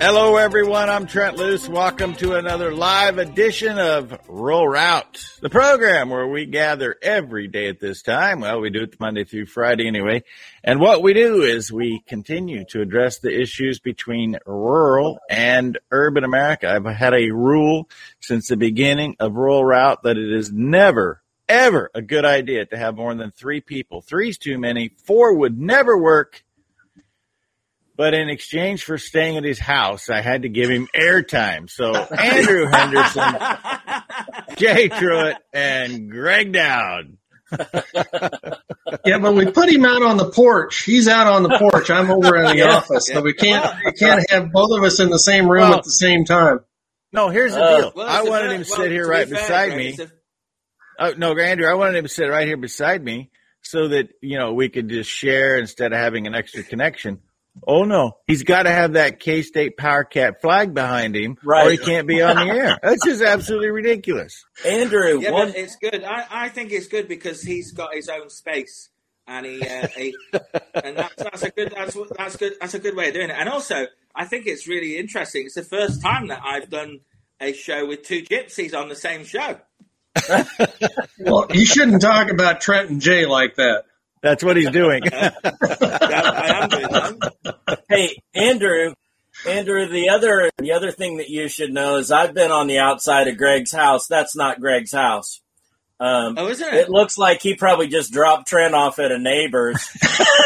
Hello, 0.00 0.36
everyone. 0.36 0.88
I'm 0.88 1.08
Trent 1.08 1.36
Loos. 1.36 1.68
Welcome 1.68 2.14
to 2.14 2.36
another 2.36 2.72
live 2.72 3.18
edition 3.18 3.80
of 3.80 4.16
Rural 4.28 4.68
Route, 4.68 5.18
the 5.40 5.50
program 5.50 6.08
where 6.08 6.28
we 6.28 6.46
gather 6.46 6.94
every 7.02 7.48
day 7.48 7.68
at 7.68 7.80
this 7.80 8.00
time. 8.02 8.38
Well, 8.40 8.60
we 8.60 8.70
do 8.70 8.84
it 8.84 9.00
Monday 9.00 9.24
through 9.24 9.46
Friday 9.46 9.88
anyway. 9.88 10.22
And 10.62 10.78
what 10.78 11.02
we 11.02 11.14
do 11.14 11.42
is 11.42 11.72
we 11.72 12.00
continue 12.06 12.64
to 12.66 12.80
address 12.80 13.18
the 13.18 13.40
issues 13.40 13.80
between 13.80 14.38
rural 14.46 15.18
and 15.28 15.76
urban 15.90 16.22
America. 16.22 16.70
I've 16.70 16.84
had 16.84 17.12
a 17.12 17.32
rule 17.32 17.88
since 18.20 18.46
the 18.46 18.56
beginning 18.56 19.16
of 19.18 19.34
Rural 19.34 19.64
Route 19.64 20.04
that 20.04 20.16
it 20.16 20.32
is 20.32 20.52
never, 20.52 21.24
ever 21.48 21.90
a 21.92 22.02
good 22.02 22.24
idea 22.24 22.66
to 22.66 22.78
have 22.78 22.94
more 22.94 23.16
than 23.16 23.32
three 23.32 23.60
people. 23.60 24.00
Three's 24.00 24.38
too 24.38 24.58
many. 24.58 24.92
Four 25.04 25.38
would 25.38 25.58
never 25.58 25.98
work. 25.98 26.44
But 27.98 28.14
in 28.14 28.28
exchange 28.28 28.84
for 28.84 28.96
staying 28.96 29.38
at 29.38 29.44
his 29.44 29.58
house, 29.58 30.08
I 30.08 30.20
had 30.20 30.42
to 30.42 30.48
give 30.48 30.70
him 30.70 30.86
airtime. 30.94 31.68
So 31.68 31.96
Andrew 31.96 32.66
Henderson, 32.66 33.34
Jay 34.56 34.88
Truitt, 34.88 35.34
and 35.52 36.08
Greg 36.08 36.52
Dowd. 36.52 37.18
yeah, 39.04 39.18
but 39.18 39.34
we 39.34 39.50
put 39.50 39.68
him 39.68 39.84
out 39.84 40.02
on 40.02 40.16
the 40.16 40.30
porch. 40.30 40.84
He's 40.84 41.08
out 41.08 41.26
on 41.26 41.42
the 41.42 41.58
porch. 41.58 41.90
I'm 41.90 42.08
over 42.08 42.36
in 42.36 42.44
the 42.44 42.56
yeah, 42.58 42.76
office, 42.76 43.08
yeah. 43.08 43.16
so 43.16 43.22
we 43.22 43.32
can't 43.32 43.84
we 43.84 43.92
can't 43.92 44.30
have 44.30 44.52
both 44.52 44.78
of 44.78 44.84
us 44.84 45.00
in 45.00 45.10
the 45.10 45.18
same 45.18 45.50
room 45.50 45.62
well, 45.62 45.78
at 45.78 45.84
the 45.84 45.90
same 45.90 46.24
time. 46.24 46.60
No, 47.12 47.30
here's 47.30 47.54
the 47.54 47.60
uh, 47.60 47.80
deal. 47.80 47.92
Well, 47.96 48.06
I 48.06 48.22
wanted 48.22 48.52
him 48.52 48.58
to 48.58 48.64
sit 48.64 48.92
here 48.92 49.08
right 49.08 49.28
beside 49.28 49.76
me. 49.76 49.96
A... 49.98 50.10
Oh, 51.00 51.14
no, 51.16 51.36
Andrew, 51.36 51.66
I 51.66 51.74
wanted 51.74 51.96
him 51.96 52.04
to 52.04 52.08
sit 52.08 52.26
right 52.26 52.46
here 52.46 52.58
beside 52.58 53.02
me 53.02 53.32
so 53.62 53.88
that 53.88 54.10
you 54.22 54.38
know 54.38 54.52
we 54.52 54.68
could 54.68 54.88
just 54.88 55.10
share 55.10 55.58
instead 55.58 55.92
of 55.92 55.98
having 55.98 56.28
an 56.28 56.36
extra 56.36 56.62
connection. 56.62 57.22
Oh 57.66 57.84
no, 57.84 58.18
he's 58.26 58.42
got 58.42 58.64
to 58.64 58.70
have 58.70 58.94
that 58.94 59.20
K 59.20 59.42
State 59.42 59.76
Power 59.76 60.04
Cat 60.04 60.40
flag 60.40 60.74
behind 60.74 61.16
him, 61.16 61.36
right. 61.44 61.66
or 61.66 61.70
he 61.70 61.78
can't 61.78 62.06
be 62.06 62.22
on 62.22 62.36
the 62.36 62.52
air. 62.52 62.78
That's 62.82 63.04
just 63.04 63.22
absolutely 63.22 63.70
ridiculous. 63.70 64.44
Andrew, 64.64 65.20
yeah, 65.20 65.30
one... 65.30 65.52
it's 65.54 65.76
good. 65.76 66.04
I, 66.04 66.26
I 66.30 66.48
think 66.48 66.72
it's 66.72 66.88
good 66.88 67.08
because 67.08 67.42
he's 67.42 67.72
got 67.72 67.94
his 67.94 68.08
own 68.08 68.30
space, 68.30 68.88
and 69.26 69.46
he, 69.46 69.62
uh, 69.62 69.86
he 69.88 70.16
and 70.74 70.96
that's, 70.96 71.14
that's 71.16 71.42
a 71.42 71.50
good 71.50 71.72
that's 71.74 71.96
that's 72.16 72.36
good 72.36 72.54
that's 72.60 72.74
a 72.74 72.78
good 72.78 72.96
way 72.96 73.08
of 73.08 73.14
doing 73.14 73.30
it. 73.30 73.36
And 73.38 73.48
also, 73.48 73.86
I 74.14 74.24
think 74.24 74.46
it's 74.46 74.66
really 74.66 74.96
interesting. 74.96 75.46
It's 75.46 75.54
the 75.54 75.62
first 75.62 76.02
time 76.02 76.28
that 76.28 76.42
I've 76.44 76.70
done 76.70 77.00
a 77.40 77.52
show 77.52 77.86
with 77.86 78.02
two 78.02 78.22
gypsies 78.22 78.74
on 78.74 78.88
the 78.88 78.96
same 78.96 79.24
show. 79.24 79.58
well, 81.20 81.46
you 81.52 81.64
shouldn't 81.64 82.02
talk 82.02 82.30
about 82.30 82.60
Trent 82.60 82.90
and 82.90 83.00
Jay 83.00 83.26
like 83.26 83.56
that. 83.56 83.84
That's 84.22 84.42
what 84.42 84.56
he's 84.56 84.70
doing. 84.70 85.02
Hey, 87.88 88.22
Andrew, 88.34 88.94
Andrew, 89.46 89.88
the 89.88 90.10
other 90.10 90.50
the 90.58 90.72
other 90.72 90.90
thing 90.90 91.18
that 91.18 91.28
you 91.28 91.48
should 91.48 91.72
know 91.72 91.96
is 91.96 92.10
I've 92.10 92.34
been 92.34 92.50
on 92.50 92.66
the 92.66 92.78
outside 92.78 93.28
of 93.28 93.38
Greg's 93.38 93.72
house. 93.72 94.06
That's 94.06 94.36
not 94.36 94.60
Greg's 94.60 94.92
house. 94.92 95.40
Um, 96.00 96.36
oh, 96.38 96.46
is 96.46 96.60
it? 96.60 96.72
It 96.74 96.88
looks 96.90 97.18
like 97.18 97.42
he 97.42 97.56
probably 97.56 97.88
just 97.88 98.12
dropped 98.12 98.46
Trent 98.46 98.74
off 98.74 99.00
at 99.00 99.10
a 99.10 99.18
neighbor's 99.18 99.82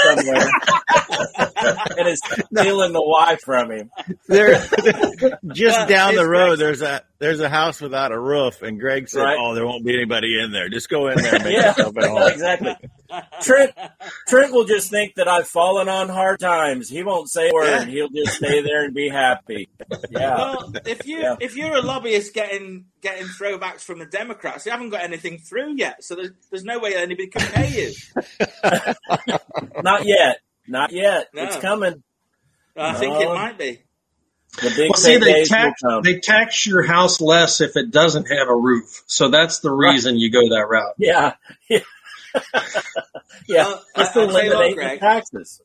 somewhere 0.05 0.49
and 1.99 2.09
is 2.09 2.23
stealing 2.25 2.95
the 2.95 3.03
wife 3.03 3.41
from 3.43 3.71
him. 3.71 3.91
There, 4.29 4.55
just 5.53 5.89
down 5.89 6.15
the 6.15 6.27
road, 6.27 6.57
there's 6.59 6.81
a 6.81 7.03
there's 7.23 7.39
a 7.39 7.49
house 7.49 7.81
without 7.81 8.11
a 8.11 8.19
roof, 8.19 8.63
and 8.63 8.81
Greg 8.81 9.09
said, 9.09 9.23
right. 9.23 9.39
"Oh, 9.39 9.55
there 9.55 9.65
won't 9.65 9.85
be 9.85 9.95
anybody 9.95 10.41
in 10.43 10.51
there. 10.51 10.69
Just 10.69 10.89
go 10.89 11.07
in 11.07 11.19
there 11.19 11.37
and 11.37 11.45
make 11.45 11.53
yeah, 11.57 11.69
yourself 11.69 11.97
at 11.97 12.11
home." 12.11 12.33
Exactly. 12.33 12.75
Trent 13.43 13.73
Trent 14.27 14.53
will 14.53 14.65
just 14.65 14.91
think 14.91 15.15
that 15.15 15.29
I've 15.29 15.47
fallen 15.47 15.89
on 15.89 16.09
hard 16.09 16.41
times. 16.41 16.89
He 16.89 17.05
won't 17.05 17.31
say 17.31 17.51
a 17.51 17.53
word. 17.53 17.67
Yeah. 17.67 17.85
He'll 17.85 18.09
just 18.09 18.39
stay 18.39 18.61
there 18.63 18.85
and 18.85 18.93
be 18.93 19.09
happy. 19.09 19.69
Yeah. 20.11 20.35
Well, 20.35 20.73
if 20.85 21.07
you 21.07 21.19
yeah. 21.21 21.37
if 21.41 21.57
you're 21.57 21.77
a 21.77 21.81
lobbyist 21.81 22.35
getting 22.35 22.87
getting 23.01 23.27
throwbacks 23.29 23.83
from 23.83 24.01
the 24.01 24.07
Democrats, 24.07 24.67
you 24.67 24.73
haven't 24.73 24.91
got 24.91 25.05
anything 25.05 25.39
through 25.39 25.77
yet, 25.77 26.03
so 26.03 26.17
there's 26.17 26.31
there's 26.51 26.65
no 26.65 26.81
way 26.81 26.97
anybody 26.97 27.29
can 27.29 27.47
pay 27.53 27.69
you. 27.85 27.93
Not 29.83 30.07
yet. 30.07 30.39
Not 30.67 30.91
yet. 30.91 31.29
No. 31.33 31.45
It's 31.45 31.57
coming. 31.57 32.03
I 32.77 32.95
think 32.95 33.21
it 33.21 33.29
might 33.29 33.59
be. 33.59 33.83
The 34.61 34.73
big 34.77 34.91
well, 34.91 35.01
see, 35.01 35.17
they 35.17 35.45
tax, 35.45 35.81
they 36.03 36.21
tax 36.21 36.67
your 36.67 36.83
house 36.83 37.21
less 37.21 37.63
if 37.63 37.77
it 37.77 37.91
doesn't 37.91 38.27
have 38.27 38.49
a 38.49 38.55
roof. 38.55 39.03
So 39.07 39.29
that's 39.29 39.61
the 39.61 39.71
reason 39.71 40.15
right. 40.15 40.21
you 40.21 40.31
go 40.31 40.49
that 40.51 40.67
route. 40.69 40.95
Yeah. 40.99 41.35
Yeah. 41.69 41.81
yeah. 43.47 43.65
Well, 43.65 43.85
Just 43.95 44.15
to 44.15 44.23
eliminate 44.23 44.77
the 44.77 44.97
taxes. 44.99 45.61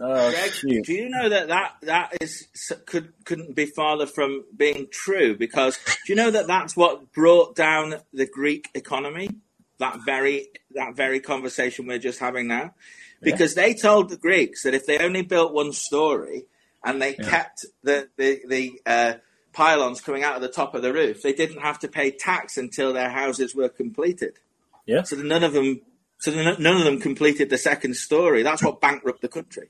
Oh, 0.00 0.30
Greg, 0.30 0.84
do 0.84 0.92
you 0.92 1.08
know 1.08 1.28
that 1.28 1.48
that, 1.48 1.74
that 1.82 2.16
is 2.20 2.46
could 2.86 3.12
couldn't 3.24 3.56
be 3.56 3.66
farther 3.66 4.06
from 4.06 4.44
being 4.54 4.88
true? 4.90 5.36
Because 5.36 5.78
do 6.06 6.12
you 6.12 6.14
know 6.14 6.30
that 6.30 6.46
that's 6.46 6.76
what 6.76 7.12
brought 7.12 7.56
down 7.56 7.96
the 8.12 8.26
Greek 8.26 8.68
economy? 8.74 9.30
That 9.78 10.00
very 10.04 10.48
that 10.72 10.94
very 10.94 11.20
conversation 11.20 11.86
we're 11.86 11.98
just 11.98 12.20
having 12.20 12.46
now, 12.46 12.74
because 13.22 13.56
yeah. 13.56 13.62
they 13.62 13.74
told 13.74 14.08
the 14.08 14.16
Greeks 14.16 14.62
that 14.62 14.74
if 14.74 14.86
they 14.86 14.98
only 14.98 15.22
built 15.22 15.52
one 15.52 15.72
story, 15.72 16.44
and 16.84 17.00
they 17.00 17.16
yeah. 17.16 17.28
kept 17.28 17.66
the 17.82 18.08
the, 18.16 18.40
the 18.46 18.80
uh, 18.86 19.14
pylons 19.52 20.00
coming 20.00 20.22
out 20.22 20.36
of 20.36 20.42
the 20.42 20.48
top 20.48 20.74
of 20.74 20.82
the 20.82 20.92
roof. 20.92 21.22
They 21.22 21.32
didn't 21.32 21.60
have 21.60 21.78
to 21.80 21.88
pay 21.88 22.10
tax 22.10 22.56
until 22.56 22.92
their 22.92 23.10
houses 23.10 23.54
were 23.54 23.68
completed. 23.68 24.38
Yeah. 24.86 25.02
So 25.02 25.16
none 25.16 25.44
of 25.44 25.52
them, 25.52 25.80
so 26.18 26.32
none 26.32 26.76
of 26.76 26.84
them 26.84 27.00
completed 27.00 27.50
the 27.50 27.58
second 27.58 27.96
story. 27.96 28.42
That's 28.42 28.62
what 28.62 28.80
bankrupted 28.80 29.22
the 29.22 29.28
country. 29.28 29.68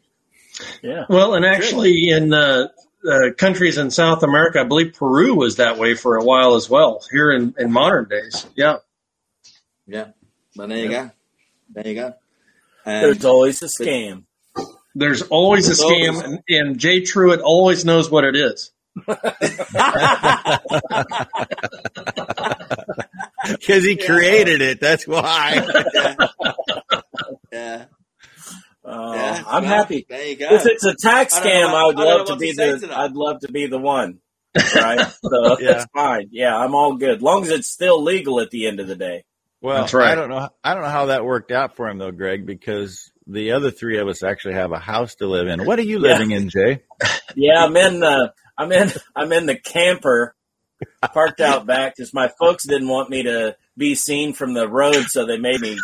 Yeah. 0.82 1.04
Well, 1.08 1.34
and 1.34 1.44
actually, 1.44 2.08
in 2.08 2.32
uh, 2.32 2.68
uh, 3.08 3.32
countries 3.36 3.78
in 3.78 3.90
South 3.90 4.22
America, 4.22 4.60
I 4.60 4.64
believe 4.64 4.94
Peru 4.94 5.34
was 5.34 5.56
that 5.56 5.78
way 5.78 5.94
for 5.94 6.16
a 6.16 6.24
while 6.24 6.54
as 6.54 6.68
well. 6.68 7.02
Here 7.10 7.30
in, 7.32 7.54
in 7.58 7.72
modern 7.72 8.08
days, 8.08 8.46
yeah. 8.54 8.76
Yeah. 9.86 10.08
Well, 10.56 10.68
there 10.68 10.78
you 10.78 10.90
yeah. 10.90 11.04
go. 11.04 11.10
There 11.70 11.86
you 11.88 11.94
go. 11.94 12.06
Um, 12.06 12.14
There's 12.84 13.24
always 13.24 13.62
a 13.62 13.66
scam. 13.66 14.24
There's 14.94 15.22
always 15.22 15.68
a 15.68 15.82
scam, 15.82 16.24
and, 16.24 16.40
and 16.48 16.78
Jay 16.78 17.02
Truitt 17.02 17.40
always 17.42 17.84
knows 17.84 18.10
what 18.10 18.24
it 18.24 18.36
is. 18.36 18.70
Because 23.48 23.84
he 23.84 23.96
created 23.96 24.60
it. 24.60 24.80
That's 24.80 25.06
why. 25.06 25.54
yeah. 27.52 27.84
Uh, 28.84 29.12
yeah, 29.14 29.42
I'm 29.46 29.64
well, 29.64 29.64
happy. 29.64 30.06
There 30.08 30.26
you 30.26 30.36
go. 30.36 30.48
If 30.50 30.66
it's 30.66 30.84
a 30.84 30.94
tax 30.98 31.38
scam, 31.38 31.68
I, 31.68 31.82
I 31.82 31.86
would 31.86 31.96
love 31.96 32.26
to 32.28 32.36
be 32.36 32.52
the. 32.52 32.78
To 32.78 32.98
I'd 32.98 33.12
love 33.12 33.40
to 33.40 33.52
be 33.52 33.66
the 33.66 33.78
one. 33.78 34.20
Right. 34.74 35.06
so 35.22 35.58
yeah. 35.60 35.84
fine. 35.94 36.28
Yeah, 36.32 36.56
I'm 36.56 36.74
all 36.74 36.96
good. 36.96 37.22
Long 37.22 37.42
as 37.42 37.50
it's 37.50 37.68
still 37.68 38.02
legal 38.02 38.40
at 38.40 38.50
the 38.50 38.66
end 38.66 38.80
of 38.80 38.88
the 38.88 38.96
day. 38.96 39.24
Well, 39.60 39.82
That's 39.82 39.94
right. 39.94 40.10
I 40.10 40.14
don't 40.14 40.30
know. 40.30 40.48
I 40.64 40.74
don't 40.74 40.82
know 40.82 40.88
how 40.88 41.06
that 41.06 41.24
worked 41.24 41.52
out 41.52 41.76
for 41.76 41.88
him 41.88 41.98
though, 41.98 42.10
Greg, 42.10 42.46
because 42.46 43.12
the 43.28 43.52
other 43.52 43.70
three 43.70 43.98
of 43.98 44.08
us 44.08 44.22
actually 44.22 44.54
have 44.54 44.72
a 44.72 44.78
house 44.78 45.14
to 45.16 45.26
live 45.26 45.46
in. 45.46 45.64
What 45.66 45.78
are 45.78 45.82
you 45.82 45.98
living 45.98 46.30
yeah. 46.30 46.36
in, 46.38 46.48
Jay? 46.48 46.82
Yeah, 47.36 47.62
I'm 47.62 47.76
in 47.76 48.00
the 48.00 48.32
I'm 48.56 48.72
in 48.72 48.90
I'm 49.14 49.30
in 49.32 49.44
the 49.44 49.54
camper 49.54 50.34
parked 51.12 51.40
out 51.40 51.66
back 51.66 51.94
because 51.94 52.14
my 52.14 52.30
folks 52.38 52.66
didn't 52.66 52.88
want 52.88 53.10
me 53.10 53.24
to 53.24 53.54
be 53.76 53.94
seen 53.94 54.32
from 54.32 54.54
the 54.54 54.66
road, 54.66 55.04
so 55.08 55.26
they 55.26 55.36
made 55.36 55.60
me 55.60 55.78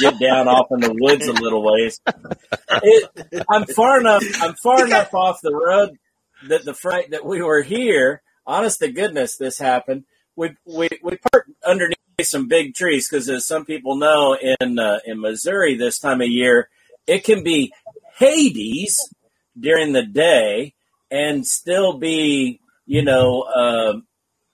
get 0.00 0.18
down 0.18 0.48
off 0.48 0.68
in 0.70 0.80
the 0.80 0.96
woods 0.98 1.28
a 1.28 1.32
little 1.32 1.62
ways. 1.62 2.00
It, 2.82 3.44
I'm 3.48 3.66
far 3.66 4.00
enough. 4.00 4.24
I'm 4.40 4.54
far 4.54 4.86
enough 4.86 5.12
off 5.12 5.40
the 5.42 5.54
road 5.54 5.98
that 6.48 6.64
the 6.64 6.74
fright 6.74 7.10
that 7.10 7.26
we 7.26 7.42
were 7.42 7.62
here. 7.62 8.22
Honest 8.46 8.78
to 8.80 8.90
goodness, 8.90 9.36
this 9.36 9.58
happened. 9.58 10.04
We 10.34 10.56
we 10.64 10.88
we 11.02 11.18
parked 11.30 11.50
underneath 11.64 11.98
some 12.22 12.48
big 12.48 12.74
trees 12.74 13.08
because, 13.08 13.28
as 13.28 13.46
some 13.46 13.66
people 13.66 13.96
know, 13.96 14.36
in 14.60 14.78
uh, 14.78 15.00
in 15.04 15.20
Missouri 15.20 15.76
this 15.76 15.98
time 15.98 16.22
of 16.22 16.28
year, 16.28 16.70
it 17.06 17.24
can 17.24 17.42
be 17.42 17.72
Hades 18.18 18.96
during 19.58 19.92
the 19.92 20.04
day 20.04 20.74
and 21.10 21.46
still 21.46 21.98
be, 21.98 22.60
you 22.84 23.02
know, 23.02 23.42
uh, 23.42 23.94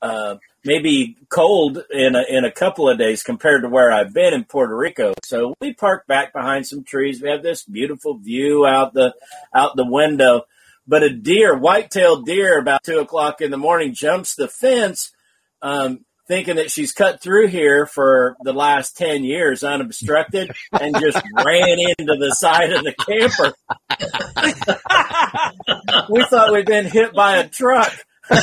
uh, 0.04 0.36
maybe 0.64 1.16
cold 1.28 1.82
in 1.90 2.14
a, 2.14 2.22
in 2.28 2.44
a 2.44 2.52
couple 2.52 2.88
of 2.88 2.98
days 2.98 3.22
compared 3.22 3.62
to 3.62 3.68
where 3.68 3.90
I've 3.90 4.12
been 4.12 4.34
in 4.34 4.44
Puerto 4.44 4.76
Rico. 4.76 5.14
So 5.24 5.54
we 5.60 5.74
park 5.74 6.06
back 6.06 6.32
behind 6.32 6.66
some 6.66 6.84
trees. 6.84 7.22
We 7.22 7.30
have 7.30 7.42
this 7.42 7.64
beautiful 7.64 8.18
view 8.18 8.66
out 8.66 8.94
the 8.94 9.14
out 9.54 9.76
the 9.76 9.86
window. 9.86 10.42
But 10.84 11.04
a 11.04 11.10
deer, 11.10 11.56
white-tailed 11.56 12.26
deer, 12.26 12.58
about 12.58 12.82
two 12.82 12.98
o'clock 12.98 13.40
in 13.40 13.52
the 13.52 13.56
morning, 13.56 13.94
jumps 13.94 14.34
the 14.34 14.48
fence. 14.48 15.12
Um, 15.62 16.04
thinking 16.32 16.56
that 16.56 16.70
she's 16.70 16.94
cut 16.94 17.20
through 17.20 17.46
here 17.46 17.84
for 17.84 18.38
the 18.42 18.54
last 18.54 18.96
10 18.96 19.22
years 19.22 19.62
unobstructed 19.62 20.50
and 20.72 20.98
just 20.98 21.22
ran 21.44 21.78
into 21.78 22.16
the 22.18 22.34
side 22.34 22.72
of 22.72 22.82
the 22.84 22.94
camper. 22.94 23.52
we 26.08 26.24
thought 26.24 26.50
we'd 26.50 26.64
been 26.64 26.86
hit 26.86 27.12
by 27.12 27.36
a 27.36 27.48
truck 27.48 27.92
in 28.30 28.38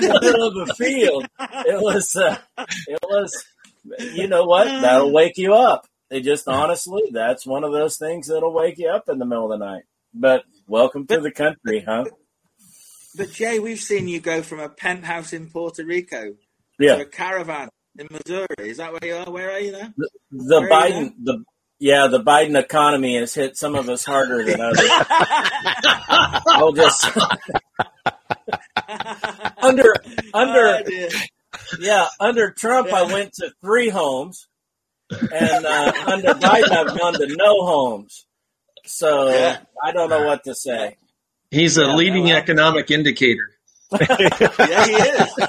the 0.00 0.18
middle 0.20 0.42
of 0.42 0.68
a 0.68 0.74
field. 0.74 1.28
It 1.38 1.80
was, 1.80 2.16
uh, 2.16 2.36
it 2.88 2.98
was, 3.00 3.44
you 4.00 4.26
know 4.26 4.42
what? 4.42 4.64
That'll 4.64 5.12
wake 5.12 5.38
you 5.38 5.54
up. 5.54 5.86
It 6.10 6.22
just 6.22 6.48
honestly, 6.48 7.10
that's 7.12 7.46
one 7.46 7.62
of 7.62 7.70
those 7.70 7.96
things 7.96 8.26
that'll 8.26 8.52
wake 8.52 8.78
you 8.78 8.88
up 8.88 9.08
in 9.08 9.20
the 9.20 9.24
middle 9.24 9.52
of 9.52 9.56
the 9.56 9.64
night. 9.64 9.84
But 10.12 10.42
welcome 10.66 11.06
to 11.06 11.20
the 11.20 11.30
country, 11.30 11.84
huh? 11.86 12.06
but 13.16 13.30
Jay, 13.30 13.60
we've 13.60 13.78
seen 13.78 14.08
you 14.08 14.18
go 14.18 14.42
from 14.42 14.58
a 14.58 14.68
penthouse 14.68 15.32
in 15.32 15.48
Puerto 15.48 15.84
Rico 15.84 16.34
yeah. 16.78 16.96
a 16.96 17.04
caravan 17.04 17.68
in 17.98 18.08
Missouri. 18.10 18.46
Is 18.58 18.78
that 18.78 18.92
where 18.92 19.00
you 19.04 19.14
are? 19.16 19.30
Where 19.30 19.50
are 19.52 19.60
you 19.60 19.72
now? 19.72 19.92
The, 19.96 20.10
the 20.30 20.60
Biden, 20.70 21.12
the 21.22 21.44
yeah, 21.78 22.06
the 22.06 22.20
Biden 22.22 22.58
economy 22.58 23.16
has 23.16 23.34
hit 23.34 23.56
some 23.56 23.74
of 23.74 23.88
us 23.88 24.04
harder 24.04 24.44
than 24.44 24.60
others. 24.60 24.80
I'll 26.48 26.72
just 26.72 27.06
under 29.58 29.94
under 30.34 30.82
Oh, 30.88 31.10
yeah 31.80 32.06
under 32.20 32.50
Trump, 32.50 32.92
I 32.92 33.02
went 33.12 33.32
to 33.34 33.50
three 33.62 33.88
homes, 33.88 34.46
and 35.10 35.66
uh, 35.66 35.92
under 36.06 36.34
Biden, 36.34 36.70
I've 36.70 36.98
gone 36.98 37.14
to 37.14 37.26
no 37.36 37.66
homes. 37.66 38.26
So 38.84 39.28
Yeah. 39.30 39.58
I 39.82 39.92
don't 39.92 40.10
know 40.10 40.24
what 40.26 40.44
to 40.44 40.54
say. 40.54 40.96
He's 41.50 41.78
a 41.78 41.82
Yeah, 41.82 41.94
leading 41.94 42.26
no, 42.26 42.36
economic 42.36 42.90
indicator. 42.90 43.50
Yeah, 43.92 44.84
he 44.86 44.92
is. 44.94 45.30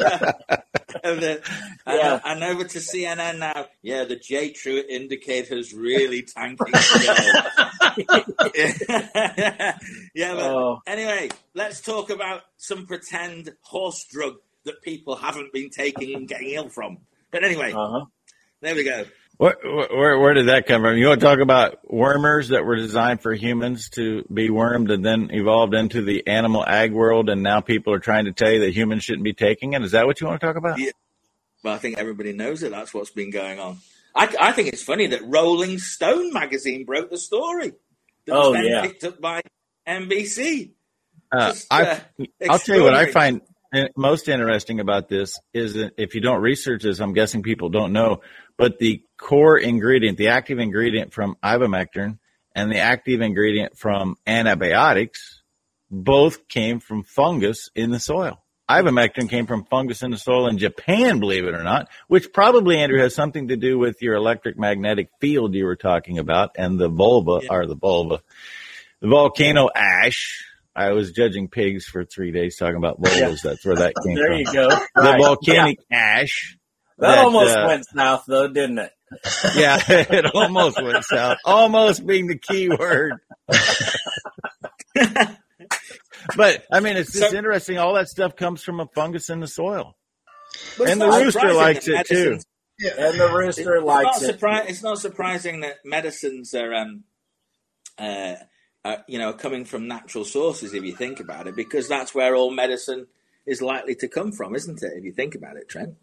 Yeah. 0.00 1.10
And, 1.10 1.20
then, 1.22 1.38
Yeah. 1.86 2.20
and 2.24 2.42
over 2.44 2.64
to 2.64 2.78
CNN 2.78 3.38
now. 3.38 3.66
Yeah, 3.82 4.04
the 4.04 4.16
Jay 4.16 4.52
Truitt 4.52 4.88
indicator's 4.88 5.74
really 5.74 6.22
tanking. 6.22 6.72
yeah, 10.14 10.34
but 10.34 10.42
Oh. 10.42 10.80
anyway, 10.86 11.30
let's 11.54 11.80
talk 11.80 12.10
about 12.10 12.42
some 12.56 12.86
pretend 12.86 13.50
horse 13.62 14.04
drug 14.10 14.36
that 14.64 14.82
people 14.82 15.16
haven't 15.16 15.52
been 15.52 15.70
taking 15.70 16.14
and 16.14 16.28
getting 16.28 16.50
ill 16.50 16.68
from. 16.68 16.98
But 17.30 17.44
anyway, 17.44 17.72
Uh 17.72 17.90
huh. 17.90 18.04
there 18.60 18.74
we 18.74 18.84
go. 18.84 19.04
Where, 19.36 19.56
where, 19.64 20.18
where 20.20 20.34
did 20.34 20.46
that 20.48 20.66
come 20.66 20.82
from? 20.82 20.96
You 20.96 21.08
want 21.08 21.20
to 21.20 21.26
talk 21.26 21.40
about 21.40 21.80
wormers 21.88 22.50
that 22.50 22.64
were 22.64 22.76
designed 22.76 23.20
for 23.20 23.32
humans 23.34 23.88
to 23.90 24.24
be 24.32 24.48
wormed 24.48 24.90
and 24.92 25.04
then 25.04 25.30
evolved 25.32 25.74
into 25.74 26.02
the 26.02 26.26
animal 26.28 26.64
ag 26.64 26.92
world, 26.92 27.28
and 27.28 27.42
now 27.42 27.60
people 27.60 27.92
are 27.92 27.98
trying 27.98 28.26
to 28.26 28.32
tell 28.32 28.52
you 28.52 28.60
that 28.60 28.70
humans 28.70 29.02
shouldn't 29.02 29.24
be 29.24 29.32
taking 29.32 29.72
it? 29.72 29.82
Is 29.82 29.90
that 29.90 30.06
what 30.06 30.20
you 30.20 30.28
want 30.28 30.40
to 30.40 30.46
talk 30.46 30.56
about? 30.56 30.78
Yeah. 30.78 30.92
But 31.64 31.72
I 31.72 31.78
think 31.78 31.98
everybody 31.98 32.32
knows 32.32 32.60
that 32.60 32.70
that's 32.70 32.94
what's 32.94 33.10
been 33.10 33.30
going 33.30 33.58
on. 33.58 33.78
I, 34.14 34.32
I 34.40 34.52
think 34.52 34.68
it's 34.68 34.82
funny 34.82 35.08
that 35.08 35.22
Rolling 35.24 35.78
Stone 35.78 36.32
magazine 36.32 36.84
broke 36.84 37.10
the 37.10 37.18
story. 37.18 37.72
That 38.26 38.34
was 38.34 38.46
Oh, 38.46 38.52
then 38.52 38.66
yeah. 38.66 38.82
picked 38.82 39.02
up 39.04 39.20
by 39.20 39.42
NBC. 39.88 40.70
Uh, 41.32 41.48
Just, 41.50 41.66
I, 41.72 41.82
uh, 41.86 42.00
I'll 42.48 42.58
tell 42.58 42.76
you 42.76 42.84
what 42.84 42.94
I 42.94 43.10
find 43.10 43.40
uh, 43.74 43.88
most 43.96 44.28
interesting 44.28 44.78
about 44.78 45.08
this 45.08 45.40
is 45.52 45.74
that 45.74 45.94
if 45.96 46.14
you 46.14 46.20
don't 46.20 46.40
research 46.40 46.82
this, 46.84 47.00
I'm 47.00 47.12
guessing 47.12 47.42
people 47.42 47.70
don't 47.70 47.92
know, 47.92 48.20
but 48.56 48.78
the 48.78 49.02
core 49.24 49.56
ingredient, 49.58 50.18
the 50.18 50.28
active 50.28 50.58
ingredient 50.58 51.12
from 51.14 51.34
ivermectin 51.42 52.18
and 52.54 52.70
the 52.70 52.78
active 52.78 53.22
ingredient 53.22 53.76
from 53.78 54.16
antibiotics 54.26 55.42
both 55.90 56.46
came 56.48 56.78
from 56.78 57.02
fungus 57.04 57.70
in 57.74 57.90
the 57.90 57.98
soil. 57.98 58.42
Ivermectin 58.70 59.28
came 59.30 59.46
from 59.46 59.64
fungus 59.64 60.02
in 60.02 60.10
the 60.10 60.18
soil 60.18 60.46
in 60.46 60.58
Japan, 60.58 61.20
believe 61.20 61.44
it 61.46 61.54
or 61.54 61.62
not, 61.62 61.88
which 62.08 62.32
probably, 62.32 62.78
Andrew, 62.78 63.00
has 63.00 63.14
something 63.14 63.48
to 63.48 63.56
do 63.56 63.78
with 63.78 64.00
your 64.02 64.14
electric 64.14 64.58
magnetic 64.58 65.08
field 65.20 65.54
you 65.54 65.64
were 65.64 65.76
talking 65.76 66.18
about 66.18 66.52
and 66.56 66.78
the 66.78 66.88
vulva, 66.88 67.40
Yeah. 67.44 67.48
or 67.52 67.66
the 67.66 67.76
vulva, 67.76 68.20
the 69.00 69.08
volcano 69.08 69.68
ash. 69.74 70.44
I 70.76 70.92
was 70.92 71.12
judging 71.12 71.48
pigs 71.48 71.84
for 71.86 72.04
three 72.04 72.30
days 72.30 72.56
talking 72.56 72.76
about 72.76 73.00
vulvas. 73.02 73.42
That's 73.42 73.64
where 73.64 73.76
that 73.76 73.94
came 74.04 74.16
There 74.16 74.26
from. 74.26 74.32
There 74.32 74.38
you 74.38 74.52
go. 74.52 74.68
The 74.68 75.02
Right. 75.02 75.20
volcanic 75.20 75.78
ash. 75.90 76.56
Yeah. 77.00 77.08
That, 77.08 77.18
almost 77.24 77.56
uh, 77.56 77.64
went 77.66 77.84
south, 77.86 78.24
though, 78.28 78.48
didn't 78.48 78.78
it? 78.78 78.92
Yeah, 79.54 79.80
it 79.88 80.26
almost 80.34 80.82
went 80.82 81.04
south. 81.04 81.38
Almost 81.44 82.06
being 82.06 82.26
the 82.26 82.38
key 82.38 82.68
word. 82.68 83.14
but 86.36 86.64
I 86.72 86.80
mean, 86.80 86.96
it's 86.96 87.12
just 87.12 87.30
So- 87.30 87.36
interesting. 87.36 87.78
All 87.78 87.94
that 87.94 88.08
stuff 88.08 88.36
comes 88.36 88.62
from 88.62 88.80
a 88.80 88.86
fungus 88.94 89.30
in 89.30 89.40
the 89.40 89.46
soil, 89.48 89.96
and 90.86 91.00
the 91.00 91.08
rooster 91.08 91.52
likes 91.52 91.86
it 91.88 92.06
too. 92.06 92.14
medicines- 92.30 92.46
And 92.98 93.20
the 93.20 93.28
rooster 93.32 93.76
It's 93.76 93.84
likes 93.84 94.20
not 94.22 94.30
it. 94.30 94.40
surpri- 94.40 94.68
It's 94.68 94.82
not 94.82 94.98
surprising 94.98 95.60
that 95.60 95.76
medicines 95.84 96.54
are, 96.54 96.74
um, 96.74 97.04
uh, 97.98 98.34
are, 98.84 99.04
you 99.06 99.18
know, 99.18 99.32
coming 99.32 99.64
from 99.64 99.86
natural 99.86 100.24
sources. 100.24 100.74
If 100.74 100.82
you 100.82 100.94
think 100.94 101.20
about 101.20 101.46
it, 101.46 101.54
because 101.54 101.88
that's 101.88 102.14
where 102.14 102.34
all 102.34 102.50
medicine 102.50 103.06
is 103.46 103.62
likely 103.62 103.94
to 103.96 104.08
come 104.08 104.32
from, 104.32 104.54
isn't 104.56 104.82
it? 104.82 104.92
If 104.96 105.04
you 105.04 105.12
think 105.12 105.34
about 105.36 105.56
it, 105.56 105.68
Trent. 105.68 105.94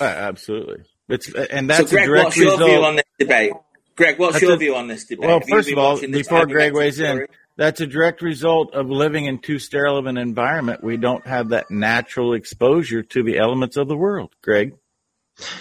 Uh, 0.00 0.04
absolutely. 0.04 0.82
It's 1.08 1.32
and 1.32 1.70
that's 1.70 1.80
so, 1.80 1.86
a 1.86 1.90
Greg, 1.90 2.06
direct 2.06 2.24
what's 2.24 2.36
your 2.36 2.50
result. 2.52 2.70
view 2.70 2.84
on 2.84 2.96
this 2.96 3.04
debate? 3.18 3.52
Greg, 3.96 4.18
what's 4.18 4.32
That's 4.34 4.42
your 4.42 4.54
a- 4.54 4.58
view 4.58 4.76
on 4.76 4.88
this 4.88 5.04
debate? 5.04 5.26
well, 5.26 5.40
Have 5.40 5.48
first 5.48 5.70
of 5.72 5.78
all, 5.78 5.98
before 6.00 6.46
Greg 6.46 6.72
ivermectin 6.72 6.76
weighs 6.76 7.00
in, 7.00 7.26
that's 7.56 7.80
a 7.80 7.86
direct 7.86 8.20
result 8.20 8.74
of 8.74 8.90
living 8.90 9.24
in 9.24 9.38
too 9.38 9.58
sterile 9.58 9.96
of 9.96 10.04
an 10.06 10.18
environment. 10.18 10.84
We 10.84 10.98
don't 10.98 11.26
have 11.26 11.48
that 11.50 11.70
natural 11.70 12.34
exposure 12.34 13.02
to 13.02 13.22
the 13.22 13.38
elements 13.38 13.76
of 13.78 13.88
the 13.88 13.96
world. 13.96 14.34
Greg. 14.42 14.74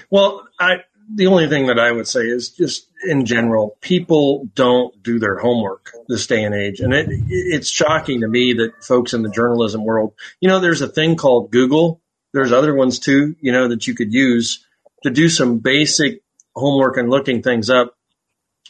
Well, 0.09 0.47
I 0.59 0.77
the 1.13 1.27
only 1.27 1.47
thing 1.47 1.67
that 1.67 1.77
I 1.79 1.91
would 1.91 2.07
say 2.07 2.21
is 2.21 2.49
just 2.49 2.87
in 3.07 3.25
general, 3.25 3.77
people 3.79 4.49
don't 4.55 5.01
do 5.03 5.19
their 5.19 5.37
homework 5.37 5.91
this 6.07 6.25
day 6.25 6.43
and 6.43 6.55
age, 6.55 6.79
and 6.79 6.93
it 6.93 7.07
it's 7.29 7.69
shocking 7.69 8.21
to 8.21 8.27
me 8.27 8.53
that 8.53 8.83
folks 8.83 9.13
in 9.13 9.21
the 9.21 9.29
journalism 9.29 9.85
world, 9.85 10.13
you 10.41 10.49
know, 10.49 10.59
there's 10.59 10.81
a 10.81 10.87
thing 10.87 11.15
called 11.15 11.51
Google. 11.51 12.01
There's 12.33 12.51
other 12.51 12.73
ones 12.73 12.99
too, 12.99 13.35
you 13.39 13.51
know, 13.51 13.69
that 13.69 13.87
you 13.87 13.93
could 13.93 14.11
use 14.11 14.64
to 15.05 15.11
do 15.11 15.29
some 15.29 15.59
basic 15.59 16.21
homework 16.55 16.97
and 16.97 17.09
looking 17.09 17.41
things 17.43 17.69
up 17.69 17.95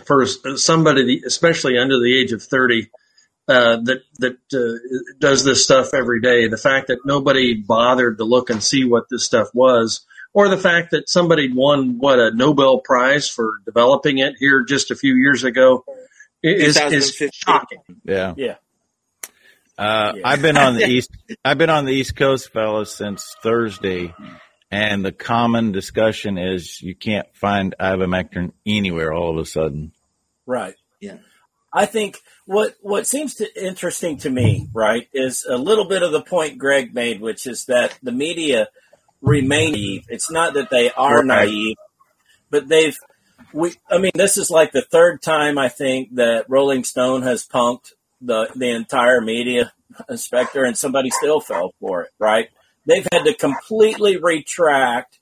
for 0.06 0.26
somebody, 0.26 1.22
especially 1.26 1.78
under 1.78 1.98
the 1.98 2.14
age 2.16 2.32
of 2.32 2.44
thirty. 2.44 2.90
Uh, 3.48 3.78
that 3.84 4.02
that 4.18 4.38
uh, 4.54 5.14
does 5.20 5.44
this 5.44 5.64
stuff 5.64 5.94
every 5.94 6.20
day. 6.20 6.48
The 6.48 6.58
fact 6.58 6.88
that 6.88 7.00
nobody 7.06 7.54
bothered 7.54 8.18
to 8.18 8.24
look 8.24 8.50
and 8.50 8.62
see 8.62 8.84
what 8.84 9.06
this 9.10 9.24
stuff 9.24 9.50
was, 9.54 10.04
or 10.34 10.50
the 10.50 10.58
fact 10.58 10.92
that 10.92 11.08
somebody 11.08 11.54
won 11.54 12.00
what 12.00 12.20
a 12.20 12.32
Nobel 12.32 12.80
Prize 12.80 13.30
for 13.30 13.60
developing 13.64 14.18
it 14.18 14.34
here 14.40 14.64
just 14.64 14.90
a 14.90 14.96
few 14.96 15.16
years 15.16 15.44
ago 15.44 15.86
is, 16.42 16.76
is 16.78 17.16
shocking. 17.34 17.80
Yeah. 18.04 18.34
Yeah. 18.36 18.56
Uh, 19.78 20.14
Yeah. 20.16 20.22
I've 20.26 20.42
been 20.42 20.58
on 20.58 20.76
the 20.76 20.86
east. 20.90 21.12
I've 21.44 21.60
been 21.60 21.70
on 21.70 21.86
the 21.86 21.94
East 21.94 22.16
Coast, 22.16 22.52
fellas, 22.52 22.96
since 22.96 23.36
Thursday, 23.44 24.14
and 24.72 25.06
the 25.06 25.12
common 25.12 25.72
discussion 25.72 26.38
is 26.38 26.82
you 26.82 26.96
can't 26.96 27.28
find 27.34 27.76
ivermectin 27.80 28.52
anywhere. 28.66 29.14
All 29.14 29.32
of 29.32 29.38
a 29.38 29.46
sudden, 29.46 29.92
Right. 30.46 30.76
Yeah. 31.00 31.18
I 31.74 31.86
think 31.86 32.20
what 32.46 32.76
what 32.82 33.06
seems 33.08 33.36
to 33.36 33.64
interesting 33.66 34.18
to 34.20 34.30
me, 34.30 34.70
right, 34.74 35.08
is 35.14 35.46
a 35.46 35.58
little 35.58 35.86
bit 35.86 36.04
of 36.04 36.12
the 36.12 36.22
point 36.22 36.58
Greg 36.58 36.94
made, 36.94 37.20
which 37.20 37.46
is 37.48 37.66
that 37.66 37.98
the 38.02 38.12
media 38.12 38.70
remain 39.22 39.74
naive. 39.74 40.06
It's 40.08 40.32
not 40.32 40.54
that 40.54 40.70
they 40.70 40.92
are 40.92 41.18
Right. 41.18 41.50
naive, 41.50 41.76
but 42.50 42.70
they've 42.70 42.98
we 43.54 43.74
I 43.90 43.98
mean, 43.98 44.12
this 44.14 44.38
is 44.38 44.50
like 44.50 44.72
the 44.72 44.84
third 44.84 45.22
time 45.22 45.58
I 45.58 45.68
think 45.70 46.16
that 46.16 46.46
Rolling 46.50 46.84
Stone 46.84 47.24
has 47.24 47.46
punked 47.46 47.92
the 48.22 48.50
the 48.56 48.70
entire 48.70 49.20
media 49.20 49.74
inspector 50.10 50.64
and 50.64 50.78
somebody 50.78 51.10
still 51.10 51.42
fell 51.42 51.74
for 51.80 52.04
it, 52.04 52.12
right? 52.20 52.50
They've 52.86 53.08
had 53.12 53.24
to 53.24 53.34
completely 53.34 54.18
retract 54.18 55.20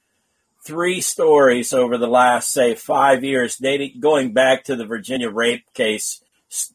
three 0.65 1.01
stories 1.01 1.73
over 1.73 1.97
the 1.97 2.07
last, 2.07 2.51
say, 2.51 2.75
five 2.75 3.23
years, 3.23 3.57
dating 3.57 3.99
going 3.99 4.33
back 4.33 4.65
to 4.65 4.75
the 4.75 4.85
Virginia 4.85 5.29
rape 5.29 5.65
case 5.73 6.21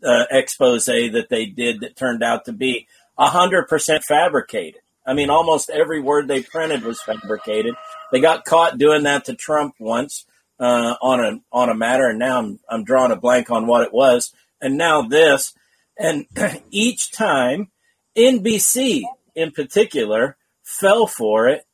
uh, 0.05 0.25
expose 0.31 0.87
that 0.87 1.27
they 1.31 1.47
did 1.47 1.81
that 1.81 1.97
turned 1.97 2.23
out 2.23 2.45
to 2.47 2.53
be 2.53 2.87
hundred 3.17 3.69
percent 3.69 4.05
fabricated. 4.05 4.81
I 5.07 5.15
mean, 5.15 5.31
almost 5.31 5.71
every 5.71 6.01
word 6.01 6.29
they 6.29 6.43
printed 6.43 6.83
was 6.83 7.01
fabricated. 7.01 7.75
They 8.13 8.21
got 8.21 8.45
caught 8.45 8.79
doing 8.79 9.05
that 9.05 9.25
to 9.27 9.35
Trump 9.35 9.75
once 9.79 10.27
uh, 10.61 10.95
on 11.01 11.21
a 11.21 11.41
on 11.53 11.69
a 11.69 11.75
matter, 11.75 12.09
and 12.09 12.19
now 12.19 12.39
I'm 12.39 12.61
I'm 12.69 12.85
drawing 12.85 13.13
a 13.13 13.17
blank 13.17 13.51
on 13.51 13.67
what 13.67 13.83
it 13.83 13.93
was. 13.93 14.33
And 14.61 14.77
now 14.77 15.03
this, 15.03 15.55
and 15.97 16.27
each 16.71 17.13
time 17.13 17.71
NBC 18.17 19.03
in 19.35 19.53
particular 19.53 20.37
fell 20.69 21.07
for 21.07 21.49
it 21.49 21.65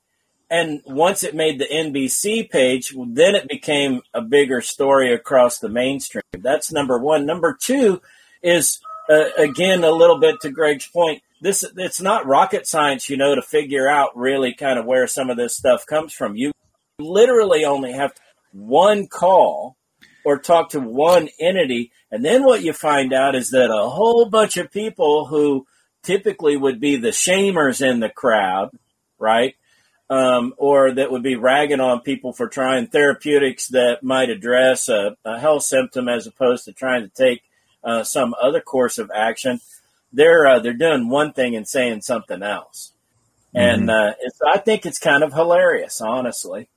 and 0.51 0.83
once 0.87 1.25
it 1.25 1.35
made 1.35 1.59
the 1.59 1.67
NBC 1.67 2.49
page, 2.51 2.95
then 3.09 3.35
it 3.35 3.49
became 3.49 4.03
a 4.13 4.21
bigger 4.21 4.61
story 4.61 5.13
across 5.13 5.59
the 5.59 5.69
mainstream. 5.69 6.23
That's 6.33 6.71
number 6.71 6.99
one. 6.99 7.27
Number 7.27 7.57
two 7.59 8.01
is 8.43 8.79
uh, 9.09 9.31
again 9.37 9.83
a 9.85 9.91
little 9.91 10.21
bit 10.21 10.41
to 10.43 10.51
Greg's 10.51 10.87
point. 10.87 11.23
This 11.41 11.65
it's 11.77 12.01
not 12.01 12.27
rocket 12.27 12.67
science, 12.67 13.09
you 13.09 13.17
know, 13.17 13.35
to 13.35 13.43
figure 13.43 13.89
out 13.89 14.17
really 14.17 14.55
kind 14.55 14.79
of 14.79 14.85
where 14.85 15.07
some 15.07 15.31
of 15.31 15.37
this 15.37 15.57
stuff 15.57 15.87
comes 15.87 16.13
from. 16.13 16.37
You 16.37 16.53
literally 17.01 17.65
only 17.65 17.93
have 17.93 18.13
one 18.53 19.07
call 19.09 19.77
or 20.25 20.39
talk 20.39 20.71
to 20.71 20.81
one 20.81 21.29
entity, 21.41 21.91
and 22.11 22.25
then 22.25 22.45
what 22.45 22.63
you 22.63 22.73
find 22.73 23.13
out 23.13 23.35
is 23.35 23.51
that 23.51 23.71
a 23.71 23.89
whole 23.89 24.27
bunch 24.27 24.57
of 24.57 24.71
people 24.71 25.27
who 25.27 25.67
typically 26.03 26.57
would 26.57 26.81
be 26.81 26.97
the 26.97 27.09
shamers 27.09 27.85
in 27.85 28.01
the 28.01 28.09
crowd, 28.09 28.71
right? 29.19 29.55
um, 30.11 30.55
or 30.59 30.93
that 30.93 31.11
would 31.11 31.23
be 31.23 31.37
ragging 31.37 31.81
on 31.81 32.01
people 32.01 32.33
for 32.35 32.47
trying 32.47 32.87
therapeutics 32.87 33.69
that 33.69 34.03
might 34.03 34.29
address 34.29 34.89
a, 34.89 35.17
a 35.25 35.39
health 35.39 35.63
symptom 35.63 36.09
as 36.09 36.27
opposed 36.27 36.67
to 36.67 36.73
trying 36.73 37.03
to 37.03 37.09
take 37.09 37.43
uh, 37.83 38.05
some 38.05 38.35
other 38.41 38.61
course 38.61 38.99
of 38.99 39.11
action. 39.15 39.61
they're 40.13 40.47
uh, 40.47 40.59
they're 40.61 40.75
doing 40.75 41.09
one 41.09 41.33
thing 41.33 41.57
and 41.57 41.67
saying 41.67 42.03
something 42.03 42.43
else, 42.43 42.93
and 43.55 43.91
uh, 43.91 44.13
it's, 44.21 44.39
I 44.47 44.59
think 44.59 44.85
it's 44.87 44.99
kind 44.99 45.23
of 45.23 45.33
hilarious, 45.33 46.01
honestly. 46.01 46.69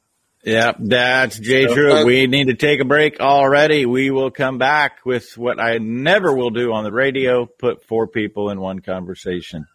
Yeah, 0.44 0.72
that's 0.80 1.38
Jay 1.38 1.68
So- 1.68 1.74
True. 1.74 2.06
We 2.06 2.28
need 2.28 2.48
to 2.48 2.54
take 2.54 2.80
a 2.80 2.86
break 2.86 3.20
already. 3.20 3.86
We 3.86 4.12
will 4.12 4.32
come 4.32 4.58
back 4.58 5.06
with 5.06 5.38
what 5.38 5.60
I 5.60 5.80
never 5.80 6.34
will 6.34 6.52
do 6.52 6.72
on 6.72 6.86
the 6.86 6.92
radio, 6.92 7.46
put 7.46 7.84
four 7.86 8.08
people 8.08 8.50
in 8.52 8.62
one 8.62 8.80
conversation. 8.80 9.68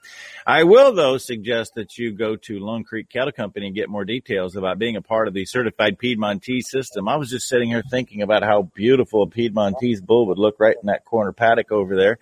I 0.47 0.65
will 0.65 0.93
though 0.93 1.19
suggest 1.19 1.77
that 1.77 1.99
you 1.99 2.13
go 2.13 2.35
to 2.35 2.59
Lone 2.59 2.83
Creek 2.83 3.09
Cattle 3.09 3.33
Company 3.33 3.67
and 3.67 3.75
get 3.77 3.89
more 3.89 4.05
details 4.05 4.57
about 4.57 4.79
being 4.79 4.97
a 4.97 5.03
part 5.03 5.29
of 5.29 5.35
the 5.35 5.45
certified 5.45 5.99
Piedmontese 5.99 6.69
system. 6.69 7.09
I 7.09 7.17
was 7.17 7.31
just 7.31 7.49
sitting 7.49 7.69
here 7.69 7.83
thinking 7.91 8.23
about 8.23 8.43
how 8.43 8.63
beautiful 8.75 9.23
a 9.23 9.29
Piedmontese 9.29 10.01
bull 10.01 10.27
would 10.27 10.39
look 10.39 10.57
right 10.59 10.77
in 10.81 10.87
that 10.87 11.05
corner 11.05 11.33
paddock 11.33 11.71
over 11.71 11.95
there. 11.95 12.19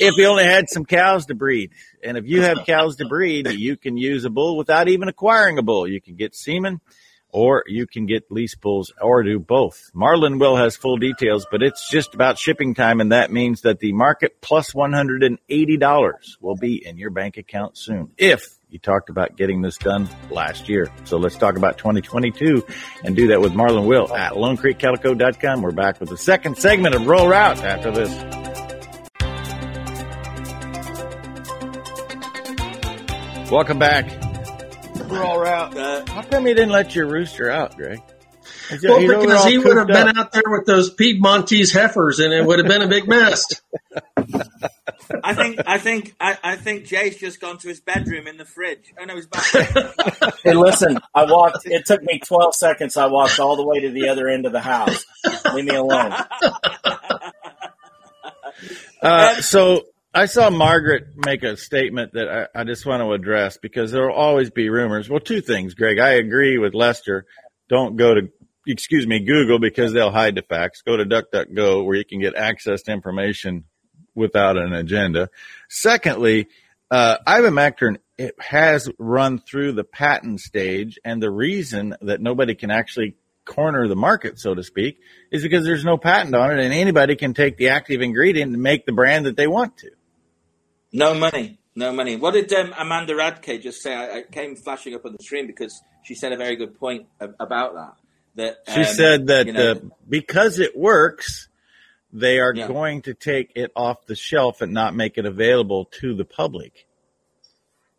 if 0.00 0.14
he 0.14 0.26
only 0.26 0.44
had 0.44 0.68
some 0.68 0.84
cows 0.84 1.26
to 1.26 1.34
breed. 1.34 1.70
And 2.02 2.18
if 2.18 2.26
you 2.26 2.42
have 2.42 2.66
cows 2.66 2.96
to 2.96 3.08
breed, 3.08 3.48
you 3.48 3.76
can 3.76 3.96
use 3.96 4.24
a 4.24 4.30
bull 4.30 4.58
without 4.58 4.88
even 4.88 5.08
acquiring 5.08 5.58
a 5.58 5.62
bull. 5.62 5.88
You 5.88 6.00
can 6.00 6.16
get 6.16 6.34
semen 6.34 6.80
or 7.34 7.64
you 7.66 7.84
can 7.86 8.06
get 8.06 8.30
lease 8.30 8.54
bulls 8.54 8.92
or 9.00 9.24
do 9.24 9.40
both. 9.40 9.90
Marlin 9.92 10.38
Will 10.38 10.54
has 10.54 10.76
full 10.76 10.98
details, 10.98 11.46
but 11.50 11.64
it's 11.64 11.90
just 11.90 12.14
about 12.14 12.38
shipping 12.38 12.74
time, 12.74 13.00
and 13.00 13.10
that 13.10 13.32
means 13.32 13.62
that 13.62 13.80
the 13.80 13.92
market 13.92 14.40
plus 14.40 14.72
$180 14.72 16.22
will 16.40 16.54
be 16.54 16.86
in 16.86 16.96
your 16.96 17.10
bank 17.10 17.36
account 17.36 17.76
soon 17.76 18.12
if 18.16 18.46
you 18.68 18.78
talked 18.78 19.10
about 19.10 19.36
getting 19.36 19.62
this 19.62 19.76
done 19.78 20.08
last 20.30 20.68
year. 20.68 20.90
So 21.04 21.16
let's 21.16 21.36
talk 21.36 21.56
about 21.56 21.76
2022 21.76 22.64
and 23.02 23.16
do 23.16 23.28
that 23.28 23.40
with 23.40 23.52
Marlin 23.52 23.86
Will 23.86 24.14
at 24.14 24.34
LoneCreekCattleCo.com. 24.34 25.60
We're 25.60 25.72
back 25.72 25.98
with 25.98 26.10
the 26.10 26.16
second 26.16 26.58
segment 26.58 26.94
of 26.94 27.04
Rural 27.04 27.26
Route 27.26 27.58
after 27.58 27.90
this. 27.90 28.10
Welcome 33.50 33.78
back. 33.78 34.23
Rural 35.08 35.38
Route. 35.38 35.76
Uh, 35.76 36.04
How 36.06 36.22
come 36.22 36.46
you 36.46 36.54
didn't 36.54 36.70
let 36.72 36.94
your 36.94 37.06
rooster 37.06 37.50
out, 37.50 37.76
Greg? 37.76 38.00
Is 38.70 38.82
Well, 38.82 38.98
he's 38.98 39.08
because 39.10 39.44
he 39.44 39.58
would 39.58 39.76
have 39.76 39.86
cooped 39.86 39.96
up. 39.98 40.06
been 40.06 40.18
out 40.18 40.32
there 40.32 40.42
with 40.46 40.66
those 40.66 40.94
Piedmontese 40.94 41.72
heifers, 41.72 42.18
and 42.18 42.32
it 42.32 42.44
would 42.44 42.58
have 42.58 42.68
been 42.68 42.82
a 42.82 42.88
big 42.88 43.06
mess. 43.08 43.46
I 45.22 45.34
think 45.34 45.60
I 45.66 45.78
think 45.78 46.14
I, 46.18 46.38
I 46.42 46.56
think 46.56 46.86
Jay's 46.86 47.16
just 47.18 47.40
gone 47.40 47.58
to 47.58 47.68
his 47.68 47.80
bedroom 47.80 48.26
in 48.26 48.36
the 48.38 48.44
fridge. 48.46 48.92
Oh 48.98 49.04
no, 49.04 49.14
he's 49.16 49.26
back. 49.26 49.44
Hey, 50.42 50.54
listen, 50.54 50.98
I 51.14 51.24
walked. 51.30 51.66
It 51.66 51.84
took 51.86 52.02
me 52.02 52.18
12 52.18 52.54
seconds. 52.54 52.96
I 52.96 53.06
walked 53.06 53.38
all 53.38 53.56
the 53.56 53.64
way 53.66 53.80
to 53.80 53.90
the 53.90 54.08
other 54.08 54.28
end 54.28 54.46
of 54.46 54.52
the 54.52 54.60
house. 54.60 55.04
Leave 55.54 55.66
me 55.66 55.74
alone. 55.76 56.12
Uh, 59.02 59.34
so 59.42 59.82
I 60.16 60.26
saw 60.26 60.48
Margaret 60.48 61.08
make 61.16 61.42
a 61.42 61.56
statement 61.56 62.12
that 62.12 62.48
I, 62.54 62.60
I 62.60 62.64
just 62.64 62.86
want 62.86 63.02
to 63.02 63.12
address 63.12 63.56
because 63.56 63.90
there 63.90 64.06
will 64.06 64.14
always 64.14 64.48
be 64.48 64.68
rumors. 64.68 65.10
Well, 65.10 65.18
two 65.18 65.40
things, 65.40 65.74
Greg. 65.74 65.98
I 65.98 66.10
agree 66.10 66.56
with 66.56 66.72
Lester. 66.72 67.26
Don't 67.68 67.96
go 67.96 68.14
to, 68.14 68.28
excuse 68.64 69.08
me, 69.08 69.18
Google 69.18 69.58
because 69.58 69.92
they'll 69.92 70.12
hide 70.12 70.36
the 70.36 70.42
facts. 70.42 70.82
Go 70.82 70.96
to 70.96 71.04
DuckDuckGo 71.04 71.84
where 71.84 71.96
you 71.96 72.04
can 72.04 72.20
get 72.20 72.36
access 72.36 72.82
to 72.82 72.92
information 72.92 73.64
without 74.14 74.56
an 74.56 74.72
agenda. 74.72 75.30
Secondly, 75.68 76.46
uh, 76.92 77.16
ivermectin 77.26 77.96
it 78.16 78.36
has 78.38 78.88
run 79.00 79.40
through 79.40 79.72
the 79.72 79.82
patent 79.82 80.38
stage, 80.38 81.00
and 81.04 81.20
the 81.20 81.30
reason 81.30 81.96
that 82.02 82.20
nobody 82.20 82.54
can 82.54 82.70
actually 82.70 83.16
corner 83.44 83.88
the 83.88 83.96
market, 83.96 84.38
so 84.38 84.54
to 84.54 84.62
speak, 84.62 85.00
is 85.32 85.42
because 85.42 85.64
there's 85.64 85.84
no 85.84 85.96
patent 85.96 86.36
on 86.36 86.52
it, 86.52 86.64
and 86.64 86.72
anybody 86.72 87.16
can 87.16 87.34
take 87.34 87.56
the 87.56 87.70
active 87.70 88.00
ingredient 88.00 88.52
and 88.52 88.62
make 88.62 88.86
the 88.86 88.92
brand 88.92 89.26
that 89.26 89.36
they 89.36 89.48
want 89.48 89.76
to. 89.78 89.90
No 90.94 91.12
money, 91.14 91.58
no 91.74 91.92
money. 91.92 92.16
What 92.16 92.34
did 92.34 92.52
um, 92.52 92.72
Amanda 92.78 93.14
Radke 93.14 93.60
just 93.60 93.82
say? 93.82 93.94
I, 93.94 94.18
I 94.18 94.22
came 94.22 94.56
flashing 94.56 94.94
up 94.94 95.04
on 95.04 95.12
the 95.12 95.22
screen 95.22 95.46
because 95.46 95.82
she 96.04 96.14
said 96.14 96.32
a 96.32 96.36
very 96.36 96.56
good 96.56 96.78
point 96.78 97.06
about 97.20 97.74
that. 97.74 97.94
That 98.36 98.58
She 98.72 98.80
um, 98.80 98.86
said 98.86 99.26
that 99.26 99.46
you 99.46 99.52
know, 99.52 99.70
uh, 99.72 99.74
because 100.08 100.58
it 100.58 100.76
works, 100.76 101.48
they 102.12 102.38
are 102.38 102.54
Yeah. 102.54 102.68
going 102.68 103.02
to 103.02 103.14
take 103.14 103.52
it 103.56 103.72
off 103.74 104.06
the 104.06 104.14
shelf 104.14 104.60
and 104.60 104.72
not 104.72 104.94
make 104.94 105.18
it 105.18 105.26
available 105.26 105.86
to 106.00 106.14
the 106.14 106.24
public. 106.24 106.86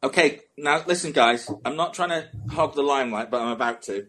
Okay, 0.03 0.41
now 0.57 0.83
listen, 0.85 1.11
guys. 1.11 1.49
I'm 1.65 1.75
not 1.75 1.93
trying 1.93 2.09
to 2.09 2.29
hog 2.49 2.75
the 2.75 2.83
limelight, 2.83 3.31
but 3.31 3.41
I'm 3.41 3.49
about 3.49 3.81
to. 3.83 4.07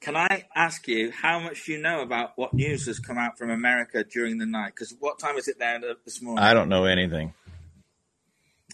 Can 0.00 0.16
I 0.16 0.44
ask 0.54 0.86
you 0.86 1.10
how 1.10 1.40
much 1.40 1.66
you 1.66 1.80
know 1.80 2.02
about 2.02 2.32
what 2.36 2.54
news 2.54 2.86
has 2.86 2.98
come 2.98 3.18
out 3.18 3.38
from 3.38 3.50
America 3.50 4.04
during 4.04 4.38
the 4.38 4.46
night? 4.46 4.72
Because 4.74 4.94
what 5.00 5.18
time 5.18 5.36
is 5.36 5.48
it 5.48 5.58
there 5.58 5.80
this 6.04 6.22
morning? 6.22 6.42
I 6.44 6.54
don't 6.54 6.68
know 6.68 6.84
anything. 6.84 7.34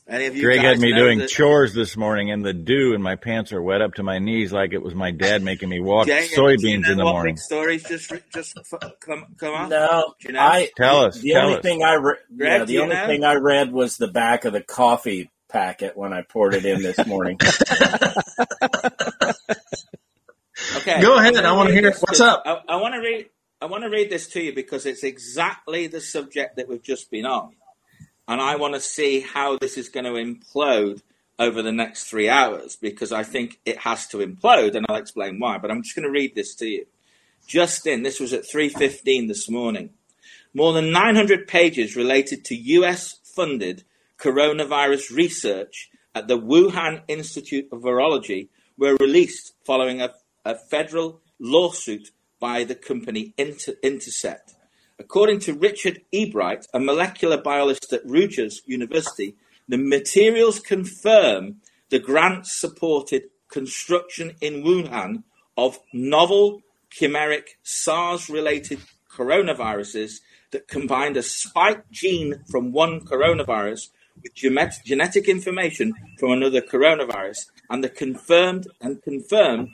Any 0.06 0.26
of 0.26 0.36
you 0.36 0.42
Greg 0.42 0.60
had 0.60 0.78
me 0.80 0.92
doing 0.92 1.18
that- 1.20 1.30
chores 1.30 1.72
this 1.72 1.96
morning, 1.96 2.30
and 2.30 2.44
the 2.44 2.52
dew 2.52 2.92
in 2.94 3.00
my 3.00 3.16
pants 3.16 3.54
are 3.54 3.62
wet 3.62 3.80
up 3.80 3.94
to 3.94 4.02
my 4.02 4.18
knees, 4.18 4.52
like 4.52 4.74
it 4.74 4.82
was 4.82 4.94
my 4.94 5.10
dad 5.10 5.42
making 5.42 5.70
me 5.70 5.80
walk 5.80 6.06
Jay, 6.06 6.26
do 6.26 6.32
you 6.34 6.38
soybeans 6.38 6.82
know 6.82 6.92
in 6.92 6.98
the 6.98 7.04
what 7.06 7.12
morning. 7.12 7.34
Big 7.36 7.40
stories 7.40 7.82
just 7.84 8.12
just 8.32 8.58
f- 8.58 8.92
come 9.00 9.24
come 9.38 9.54
up. 9.54 9.70
No, 9.70 10.12
you 10.20 10.32
know? 10.32 10.40
I 10.40 10.68
Tell 10.76 11.06
us, 11.06 11.18
The 11.20 11.32
tell 11.32 11.46
only 11.46 11.56
us. 11.56 11.62
thing 11.62 11.82
I 11.82 11.94
re- 11.94 12.16
Greg, 12.36 12.58
yeah, 12.60 12.64
the 12.66 12.78
only 12.80 12.94
know? 12.96 13.06
thing 13.06 13.24
I 13.24 13.34
read 13.36 13.72
was 13.72 13.96
the 13.96 14.08
back 14.08 14.44
of 14.44 14.52
the 14.52 14.60
coffee 14.60 15.30
packet 15.48 15.96
when 15.96 16.12
I 16.12 16.20
poured 16.20 16.52
it 16.54 16.66
in 16.66 16.82
this 16.82 17.04
morning. 17.06 17.38
Okay, 20.76 21.00
Go 21.02 21.16
ahead, 21.18 21.28
I'm 21.34 21.42
gonna 21.42 21.48
I 21.48 21.52
wanna 21.56 21.72
hear 21.72 21.90
What's 21.90 22.18
to- 22.18 22.24
up? 22.26 22.42
I, 22.46 22.74
I 22.74 22.76
want 22.76 22.94
to 22.94 23.00
read. 23.00 23.26
I 23.60 23.66
want 23.66 23.82
to 23.84 23.90
read 23.90 24.08
this 24.10 24.28
to 24.28 24.40
you 24.42 24.54
because 24.54 24.86
it's 24.86 25.02
exactly 25.02 25.86
the 25.88 26.00
subject 26.00 26.56
that 26.56 26.68
we've 26.68 26.82
just 26.82 27.10
been 27.10 27.26
on, 27.26 27.54
and 28.26 28.40
I 28.40 28.56
want 28.56 28.74
to 28.74 28.80
see 28.80 29.20
how 29.20 29.58
this 29.58 29.76
is 29.76 29.88
going 29.88 30.04
to 30.04 30.12
implode 30.12 31.02
over 31.38 31.62
the 31.62 31.72
next 31.72 32.04
three 32.04 32.28
hours 32.28 32.76
because 32.76 33.12
I 33.12 33.22
think 33.22 33.60
it 33.64 33.78
has 33.78 34.06
to 34.08 34.18
implode, 34.18 34.74
and 34.74 34.86
I'll 34.88 34.96
explain 34.96 35.38
why. 35.38 35.58
But 35.58 35.70
I'm 35.70 35.82
just 35.82 35.96
going 35.96 36.06
to 36.06 36.10
read 36.10 36.34
this 36.34 36.54
to 36.56 36.66
you. 36.66 36.86
Just 37.46 37.86
in, 37.86 38.02
this 38.02 38.20
was 38.20 38.32
at 38.32 38.44
3:15 38.44 39.28
this 39.28 39.50
morning. 39.50 39.90
More 40.54 40.72
than 40.72 40.92
900 40.92 41.48
pages 41.48 41.96
related 41.96 42.44
to 42.46 42.54
U.S.-funded 42.54 43.82
coronavirus 44.18 45.10
research 45.10 45.90
at 46.14 46.28
the 46.28 46.38
Wuhan 46.38 47.02
Institute 47.08 47.68
of 47.72 47.82
Virology 47.82 48.48
were 48.78 48.96
released 49.00 49.54
following 49.64 50.00
a, 50.00 50.14
a 50.44 50.54
federal 50.54 51.20
lawsuit 51.40 52.12
by 52.38 52.64
the 52.64 52.74
company 52.74 53.34
Inter- 53.36 53.74
Intercept. 53.82 54.54
According 54.98 55.40
to 55.40 55.54
Richard 55.54 56.02
Ebright, 56.12 56.66
a 56.72 56.78
molecular 56.78 57.36
biologist 57.36 57.92
at 57.92 58.06
Rutgers 58.06 58.62
University, 58.64 59.34
the 59.68 59.76
materials 59.76 60.60
confirm 60.60 61.56
the 61.90 61.98
grant 61.98 62.46
supported 62.46 63.24
construction 63.50 64.36
in 64.40 64.62
Wuhan 64.62 65.24
of 65.56 65.80
novel 65.92 66.62
chimeric 66.90 67.56
SARS 67.64 68.30
related 68.30 68.78
coronaviruses 69.10 70.20
that 70.52 70.68
combined 70.68 71.16
a 71.16 71.22
spike 71.22 71.90
gene 71.90 72.44
from 72.48 72.70
one 72.70 73.00
coronavirus 73.00 73.88
with 74.22 74.34
genetic 74.34 75.28
information 75.28 75.92
from 76.18 76.30
another 76.30 76.60
coronavirus 76.60 77.46
and 77.68 77.82
the 77.82 77.88
confirmed 77.88 78.68
and 78.80 79.02
confirmed 79.02 79.70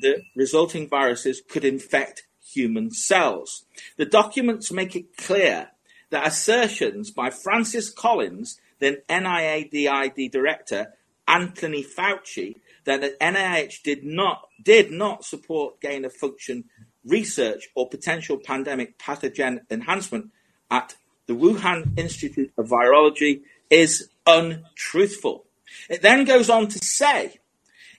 the 0.00 0.22
resulting 0.36 0.88
viruses 0.88 1.40
could 1.48 1.64
infect 1.64 2.27
human 2.52 2.90
cells. 2.90 3.64
The 3.96 4.06
documents 4.06 4.72
make 4.72 4.96
it 4.96 5.16
clear 5.16 5.70
that 6.10 6.26
assertions 6.26 7.10
by 7.10 7.30
Francis 7.30 7.90
Collins, 7.90 8.60
then 8.78 8.98
NIAID 9.08 10.30
director, 10.30 10.94
Anthony 11.26 11.84
Fauci, 11.84 12.56
that 12.84 13.02
the 13.02 13.14
NIH 13.20 13.82
did 13.82 14.04
not 14.04 14.48
did 14.62 14.90
not 14.90 15.24
support 15.24 15.80
gain 15.80 16.04
of 16.04 16.12
function 16.14 16.64
research 17.04 17.68
or 17.74 17.88
potential 17.88 18.38
pandemic 18.38 18.98
pathogen 18.98 19.60
enhancement 19.70 20.30
at 20.70 20.96
the 21.26 21.34
Wuhan 21.34 21.98
Institute 21.98 22.52
of 22.56 22.68
Virology 22.68 23.42
is 23.70 24.08
untruthful. 24.26 25.44
It 25.90 26.02
then 26.02 26.24
goes 26.24 26.48
on 26.48 26.68
to 26.68 26.78
say, 26.78 27.38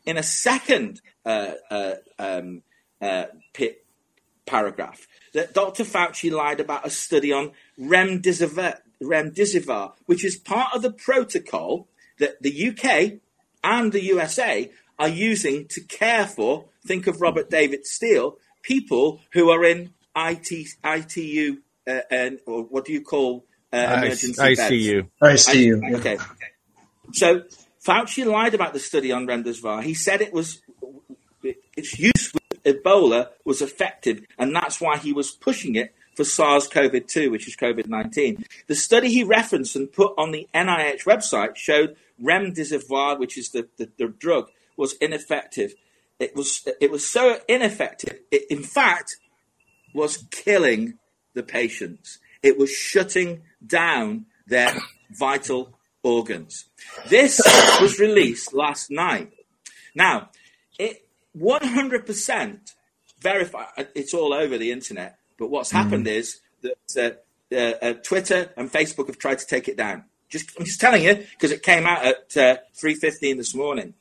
in 0.06 0.18
a 0.18 0.24
second 0.24 1.02
uh, 1.26 1.52
uh, 1.70 1.96
um, 2.18 2.64
uh, 3.02 3.26
paragraph, 4.50 5.08
that 5.34 5.54
Dr. 5.54 5.84
Fauci 5.84 6.32
lied 6.32 6.60
about 6.60 6.86
a 6.86 6.90
study 6.90 7.32
on 7.32 7.52
remdesivir, 7.80 8.80
remdesivir, 9.02 9.94
which 10.06 10.26
is 10.26 10.36
part 10.36 10.74
of 10.74 10.82
the 10.82 10.92
protocol 10.92 11.88
that 12.18 12.42
the 12.42 12.70
UK 12.70 13.20
and 13.64 13.92
the 13.92 14.04
USA 14.06 14.72
are 14.98 15.08
using 15.08 15.68
to 15.70 15.82
care 15.82 16.26
for, 16.26 16.66
think 16.86 17.08
of 17.08 17.22
Robert 17.22 17.50
David 17.50 17.86
Steele, 17.86 18.38
people 18.62 19.22
who 19.32 19.50
are 19.50 19.64
in 19.64 19.94
IT, 20.16 20.52
ITU, 20.84 21.58
uh, 21.88 22.02
and, 22.12 22.40
or 22.46 22.64
what 22.64 22.86
do 22.86 22.94
you 22.94 23.02
call 23.02 23.46
uh, 23.72 23.78
I, 23.78 23.98
emergency 24.06 24.42
I 24.42 24.56
beds? 24.56 24.68
see 24.68 24.92
you. 24.92 25.08
I 25.22 25.36
see 25.36 25.66
you. 25.66 25.82
Okay. 25.96 26.18
So 27.14 27.44
Fauci 27.86 28.26
lied 28.26 28.54
about 28.54 28.74
the 28.74 28.80
study 28.80 29.12
on 29.12 29.26
remdesivir. 29.26 29.84
He 29.84 29.94
said 29.94 30.22
it 30.22 30.34
was 30.34 30.62
its 31.44 31.98
use 31.98 32.34
with 32.34 32.39
Ebola 32.64 33.30
was 33.46 33.62
effective, 33.62 34.26
and 34.38 34.56
that's 34.56 34.80
why 34.80 34.98
he 34.98 35.14
was 35.14 35.32
pushing 35.32 35.76
it 35.76 35.94
for 36.16 36.24
SARS-CoV-2, 36.24 37.32
which 37.32 37.48
is 37.48 37.56
COVID-19. 37.56 38.44
The 38.68 38.76
study 38.76 39.10
he 39.10 39.24
referenced 39.24 39.76
and 39.76 39.92
put 39.92 40.14
on 40.18 40.32
the 40.32 40.48
NIH 40.54 41.06
website 41.06 41.56
showed 41.56 41.96
remdesivir, 42.22 43.18
which 43.18 43.38
is 43.38 43.50
the, 43.50 43.68
the, 43.78 43.90
the 43.98 44.08
drug, 44.08 44.50
was 44.76 44.94
ineffective. 44.94 45.76
It 46.20 46.36
was 46.36 46.68
it 46.82 46.92
was 46.92 47.10
so 47.10 47.40
ineffective. 47.48 48.20
It, 48.32 48.44
in 48.50 48.64
fact, 48.64 49.18
was 49.94 50.26
killing 50.32 50.96
the 51.34 51.44
patients. 51.44 52.20
It 52.44 52.58
was 52.58 52.70
shutting 52.70 53.44
down 53.66 54.26
their 54.48 54.76
vital 55.12 55.80
organs. 56.04 56.66
This 57.08 57.42
was 57.82 58.00
released 58.00 58.54
last 58.54 58.92
night. 58.92 59.32
Now, 59.96 60.30
it 60.78 61.09
100% 61.38 62.74
verified. 63.20 63.88
It's 63.96 64.14
all 64.14 64.34
over 64.34 64.58
the 64.58 64.72
internet. 64.72 65.18
But 65.38 65.50
what's 65.50 65.70
mm-hmm. 65.70 65.78
happened 65.78 66.08
is 66.08 66.40
that 66.96 67.24
uh, 67.52 67.56
uh, 67.58 67.94
Twitter 67.94 68.52
and 68.58 68.72
Facebook 68.72 69.08
have 69.08 69.18
tried 69.18 69.40
to 69.40 69.48
take 69.48 69.68
it 69.68 69.78
down. 69.78 70.06
Just, 70.30 70.52
I'm 70.60 70.66
just 70.66 70.80
telling 70.80 71.04
you 71.04 71.16
because 71.16 71.52
it 71.52 71.64
came 71.64 71.88
out 71.88 72.06
at 72.06 72.38
uh, 72.38 72.58
3:15 72.76 73.38
this 73.38 73.56
morning. 73.56 73.96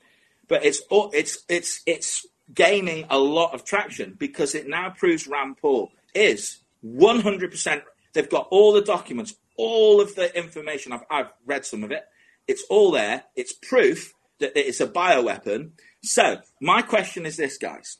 But 0.47 0.65
it's 0.65 0.83
it's 0.91 1.45
it's 1.49 1.83
it's 1.87 2.27
gaining 2.53 3.07
a 3.11 3.19
lot 3.19 3.55
of 3.55 3.65
traction 3.65 4.15
because 4.19 4.55
it 4.55 4.69
now 4.69 4.91
proves 4.91 5.27
Rand 5.27 5.59
Paul 5.59 5.91
is 6.15 6.59
100%. 6.85 7.83
They've 8.13 8.29
got 8.29 8.49
all 8.51 8.73
the 8.73 8.83
documents, 8.83 9.35
all 9.57 10.01
of 10.01 10.15
the 10.15 10.37
information. 10.37 10.93
I've, 10.93 11.05
I've 11.11 11.33
read 11.47 11.65
some 11.65 11.85
of 11.85 11.91
it. 11.91 12.05
It's 12.47 12.65
all 12.71 12.91
there. 12.91 13.25
It's 13.37 13.53
proof 13.53 14.15
that 14.41 14.53
it's 14.57 14.81
a 14.81 14.87
bioweapon. 14.87 15.73
So, 16.03 16.39
my 16.61 16.83
question 16.83 17.27
is 17.27 17.37
this, 17.37 17.59
guys. 17.59 17.99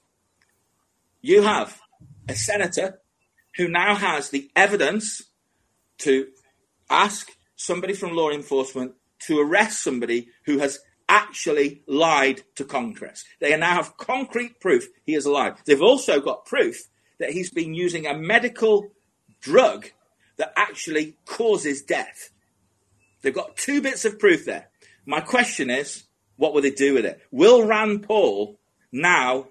You 1.21 1.43
have 1.43 1.81
a 2.29 2.35
senator 2.35 3.01
who 3.57 3.69
now 3.69 3.95
has 3.95 4.31
the 4.31 4.51
evidence 4.55 5.23
to 5.99 6.29
ask 6.89 7.31
somebody 7.57 7.93
from 7.93 8.15
law 8.15 8.31
enforcement 8.31 8.95
to 9.27 9.41
arrest 9.41 9.83
somebody 9.83 10.29
who 10.45 10.59
has 10.59 10.79
actually 11.09 11.83
lied 11.87 12.43
to 12.55 12.65
Congress. 12.65 13.25
They 13.41 13.57
now 13.57 13.75
have 13.75 13.97
concrete 13.97 14.61
proof 14.61 14.87
he 15.05 15.15
has 15.15 15.27
lied. 15.27 15.55
They've 15.65 15.83
also 15.83 16.21
got 16.21 16.47
proof 16.47 16.89
that 17.19 17.31
he's 17.31 17.51
been 17.51 17.75
using 17.75 18.07
a 18.07 18.17
medical 18.17 18.93
drug 19.41 19.91
that 20.37 20.53
actually 20.57 21.17
causes 21.27 21.83
death. 21.83 22.31
They've 23.23 23.35
got 23.35 23.57
two 23.57 23.83
bits 23.83 24.05
of 24.05 24.19
proof 24.19 24.45
there. 24.45 24.69
My 25.05 25.21
question 25.21 25.71
is, 25.71 26.05
what 26.39 26.55
will 26.55 26.63
they 26.63 26.71
do 26.71 26.95
with 26.95 27.05
it? 27.05 27.21
Will 27.31 27.67
Rand 27.67 28.05
Paul 28.05 28.59
now 28.91 29.49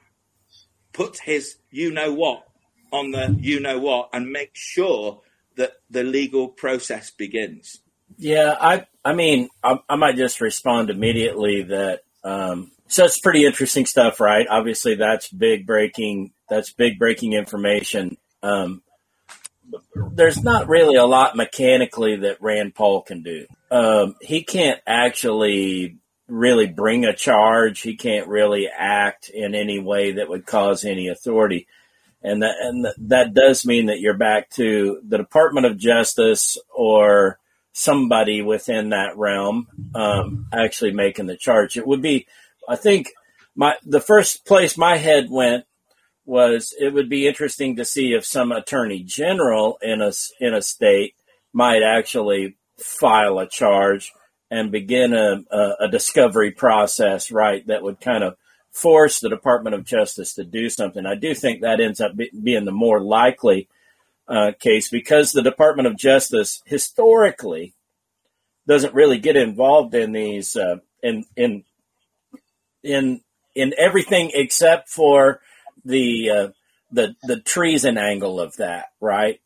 put 0.94 1.20
his 1.20 1.58
you 1.70 1.92
know 1.92 2.12
what 2.14 2.48
on 2.92 3.12
the 3.12 3.38
you 3.40 3.60
know 3.60 3.78
what 3.78 4.10
and 4.14 4.32
make 4.32 4.52
sure 4.54 5.22
that 5.58 5.74
the 5.92 6.04
legal 6.04 6.48
process 6.48 7.12
begins? 7.12 7.82
Yeah, 8.18 8.56
I 8.60 8.88
I 9.06 9.14
mean 9.14 9.50
I, 9.64 9.80
I 9.88 9.96
might 9.96 10.16
just 10.16 10.42
respond 10.42 10.90
immediately 10.90 11.64
that 11.64 12.02
um, 12.24 12.72
so 12.88 13.06
it's 13.06 13.20
pretty 13.20 13.46
interesting 13.46 13.86
stuff, 13.86 14.20
right? 14.20 14.48
Obviously, 14.50 14.96
that's 14.96 15.30
big 15.30 15.68
breaking. 15.68 16.32
That's 16.50 16.72
big 16.72 16.98
breaking 16.98 17.34
information. 17.34 18.18
Um, 18.42 18.82
there's 20.14 20.42
not 20.42 20.70
really 20.70 20.96
a 20.96 21.06
lot 21.06 21.36
mechanically 21.36 22.16
that 22.18 22.42
Rand 22.42 22.76
Paul 22.76 23.02
can 23.02 23.24
do. 23.24 23.46
Um, 23.70 24.16
he 24.22 24.44
can't 24.44 24.80
actually 24.88 25.98
really 26.28 26.68
bring 26.68 27.06
a 27.06 27.16
charge. 27.16 27.82
He 27.82 27.96
can't 27.96 28.28
really 28.28 28.68
act 28.68 29.30
in 29.30 29.56
any 29.56 29.80
way 29.80 30.14
that 30.14 30.30
would 30.30 30.46
cause 30.46 30.84
any 30.84 31.08
authority. 31.08 31.68
And 32.22 32.44
that, 32.44 32.56
and 32.60 32.88
that 33.10 33.34
does 33.34 33.66
mean 33.66 33.88
that 33.88 34.00
you're 34.00 34.18
back 34.18 34.50
to 34.52 35.00
the 35.08 35.18
Department 35.18 35.66
of 35.66 35.78
Justice 35.78 36.58
or 36.76 37.40
somebody 37.72 38.42
within 38.42 38.90
that 38.90 39.16
realm 39.18 39.68
um, 39.94 40.48
actually 40.52 40.92
making 40.92 41.28
the 41.28 41.38
charge. 41.38 41.78
It 41.78 41.88
would 41.88 42.02
be, 42.02 42.26
I 42.68 42.76
think, 42.76 43.12
my 43.56 43.76
the 43.86 44.02
first 44.02 44.46
place 44.46 44.78
my 44.78 44.98
head 44.98 45.28
went 45.30 45.66
was 46.26 46.74
it 46.80 46.94
would 46.94 47.10
be 47.10 47.28
interesting 47.28 47.76
to 47.76 47.86
see 47.86 48.14
if 48.14 48.26
some 48.26 48.52
attorney 48.52 49.04
general 49.04 49.78
in 49.82 50.02
a 50.02 50.12
in 50.40 50.54
a 50.54 50.62
state 50.62 51.16
might 51.54 51.82
actually 51.84 52.58
file 52.78 53.40
a 53.40 53.48
charge 53.48 54.12
and 54.50 54.72
begin 54.72 55.14
a, 55.14 55.44
a, 55.80 55.88
discovery 55.90 56.52
process, 56.52 57.32
right? 57.32 57.66
That 57.68 57.84
would 57.84 58.00
kind 58.00 58.24
of 58.24 58.38
force 58.72 59.20
the 59.20 59.30
Department 59.30 59.76
of 59.76 59.86
Justice 59.86 60.36
to 60.36 60.44
do 60.44 60.70
something. 60.70 61.06
I 61.06 61.16
do 61.16 61.34
think 61.34 61.62
that 61.62 61.82
ends 61.82 62.00
up 62.00 62.16
be, 62.16 62.30
being 62.32 62.66
the 62.66 62.72
more 62.72 63.02
likely 63.02 63.68
uh, 64.28 64.52
case 64.60 64.90
because 64.90 65.32
the 65.32 65.42
Department 65.42 65.88
of 65.88 65.98
Justice 65.98 66.62
historically 66.66 67.74
doesn't 68.68 68.94
really 68.94 69.18
get 69.18 69.36
involved 69.36 69.96
in 69.96 70.12
these 70.12 70.56
uh, 70.56 70.78
in 71.02 71.26
in 71.36 71.64
in 72.84 73.22
in 73.56 73.74
everything 73.78 74.32
except 74.34 74.90
for 74.90 75.42
the 75.86 76.30
uh, 76.30 76.48
the 76.92 77.16
the 77.24 77.40
treason 77.40 77.98
angle 77.98 78.40
of 78.40 78.56
that, 78.58 78.88
right? 79.00 79.40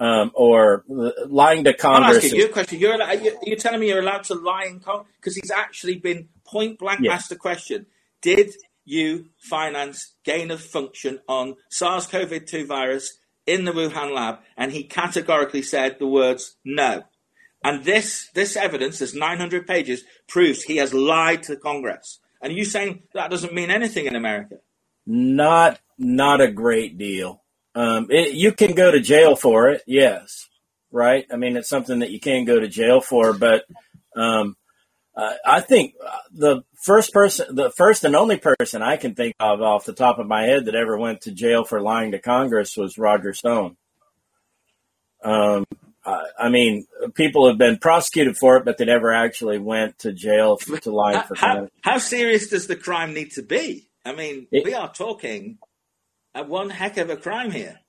Um, 0.00 0.30
or 0.34 0.84
lying 1.26 1.64
to 1.64 1.74
Congress. 1.74 2.18
I'm 2.18 2.24
asking 2.24 2.38
you 2.38 2.46
a 2.46 2.48
question. 2.50 2.78
You're, 2.78 2.98
you're 3.42 3.56
telling 3.56 3.80
me 3.80 3.88
you're 3.88 3.98
allowed 3.98 4.22
to 4.24 4.34
lie 4.34 4.66
in 4.66 4.78
Congress 4.78 5.08
because 5.16 5.34
he's 5.34 5.50
actually 5.50 5.96
been 5.96 6.28
point 6.44 6.78
blank 6.78 7.04
asked 7.06 7.30
the 7.30 7.36
question: 7.36 7.86
Did 8.22 8.52
you 8.84 9.26
finance 9.38 10.14
gain 10.24 10.50
of 10.50 10.62
function 10.62 11.18
on 11.28 11.56
SARS-CoV-2 11.70 12.66
virus 12.66 13.18
in 13.44 13.64
the 13.64 13.72
Wuhan 13.72 14.14
lab? 14.14 14.38
And 14.56 14.70
he 14.70 14.84
categorically 14.84 15.62
said 15.62 15.98
the 15.98 16.06
words 16.06 16.56
no. 16.64 17.02
And 17.62 17.84
this 17.84 18.28
this 18.34 18.56
evidence, 18.56 19.00
this 19.00 19.14
900 19.14 19.66
pages, 19.66 20.04
proves 20.28 20.62
he 20.62 20.76
has 20.76 20.94
lied 20.94 21.42
to 21.44 21.56
Congress. 21.56 22.20
And 22.40 22.52
you 22.52 22.64
saying 22.64 23.02
that 23.14 23.30
doesn't 23.30 23.52
mean 23.52 23.70
anything 23.70 24.06
in 24.06 24.14
America? 24.14 24.58
Not 25.06 25.80
not 25.98 26.40
a 26.40 26.50
great 26.50 26.98
deal. 26.98 27.42
Um, 27.74 28.08
it, 28.10 28.32
you 28.34 28.52
can 28.52 28.74
go 28.74 28.90
to 28.90 29.00
jail 29.00 29.36
for 29.36 29.68
it, 29.68 29.82
yes, 29.86 30.48
right? 30.90 31.26
I 31.32 31.36
mean, 31.36 31.56
it's 31.56 31.68
something 31.68 32.00
that 32.00 32.10
you 32.10 32.20
can 32.20 32.44
go 32.44 32.58
to 32.58 32.68
jail 32.68 33.00
for, 33.00 33.32
but 33.32 33.64
um, 34.16 34.56
uh, 35.16 35.34
I 35.44 35.60
think 35.60 35.94
the 36.32 36.62
first 36.82 37.12
person, 37.12 37.54
the 37.54 37.70
first 37.70 38.04
and 38.04 38.16
only 38.16 38.38
person 38.38 38.82
I 38.82 38.96
can 38.96 39.14
think 39.14 39.34
of 39.38 39.60
off 39.60 39.84
the 39.84 39.92
top 39.92 40.18
of 40.18 40.26
my 40.26 40.44
head 40.44 40.64
that 40.64 40.74
ever 40.74 40.96
went 40.96 41.22
to 41.22 41.32
jail 41.32 41.64
for 41.64 41.80
lying 41.80 42.12
to 42.12 42.18
Congress 42.18 42.76
was 42.76 42.98
Roger 42.98 43.32
Stone. 43.34 43.76
Um, 45.22 45.64
I 46.38 46.48
mean, 46.48 46.86
people 47.14 47.48
have 47.48 47.58
been 47.58 47.78
prosecuted 47.78 48.36
for 48.36 48.56
it, 48.56 48.64
but 48.64 48.78
they 48.78 48.84
never 48.84 49.12
actually 49.12 49.58
went 49.58 49.98
to 50.00 50.12
jail 50.12 50.56
to 50.56 50.90
lie 50.90 51.22
for. 51.22 51.34
How, 51.34 51.68
how 51.82 51.98
serious 51.98 52.48
does 52.48 52.66
the 52.66 52.76
crime 52.76 53.12
need 53.12 53.32
to 53.32 53.42
be? 53.42 53.88
I 54.04 54.14
mean, 54.14 54.46
it, 54.50 54.64
we 54.64 54.74
are 54.74 54.90
talking 54.90 55.58
one 56.46 56.70
heck 56.70 56.96
of 56.98 57.10
a 57.10 57.16
crime 57.16 57.50
here. 57.50 57.80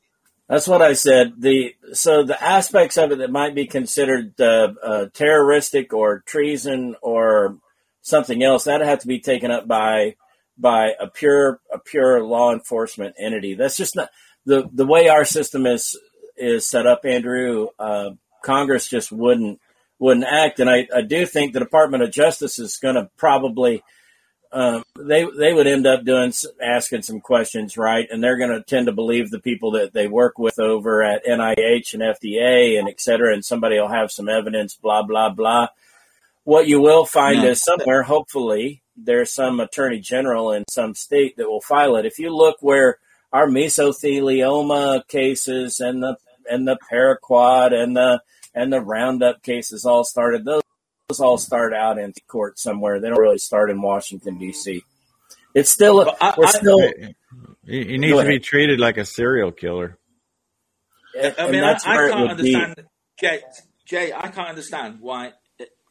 That's 0.48 0.68
what 0.68 0.82
I 0.82 0.94
said. 0.94 1.34
The 1.38 1.76
so 1.94 2.24
the 2.24 2.42
aspects 2.42 2.98
of 2.98 3.12
it 3.12 3.20
that 3.20 3.32
might 3.32 3.54
be 3.54 3.68
considered 3.68 4.40
uh, 4.42 4.74
uh, 4.84 5.06
terroristic 5.14 5.94
or 5.94 6.22
treason 6.26 6.96
or 7.04 7.60
something 8.02 8.42
else 8.42 8.64
that 8.64 8.82
have 8.82 9.00
to 9.00 9.08
be 9.08 9.20
taken 9.20 9.52
up 9.52 9.68
by 9.68 10.16
by 10.58 10.94
a 11.00 11.08
pure 11.08 11.60
a 11.72 11.78
pure 11.78 12.24
law 12.24 12.52
enforcement 12.52 13.16
entity. 13.20 13.54
That's 13.54 13.78
just 13.78 13.96
not 13.96 14.10
the 14.46 14.68
the 14.74 14.88
way 14.88 15.08
our 15.08 15.24
system 15.24 15.68
is 15.68 15.96
is 16.36 16.66
set 16.66 16.88
up, 16.88 17.06
Andrew. 17.06 17.68
Uh, 17.78 18.12
Congress 18.44 18.88
just 18.88 19.12
wouldn't 19.12 19.60
wouldn't 20.00 20.26
act, 20.26 20.60
and 20.60 20.70
I, 20.70 20.88
I 20.96 21.02
do 21.02 21.26
think 21.26 21.54
the 21.54 21.60
Department 21.60 22.04
of 22.04 22.12
Justice 22.12 22.58
is 22.58 22.78
going 22.78 22.96
to 22.96 23.10
probably 23.18 23.84
um, 24.52 24.84
they 24.98 25.26
they 25.38 25.54
would 25.54 25.68
end 25.68 25.86
up 25.86 26.04
doing 26.04 26.34
asking 26.62 27.04
some 27.04 27.22
questions, 27.22 27.78
right? 27.78 28.08
And 28.10 28.24
they're 28.24 28.38
going 28.38 28.50
to 28.50 28.64
tend 28.64 28.88
to 28.88 28.92
believe 28.92 29.30
the 29.30 29.40
people 29.40 29.72
that 29.72 29.94
they 29.94 30.08
work 30.08 30.40
with 30.40 30.60
over 30.60 31.04
at 31.04 31.26
NIH 31.26 31.94
and 31.94 32.02
FDA 32.02 32.80
and 32.80 32.90
et 32.90 33.00
cetera. 33.00 33.34
And 33.34 33.46
somebody 33.46 33.80
will 33.80 33.90
have 33.90 34.12
some 34.12 34.28
evidence, 34.28 34.76
blah 34.76 35.04
blah 35.04 35.30
blah. 35.30 35.68
What 36.46 36.68
you 36.68 36.82
will 36.82 37.06
find 37.06 37.44
yeah. 37.44 37.50
is 37.50 37.62
somewhere, 37.62 38.02
hopefully, 38.02 38.82
there's 38.98 39.32
some 39.32 39.60
attorney 39.60 40.00
general 40.00 40.52
in 40.52 40.66
some 40.70 40.96
state 40.96 41.38
that 41.38 41.48
will 41.48 41.62
file 41.62 41.96
it. 41.98 42.06
If 42.06 42.18
you 42.18 42.36
look 42.36 42.58
where 42.62 42.98
our 43.32 43.48
mesothelioma 43.48 45.08
cases 45.08 45.80
and 45.80 46.02
the 46.02 46.18
and 46.50 46.68
the 46.68 46.80
paraquat 46.92 47.72
and 47.72 47.96
the 47.96 48.22
and 48.56 48.74
the 48.74 48.82
Roundup 48.82 49.44
cases 49.44 49.86
all 49.86 50.04
started, 50.04 50.44
those 50.44 50.64
those 51.10 51.20
all 51.20 51.38
start 51.38 51.74
out 51.74 51.98
in 51.98 52.14
court 52.28 52.60
somewhere. 52.60 53.00
They 53.00 53.10
don't 53.10 53.20
really 53.20 53.40
start 53.40 53.72
in 53.72 53.82
Washington 53.82 54.38
D.C. 54.38 54.84
It's 55.56 55.70
still 55.70 56.02
I, 56.22 56.34
we're 56.38 56.46
I, 56.46 56.52
still. 56.52 56.80
He, 57.66 57.84
he 57.86 57.98
needs 57.98 58.18
to 58.18 58.28
be 58.28 58.40
treated 58.40 58.80
like 58.80 58.98
a 58.98 59.06
serial 59.06 59.52
killer. 59.52 59.98
I, 61.16 61.34
I 61.38 61.52
mean, 61.52 61.64
I, 61.64 61.74
can't 61.76 62.30
understand, 62.30 62.76
be. 62.76 62.84
Jay. 63.20 63.42
Jay, 63.86 64.14
I 64.14 64.28
can't 64.28 64.50
understand 64.50 65.00
why, 65.02 65.34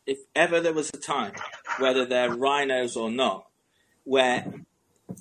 if 0.06 0.18
ever 0.36 0.60
there 0.60 0.72
was 0.72 0.90
a 0.90 0.96
time, 0.96 1.32
whether 1.78 2.04
they're 2.04 2.30
RINOs 2.30 2.96
or 2.96 3.10
not, 3.10 3.46
where 4.04 4.46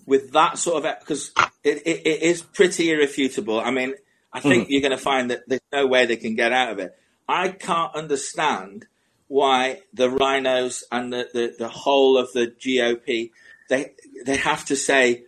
with 0.05 0.31
that 0.33 0.59
sort 0.59 0.85
of 0.85 0.99
because 0.99 1.31
it, 1.63 1.81
it, 1.87 2.05
it 2.05 2.21
is 2.21 2.43
pretty 2.43 2.91
irrefutable. 2.91 3.59
I 3.59 3.71
mean, 3.71 3.95
I 4.31 4.41
think 4.41 4.65
mm-hmm. 4.65 4.71
you're 4.71 4.81
going 4.81 4.91
to 4.91 4.97
find 4.97 5.31
that 5.31 5.41
there's 5.47 5.61
no 5.73 5.87
way 5.87 6.05
they 6.05 6.17
can 6.17 6.35
get 6.35 6.53
out 6.53 6.71
of 6.71 6.79
it. 6.79 6.95
I 7.27 7.49
can't 7.49 7.95
understand 7.95 8.85
why 9.27 9.81
the 9.93 10.07
RINOs 10.07 10.83
and 10.91 11.11
the, 11.11 11.27
the, 11.33 11.55
the 11.57 11.67
whole 11.67 12.17
of 12.17 12.31
the 12.33 12.47
GOP 12.47 13.31
they 13.69 13.93
they 14.25 14.37
have 14.37 14.65
to 14.65 14.75
say 14.75 15.25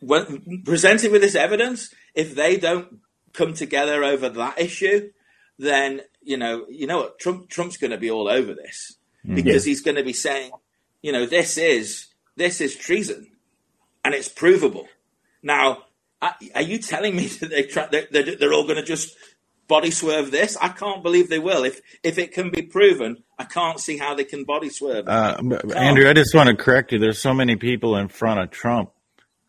when 0.00 0.62
presented 0.64 1.10
with 1.10 1.22
this 1.22 1.34
evidence, 1.34 1.92
if 2.14 2.34
they 2.34 2.56
don't 2.56 3.00
come 3.32 3.54
together 3.54 4.04
over 4.04 4.28
that 4.28 4.60
issue, 4.60 5.10
then 5.58 6.02
you 6.22 6.36
know 6.36 6.66
you 6.68 6.86
know 6.86 6.98
what 6.98 7.18
Trump 7.18 7.48
Trump's 7.48 7.76
going 7.76 7.90
to 7.90 7.98
be 7.98 8.10
all 8.10 8.28
over 8.28 8.54
this 8.54 8.96
mm-hmm. 9.24 9.34
because 9.34 9.66
yeah. 9.66 9.70
he's 9.70 9.80
going 9.80 9.96
to 9.96 10.04
be 10.04 10.12
saying, 10.12 10.52
you 11.02 11.12
know, 11.12 11.26
this 11.26 11.58
is 11.58 12.06
this 12.36 12.60
is 12.60 12.76
treason, 12.76 13.30
and 14.04 14.14
it's 14.14 14.28
provable. 14.28 14.88
Now, 15.42 15.84
are 16.20 16.62
you 16.62 16.78
telling 16.78 17.16
me 17.16 17.26
that 17.40 17.50
they 17.50 17.62
try, 17.64 17.88
they're, 17.90 18.36
they're 18.36 18.52
all 18.52 18.64
going 18.64 18.76
to 18.76 18.84
just 18.84 19.16
body 19.68 19.90
swerve 19.90 20.30
this? 20.30 20.56
I 20.56 20.68
can't 20.68 21.02
believe 21.02 21.28
they 21.28 21.38
will. 21.38 21.64
If 21.64 21.80
if 22.02 22.18
it 22.18 22.32
can 22.32 22.50
be 22.50 22.62
proven, 22.62 23.22
I 23.38 23.44
can't 23.44 23.78
see 23.78 23.98
how 23.98 24.14
they 24.14 24.24
can 24.24 24.44
body 24.44 24.70
swerve. 24.70 25.08
Uh, 25.08 25.36
Andrew, 25.76 26.08
I 26.08 26.14
just 26.14 26.34
want 26.34 26.48
to 26.48 26.56
correct 26.56 26.92
you. 26.92 26.98
There's 26.98 27.20
so 27.20 27.34
many 27.34 27.56
people 27.56 27.96
in 27.96 28.08
front 28.08 28.40
of 28.40 28.50
Trump 28.50 28.90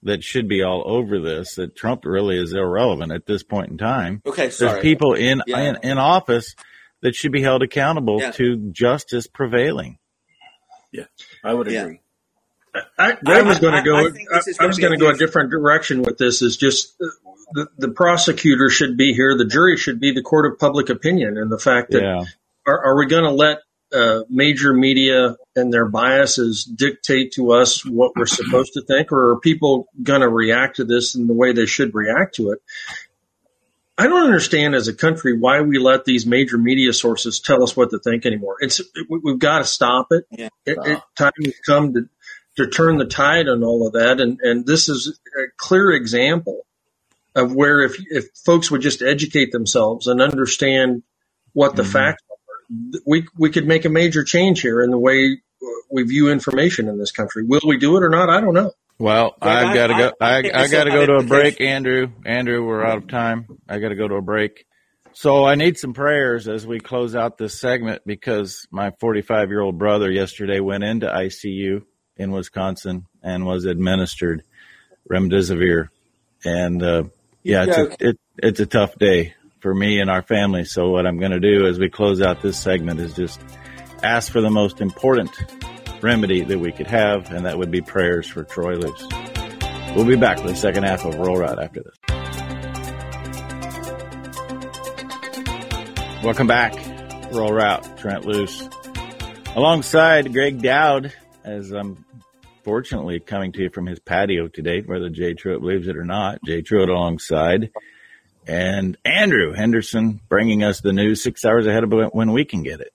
that 0.03 0.23
should 0.23 0.47
be 0.47 0.61
all 0.61 0.83
over 0.85 1.19
this 1.19 1.55
that 1.55 1.75
Trump 1.75 2.05
really 2.05 2.37
is 2.37 2.53
irrelevant 2.53 3.11
at 3.11 3.25
this 3.25 3.43
point 3.43 3.71
in 3.71 3.77
time. 3.77 4.21
Okay, 4.25 4.49
sorry. 4.49 4.73
There's 4.73 4.81
people 4.81 5.13
in 5.13 5.41
yeah. 5.47 5.59
in, 5.59 5.77
in, 5.83 5.97
office 5.97 6.55
that 7.01 7.15
should 7.15 7.31
be 7.31 7.41
held 7.41 7.63
accountable 7.63 8.21
yeah. 8.21 8.31
to 8.31 8.71
justice 8.71 9.27
prevailing. 9.27 9.97
Yeah, 10.91 11.05
I 11.43 11.53
would 11.53 11.67
agree. 11.67 11.99
Yeah. 12.75 12.81
I, 12.97 13.17
I, 13.25 13.41
was 13.41 13.59
going 13.59 13.73
to 13.73 13.81
go. 13.81 13.97
I, 13.97 14.41
I 14.59 14.67
was 14.67 14.77
going 14.77 14.91
to 14.91 14.97
go 14.97 15.09
a 15.09 15.17
different 15.17 15.49
direction 15.49 16.03
with 16.03 16.17
this. 16.17 16.41
Is 16.41 16.55
just 16.55 16.95
the, 17.53 17.67
the, 17.77 17.89
prosecutor 17.89 18.69
should 18.69 18.97
be 18.97 19.13
here. 19.13 19.37
The 19.37 19.45
jury 19.45 19.77
should 19.77 19.99
be 19.99 20.13
the 20.13 20.21
court 20.21 20.51
of 20.51 20.59
public 20.59 20.89
opinion, 20.89 21.37
and 21.37 21.51
the 21.51 21.59
fact 21.59 21.91
that 21.91 22.01
yeah. 22.01 22.23
are, 22.67 22.85
are, 22.85 22.97
we 22.97 23.05
going 23.07 23.23
to 23.23 23.31
let 23.31 23.59
uh, 23.93 24.23
major 24.29 24.73
media 24.73 25.35
and 25.55 25.73
their 25.73 25.87
biases 25.87 26.63
dictate 26.63 27.33
to 27.33 27.51
us 27.53 27.85
what 27.85 28.11
we're 28.15 28.25
supposed 28.25 28.73
to 28.73 28.81
think, 28.81 29.11
or 29.11 29.31
are 29.31 29.39
people 29.39 29.87
going 30.01 30.21
to 30.21 30.29
react 30.29 30.77
to 30.77 30.83
this 30.83 31.15
in 31.15 31.27
the 31.27 31.33
way 31.33 31.53
they 31.53 31.65
should 31.65 31.93
react 31.93 32.35
to 32.35 32.51
it? 32.51 32.61
I 33.97 34.03
don't 34.03 34.23
understand 34.23 34.75
as 34.75 34.87
a 34.87 34.93
country 34.93 35.37
why 35.37 35.59
we 35.59 35.77
let 35.77 36.05
these 36.05 36.25
major 36.25 36.57
media 36.57 36.93
sources 36.93 37.41
tell 37.41 37.63
us 37.63 37.75
what 37.75 37.89
to 37.89 37.99
think 37.99 38.25
anymore. 38.25 38.55
It's 38.61 38.81
we've 39.09 39.39
got 39.39 39.59
to 39.59 39.65
stop 39.65 40.07
it. 40.11 40.25
Yeah, 40.31 40.49
it, 40.65 40.77
it 40.85 41.01
time 41.17 41.33
has 41.43 41.59
come 41.65 41.93
to 41.93 42.09
to 42.59 42.67
turn 42.67 42.97
the 42.97 43.05
tide 43.05 43.47
on 43.47 43.63
all 43.63 43.87
of 43.87 43.93
that. 43.93 44.19
And, 44.19 44.39
and 44.41 44.65
this 44.65 44.89
is 44.89 45.17
a 45.37 45.43
clear 45.57 45.91
example 45.91 46.65
of 47.35 47.53
where 47.53 47.81
if, 47.81 47.95
if 48.09 48.25
folks 48.45 48.71
would 48.71 48.81
just 48.81 49.01
educate 49.01 49.51
themselves 49.51 50.07
and 50.07 50.21
understand 50.21 51.03
what 51.53 51.75
the 51.75 51.83
mm-hmm. 51.83 51.91
facts 51.91 52.23
are, 52.29 52.99
we, 53.05 53.27
we 53.37 53.49
could 53.49 53.67
make 53.67 53.85
a 53.85 53.89
major 53.89 54.23
change 54.23 54.61
here 54.61 54.81
in 54.81 54.91
the 54.91 54.97
way 54.97 55.37
we 55.91 56.03
view 56.03 56.29
information 56.29 56.87
in 56.87 56.97
this 56.97 57.11
country. 57.11 57.43
Will 57.43 57.61
we 57.65 57.77
do 57.77 57.97
it 57.97 58.03
or 58.03 58.09
not? 58.09 58.29
I 58.29 58.41
don't 58.41 58.53
know. 58.53 58.71
Well, 58.99 59.35
I've 59.41 59.73
got 59.73 59.87
to 59.87 59.93
go. 59.93 60.11
I, 60.19 60.35
I, 60.35 60.63
I 60.63 60.67
got 60.67 60.83
to 60.83 60.91
go 60.91 61.05
to 61.05 61.13
a 61.15 61.23
break, 61.23 61.61
Andrew. 61.61 62.11
Andrew, 62.25 62.65
we're 62.65 62.85
out 62.85 62.97
of 62.97 63.07
time. 63.07 63.47
I 63.67 63.79
got 63.79 63.89
to 63.89 63.95
go 63.95 64.07
to 64.07 64.15
a 64.15 64.21
break. 64.21 64.65
So 65.13 65.45
I 65.45 65.55
need 65.55 65.77
some 65.77 65.93
prayers 65.93 66.47
as 66.47 66.67
we 66.67 66.79
close 66.79 67.15
out 67.15 67.37
this 67.37 67.59
segment 67.59 68.03
because 68.05 68.67
my 68.71 68.91
45 68.99 69.49
year 69.49 69.61
old 69.61 69.77
brother 69.79 70.11
yesterday 70.11 70.59
went 70.59 70.83
into 70.83 71.07
ICU 71.07 71.83
in 72.17 72.31
Wisconsin 72.31 73.05
and 73.23 73.45
was 73.45 73.65
administered 73.65 74.43
remdesivir. 75.09 75.87
And 76.43 76.83
uh, 76.83 77.03
yeah, 77.43 77.65
it's 77.67 77.77
a, 77.77 78.09
it, 78.09 78.19
it's 78.37 78.59
a 78.59 78.65
tough 78.65 78.95
day 78.95 79.33
for 79.59 79.73
me 79.73 79.99
and 79.99 80.09
our 80.09 80.21
family. 80.21 80.65
So 80.65 80.89
what 80.89 81.05
I'm 81.05 81.19
going 81.19 81.31
to 81.31 81.39
do 81.39 81.67
as 81.67 81.79
we 81.79 81.89
close 81.89 82.21
out 82.21 82.41
this 82.41 82.59
segment 82.59 82.99
is 82.99 83.13
just 83.13 83.41
ask 84.03 84.31
for 84.31 84.41
the 84.41 84.49
most 84.49 84.81
important 84.81 85.31
remedy 86.01 86.43
that 86.43 86.59
we 86.59 86.71
could 86.71 86.87
have, 86.87 87.31
and 87.31 87.45
that 87.45 87.57
would 87.57 87.71
be 87.71 87.81
prayers 87.81 88.27
for 88.27 88.43
Troy 88.43 88.75
Loos. 88.75 89.07
We'll 89.95 90.05
be 90.05 90.15
back 90.15 90.37
with 90.37 90.53
the 90.53 90.55
second 90.55 90.83
half 90.83 91.03
of 91.05 91.15
Rural 91.15 91.37
Route 91.37 91.61
after 91.61 91.83
this. 91.83 91.95
Welcome 96.23 96.47
back, 96.47 96.75
Rural 97.31 97.53
Route, 97.53 97.97
Trent 97.97 98.25
Loos. 98.25 98.69
Alongside 99.55 100.31
Greg 100.31 100.61
Dowd, 100.61 101.13
as 101.43 101.71
I'm 101.71 102.05
fortunately 102.69 103.19
coming 103.19 103.51
to 103.51 103.63
you 103.63 103.69
from 103.71 103.87
his 103.87 103.97
patio 103.99 104.47
today, 104.47 104.81
whether 104.81 105.09
Jay 105.09 105.33
Truitt 105.33 105.59
believes 105.59 105.87
it 105.87 105.97
or 105.97 106.05
not. 106.05 106.39
Jay 106.45 106.61
Truitt 106.61 106.87
alongside. 106.87 107.71
And 108.45 108.95
Andrew 109.03 109.53
Henderson 109.53 110.21
bringing 110.29 110.63
us 110.63 110.79
the 110.79 110.93
news 110.93 111.23
six 111.23 111.43
hours 111.43 111.65
ahead 111.65 111.83
of 111.83 111.91
when 112.13 112.31
we 112.31 112.45
can 112.45 112.61
get 112.61 112.79
it. 112.79 112.93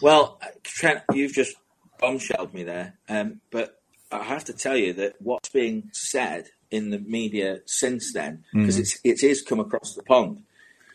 Well, 0.00 0.40
Trent, 0.62 1.02
you've 1.12 1.32
just 1.32 1.56
bombshelled 1.98 2.54
me 2.54 2.62
there. 2.62 2.94
Um, 3.08 3.40
but 3.50 3.80
I 4.12 4.22
have 4.22 4.44
to 4.44 4.52
tell 4.52 4.76
you 4.76 4.92
that 4.92 5.14
what's 5.18 5.48
being 5.48 5.90
said 5.92 6.46
in 6.70 6.90
the 6.90 7.00
media 7.00 7.62
since 7.66 8.12
then, 8.12 8.44
because 8.52 8.76
mm-hmm. 8.76 8.82
it's 9.08 9.22
it 9.24 9.28
is 9.28 9.42
come 9.42 9.58
across 9.58 9.94
the 9.94 10.04
pond, 10.04 10.44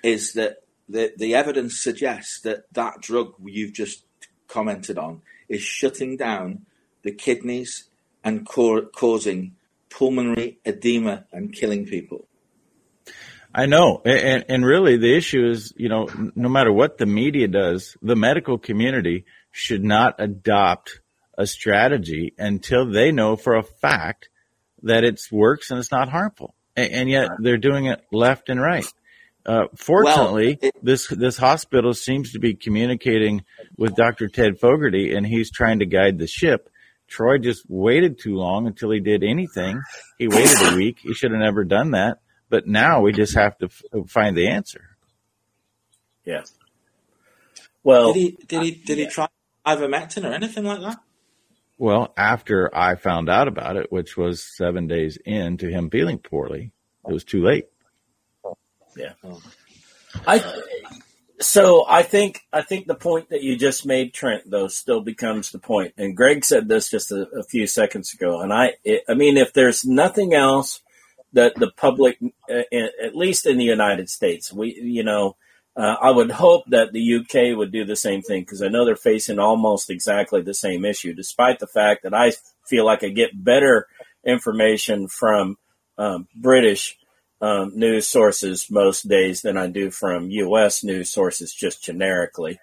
is 0.02 0.32
that 0.34 0.60
the 0.88 1.12
the 1.18 1.36
evidence 1.36 1.78
suggests 1.78 2.40
that 2.42 2.72
that 2.72 3.02
drug 3.02 3.34
you've 3.44 3.74
just 3.74 4.06
commented 4.48 4.98
on 4.98 5.22
is 5.50 5.62
shutting 5.62 6.16
down 6.16 6.66
the 7.08 7.14
kidneys 7.14 7.86
and 8.24 8.46
causing 8.46 9.56
pulmonary 9.90 10.60
edema 10.66 11.26
and 11.32 11.54
killing 11.54 11.86
people. 11.86 12.28
I 13.56 13.66
know. 13.66 14.02
And, 14.06 14.46
and 14.50 14.66
really, 14.66 14.98
the 14.98 15.16
issue 15.16 15.50
is, 15.50 15.74
you 15.78 15.88
know, 15.88 16.08
no 16.36 16.50
matter 16.50 16.72
what 16.72 16.98
the 16.98 17.06
media 17.06 17.48
does, 17.48 17.96
the 18.02 18.16
medical 18.16 18.58
community 18.58 19.26
should 19.52 19.84
not 19.84 20.16
adopt 20.20 21.00
a 21.38 21.48
strategy 21.48 22.34
until 22.38 22.92
they 22.92 23.12
know 23.12 23.38
for 23.38 23.56
a 23.56 23.64
fact 23.64 24.30
that 24.84 25.06
it 25.06 25.22
works 25.32 25.72
and 25.72 25.80
it's 25.80 25.92
not 25.92 26.10
harmful. 26.10 26.54
And, 26.76 26.92
and 26.92 27.10
yet 27.10 27.30
they're 27.40 27.58
doing 27.58 27.86
it 27.86 28.02
left 28.12 28.50
and 28.50 28.62
right. 28.62 28.86
Uh, 29.46 29.68
fortunately, 29.76 30.60
well, 30.62 30.72
it, 30.76 30.84
this 30.84 31.08
this 31.08 31.38
hospital 31.38 31.94
seems 31.94 32.34
to 32.34 32.40
be 32.40 32.54
communicating 32.54 33.46
with 33.78 33.96
Dr. 33.96 34.28
Ted 34.28 34.60
Fogarty, 34.60 35.16
and 35.16 35.26
he's 35.26 35.50
trying 35.50 35.80
to 35.80 35.86
guide 35.86 36.18
the 36.18 36.28
ship. 36.28 36.70
Troy 37.08 37.38
just 37.38 37.64
waited 37.70 38.20
too 38.20 38.36
long 38.36 38.68
until 38.68 38.92
he 38.92 39.00
did 39.00 39.24
anything. 39.24 39.82
He 40.18 40.28
waited 40.28 40.74
a 40.74 40.76
week. 40.76 41.00
He 41.02 41.14
should 41.14 41.32
have 41.32 41.40
never 41.40 41.64
done 41.64 41.92
that. 41.92 42.20
But 42.50 42.68
now 42.68 43.02
we 43.02 43.12
just 43.12 43.36
have 43.36 43.58
to 43.60 43.66
f- 43.66 44.10
find 44.10 44.36
the 44.36 44.48
answer. 44.48 44.98
Yeah. 46.26 46.44
Well, 47.84 48.14
did 48.14 48.20
he 48.20 48.38
did 48.48 48.62
he 48.64 48.72
did 48.72 48.98
he 48.98 49.08
try 49.08 49.28
ivermectin 49.66 50.30
or 50.30 50.34
anything 50.34 50.66
like 50.66 50.82
that? 50.82 51.00
Well, 51.78 52.14
after 52.18 52.76
I 52.76 52.96
found 52.96 53.30
out 53.30 53.48
about 53.48 53.78
it, 53.78 53.92
which 53.92 54.18
was 54.18 54.44
seven 54.44 54.88
days 54.88 55.18
into 55.26 55.70
him 55.70 55.90
feeling 55.90 56.18
poorly, 56.18 56.72
it 57.08 57.14
was 57.14 57.24
too 57.24 57.44
late. 57.44 57.68
Yeah. 58.96 59.14
Oh. 59.24 59.42
I 60.26 60.40
so 61.40 61.86
I 61.88 62.04
think 62.04 62.42
I 62.52 62.62
think 62.62 62.88
the 62.88 62.96
point 62.96 63.30
that 63.30 63.44
you 63.44 63.58
just 63.58 63.86
made, 63.86 64.14
Trent, 64.14 64.50
though, 64.50 64.68
still 64.68 65.02
becomes 65.02 65.52
the 65.52 65.60
point. 65.60 65.94
And 65.98 66.18
Greg 66.18 66.44
said 66.44 66.68
this 66.68 66.90
just 66.90 67.12
a, 67.12 67.28
a 67.38 67.44
few 67.44 67.68
seconds 67.68 68.14
ago. 68.14 68.42
And 68.42 68.52
I, 68.52 68.74
it, 68.84 69.04
I 69.08 69.14
mean, 69.14 69.38
if 69.38 69.54
there's 69.54 69.86
nothing 69.86 70.34
else 70.34 70.82
that 71.34 71.56
the 71.56 71.72
public, 71.72 72.18
uh, 72.50 72.64
at 73.04 73.16
least 73.16 73.46
in 73.46 73.58
the 73.58 73.66
United 73.66 74.10
States, 74.10 74.52
we, 74.52 74.74
you 74.82 75.04
know, 75.04 75.36
uh, 75.76 75.96
I 76.02 76.10
would 76.10 76.32
hope 76.32 76.64
that 76.70 76.92
the 76.92 77.18
UK 77.18 77.56
would 77.56 77.72
do 77.72 77.86
the 77.86 77.96
same 77.96 78.24
thing 78.24 78.42
because 78.42 78.64
I 78.64 78.70
know 78.70 78.84
they're 78.84 78.96
facing 78.96 79.38
almost 79.38 79.92
exactly 79.92 80.42
the 80.42 80.56
same 80.56 80.86
issue, 80.86 81.14
despite 81.14 81.60
the 81.60 81.68
fact 81.68 82.02
that 82.04 82.16
I 82.16 82.34
feel 82.66 82.84
like 82.84 83.04
I 83.04 83.10
get 83.10 83.44
better 83.44 83.88
information 84.26 85.08
from 85.08 85.58
um, 86.00 86.28
British 86.36 86.98
um, 87.42 87.72
news 87.76 88.08
sources 88.08 88.70
most 88.70 89.08
days 89.08 89.42
than 89.42 89.58
I 89.58 89.68
do 89.68 89.92
from 89.92 90.30
U.S. 90.30 90.84
news 90.84 91.12
sources 91.12 91.54
just 91.54 91.84
generically 91.84 92.60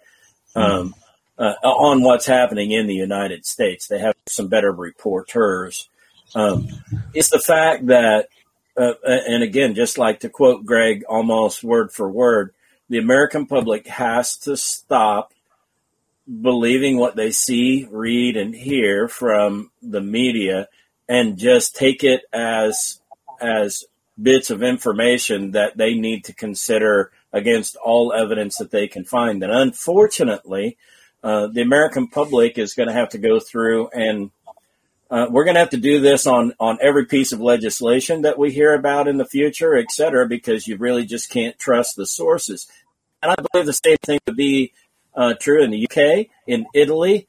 hmm. 0.55 0.61
um, 0.61 0.95
uh, 1.39 1.55
on 1.63 2.03
what's 2.03 2.27
happening 2.27 2.73
in 2.73 2.87
the 2.87 2.95
United 2.95 3.47
States. 3.47 3.87
They 3.87 3.99
have 3.99 4.15
some 4.27 4.49
better 4.49 4.73
reporters. 4.73 5.89
Um, 6.35 6.69
it's 7.13 7.31
the 7.31 7.39
fact 7.39 7.87
that, 7.87 8.29
uh, 8.77 8.95
and 9.05 9.43
again, 9.43 9.75
just 9.75 9.99
like 9.99 10.21
to 10.21 10.29
quote 10.29 10.65
Greg 10.65 11.05
almost 11.09 11.63
word 11.63 11.93
for 11.93 12.09
word, 12.09 12.53
the 12.89 12.99
American 12.99 13.47
public 13.47 13.87
has 13.87 14.37
to 14.39 14.57
stop 14.57 15.33
believing 16.41 16.99
what 16.99 17.17
they 17.17 17.31
see, 17.31 17.87
read, 17.91 18.37
and 18.37 18.55
hear 18.55 19.09
from 19.09 19.71
the 19.83 20.01
media 20.01 20.69
and 21.09 21.37
just 21.37 21.77
take 21.77 22.03
it 22.03 22.23
as 22.33 23.01
as 23.41 23.85
bits 24.21 24.51
of 24.51 24.63
information 24.63 25.53
that 25.53 25.77
they 25.77 25.95
need 25.95 26.25
to 26.25 26.35
consider 26.35 27.11
against 27.33 27.77
all 27.77 28.13
evidence 28.13 28.57
that 28.59 28.71
they 28.71 28.87
can 28.87 29.05
find. 29.05 29.43
And 29.43 29.53
unfortunately, 29.53 30.77
uh, 31.23 31.49
the 31.49 31.63
American 31.63 32.09
public 32.09 32.59
is 32.59 32.75
going 32.75 32.89
to 32.89 32.95
have 32.95 33.09
to 33.11 33.19
go 33.19 33.41
through 33.41 33.89
and 33.89 34.31
uh, 35.11 35.27
we're 35.31 35.45
going 35.45 35.55
to 35.55 35.61
have 35.61 35.71
to 35.71 35.77
do 35.77 36.01
this 36.01 36.27
on 36.27 36.53
on 36.59 36.79
every 36.81 37.07
piece 37.07 37.33
of 37.33 37.41
legislation 37.41 38.23
that 38.23 38.39
we 38.39 38.51
hear 38.51 38.75
about 38.75 39.07
in 39.07 39.19
the 39.19 39.25
future, 39.25 39.77
et 39.77 39.91
cetera, 39.91 40.27
because 40.27 40.67
you 40.67 40.77
really 40.77 41.05
just 41.05 41.31
can't 41.31 41.59
trust 41.59 41.95
the 41.95 42.07
sources. 42.07 42.67
And 43.23 43.31
I 43.31 43.37
believe 43.37 43.67
the 43.67 43.73
same 43.73 43.99
thing 44.03 44.19
would 44.27 44.37
be 44.37 44.73
uh, 45.15 45.35
true 45.35 45.63
in 45.63 45.71
the 45.71 45.87
UK, 45.87 46.27
in 46.47 46.67
Italy, 46.75 47.29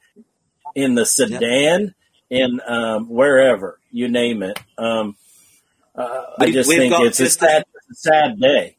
in 0.74 0.94
the 0.94 1.06
Sudan, 1.06 1.94
in 2.28 2.60
um, 2.66 3.08
wherever 3.08 3.78
you 3.90 4.08
name 4.08 4.42
it. 4.42 4.58
Um, 4.76 5.16
uh, 5.96 6.22
I 6.38 6.50
just 6.50 6.70
think 6.70 6.92
it's 6.98 7.20
a 7.20 7.30
sad, 7.30 7.64
a 7.90 7.94
sad 7.94 8.40
day. 8.40 8.76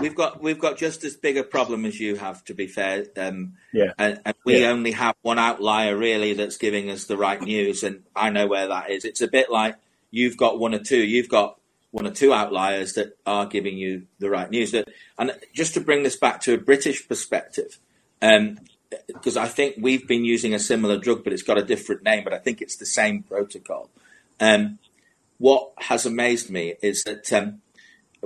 We've 0.00 0.14
got 0.14 0.40
we've 0.40 0.58
got 0.58 0.78
just 0.78 1.04
as 1.04 1.16
big 1.16 1.36
a 1.36 1.42
problem 1.42 1.84
as 1.84 1.98
you 1.98 2.16
have, 2.16 2.44
to 2.44 2.54
be 2.54 2.68
fair. 2.68 3.06
Um, 3.16 3.54
yeah, 3.72 3.92
and, 3.98 4.20
and 4.24 4.36
we 4.44 4.60
yeah. 4.60 4.68
only 4.68 4.92
have 4.92 5.16
one 5.22 5.38
outlier 5.38 5.96
really 5.96 6.32
that's 6.34 6.56
giving 6.56 6.90
us 6.90 7.06
the 7.06 7.16
right 7.16 7.40
news, 7.40 7.82
and 7.82 8.04
I 8.14 8.30
know 8.30 8.46
where 8.46 8.68
that 8.68 8.90
is. 8.90 9.04
It's 9.04 9.20
a 9.20 9.28
bit 9.28 9.50
like 9.50 9.76
you've 10.10 10.36
got 10.36 10.58
one 10.58 10.74
or 10.74 10.78
two. 10.78 11.02
You've 11.02 11.28
got 11.28 11.58
one 11.90 12.06
or 12.06 12.12
two 12.12 12.32
outliers 12.32 12.92
that 12.94 13.18
are 13.26 13.46
giving 13.46 13.76
you 13.78 14.06
the 14.20 14.30
right 14.30 14.48
news. 14.48 14.70
That, 14.70 14.88
and 15.18 15.32
just 15.54 15.74
to 15.74 15.80
bring 15.80 16.04
this 16.04 16.16
back 16.16 16.40
to 16.42 16.54
a 16.54 16.58
British 16.58 17.06
perspective, 17.08 17.78
because 18.20 19.36
um, 19.36 19.42
I 19.42 19.48
think 19.48 19.76
we've 19.80 20.06
been 20.06 20.24
using 20.24 20.54
a 20.54 20.60
similar 20.60 20.98
drug, 20.98 21.24
but 21.24 21.32
it's 21.32 21.42
got 21.42 21.58
a 21.58 21.64
different 21.64 22.04
name, 22.04 22.22
but 22.22 22.32
I 22.32 22.38
think 22.38 22.62
it's 22.62 22.76
the 22.76 22.86
same 22.86 23.24
protocol. 23.24 23.90
Um, 24.38 24.78
what 25.40 25.72
has 25.78 26.04
amazed 26.04 26.50
me 26.50 26.74
is 26.82 27.02
that 27.04 27.32
um, 27.32 27.62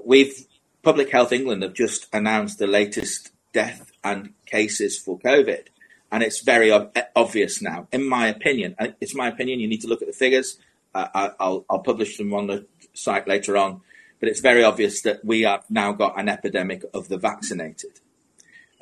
we've 0.05 0.47
Public 0.83 1.11
Health 1.11 1.33
England 1.33 1.63
have 1.63 1.73
just 1.73 2.09
announced 2.13 2.59
the 2.59 2.67
latest 2.67 3.31
death 3.53 3.93
and 4.03 4.35
cases 4.47 4.99
for 4.99 5.19
COVID. 5.21 5.69
And 6.11 6.23
it's 6.23 6.43
very 6.43 6.71
ob- 6.71 6.95
obvious 7.17 7.63
now, 7.63 7.87
in 7.93 8.07
my 8.07 8.27
opinion. 8.27 8.77
It's 9.01 9.15
my 9.15 9.29
opinion. 9.29 9.61
You 9.61 9.69
need 9.69 9.81
to 9.81 9.89
look 9.89 10.03
at 10.03 10.09
the 10.09 10.13
figures. 10.13 10.59
Uh, 10.93 11.31
I'll, 11.41 11.65
I'll 11.71 11.79
publish 11.79 12.19
them 12.19 12.35
on 12.35 12.49
the 12.49 12.67
site 12.93 13.27
later 13.27 13.57
on. 13.57 13.81
But 14.19 14.29
it's 14.29 14.41
very 14.41 14.65
obvious 14.65 15.01
that 15.03 15.25
we 15.25 15.43
have 15.43 15.65
now 15.71 15.93
got 15.93 16.19
an 16.19 16.29
epidemic 16.29 16.83
of 16.93 17.09
the 17.09 17.17
vaccinated. 17.17 18.01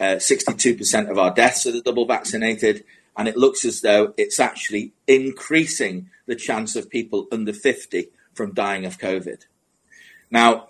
Uh, 0.00 0.16
62% 0.16 1.10
of 1.10 1.18
our 1.18 1.34
deaths 1.34 1.66
are 1.66 1.72
the 1.72 1.82
double 1.82 2.06
vaccinated. 2.06 2.82
And 3.14 3.28
it 3.28 3.36
looks 3.36 3.64
as 3.66 3.82
though 3.82 4.14
it's 4.16 4.40
actually 4.40 4.92
increasing 5.06 6.08
the 6.26 6.34
chance 6.34 6.76
of 6.76 6.88
people 6.88 7.28
under 7.30 7.52
50 7.52 8.08
from 8.34 8.54
dying 8.54 8.84
of 8.84 8.98
COVID. 8.98 9.44
Now, 10.30 10.68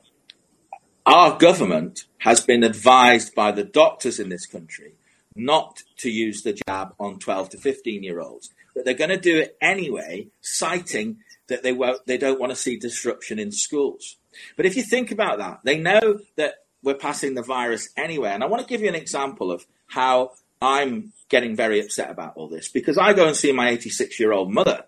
our 1.06 1.36
government 1.38 2.04
has 2.18 2.40
been 2.40 2.62
advised 2.62 3.34
by 3.34 3.52
the 3.52 3.64
doctors 3.64 4.18
in 4.20 4.28
this 4.28 4.46
country 4.46 4.94
not 5.34 5.82
to 5.96 6.10
use 6.10 6.42
the 6.42 6.58
jab 6.66 6.94
on 7.00 7.18
12 7.18 7.50
to 7.50 7.58
15 7.58 8.02
year 8.02 8.20
olds, 8.20 8.50
but 8.74 8.84
they're 8.84 8.94
going 8.94 9.10
to 9.10 9.16
do 9.16 9.38
it 9.38 9.56
anyway, 9.60 10.28
citing 10.40 11.18
that 11.48 11.62
they 11.62 11.72
won't, 11.72 12.06
they 12.06 12.18
don't 12.18 12.40
want 12.40 12.50
to 12.50 12.56
see 12.56 12.76
disruption 12.78 13.38
in 13.38 13.50
schools. 13.50 14.16
But 14.56 14.66
if 14.66 14.76
you 14.76 14.82
think 14.82 15.10
about 15.10 15.38
that, 15.38 15.60
they 15.64 15.78
know 15.78 16.20
that 16.36 16.64
we're 16.82 16.94
passing 16.94 17.34
the 17.34 17.42
virus 17.42 17.88
anyway. 17.96 18.30
And 18.30 18.42
I 18.42 18.46
want 18.46 18.62
to 18.62 18.68
give 18.68 18.80
you 18.80 18.88
an 18.88 18.94
example 18.94 19.50
of 19.50 19.66
how 19.88 20.32
I'm 20.60 21.12
getting 21.28 21.56
very 21.56 21.80
upset 21.80 22.10
about 22.10 22.34
all 22.36 22.48
this 22.48 22.68
because 22.68 22.98
I 22.98 23.12
go 23.12 23.26
and 23.26 23.36
see 23.36 23.52
my 23.52 23.70
86 23.70 24.20
year 24.20 24.32
old 24.32 24.52
mother 24.52 24.84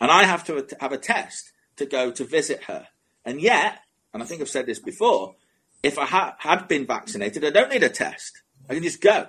and 0.00 0.10
I 0.10 0.24
have 0.24 0.44
to 0.44 0.66
have 0.80 0.92
a 0.92 0.98
test 0.98 1.52
to 1.76 1.86
go 1.86 2.10
to 2.10 2.24
visit 2.24 2.64
her. 2.64 2.88
And 3.24 3.40
yet, 3.40 3.80
and 4.12 4.22
I 4.22 4.26
think 4.26 4.40
I've 4.40 4.48
said 4.48 4.66
this 4.66 4.78
before, 4.78 5.34
if 5.82 5.98
I 5.98 6.06
ha- 6.06 6.36
had 6.38 6.68
been 6.68 6.86
vaccinated, 6.86 7.44
I 7.44 7.50
don't 7.50 7.70
need 7.70 7.82
a 7.82 7.88
test. 7.88 8.42
I 8.68 8.74
can 8.74 8.82
just 8.82 9.00
go. 9.00 9.28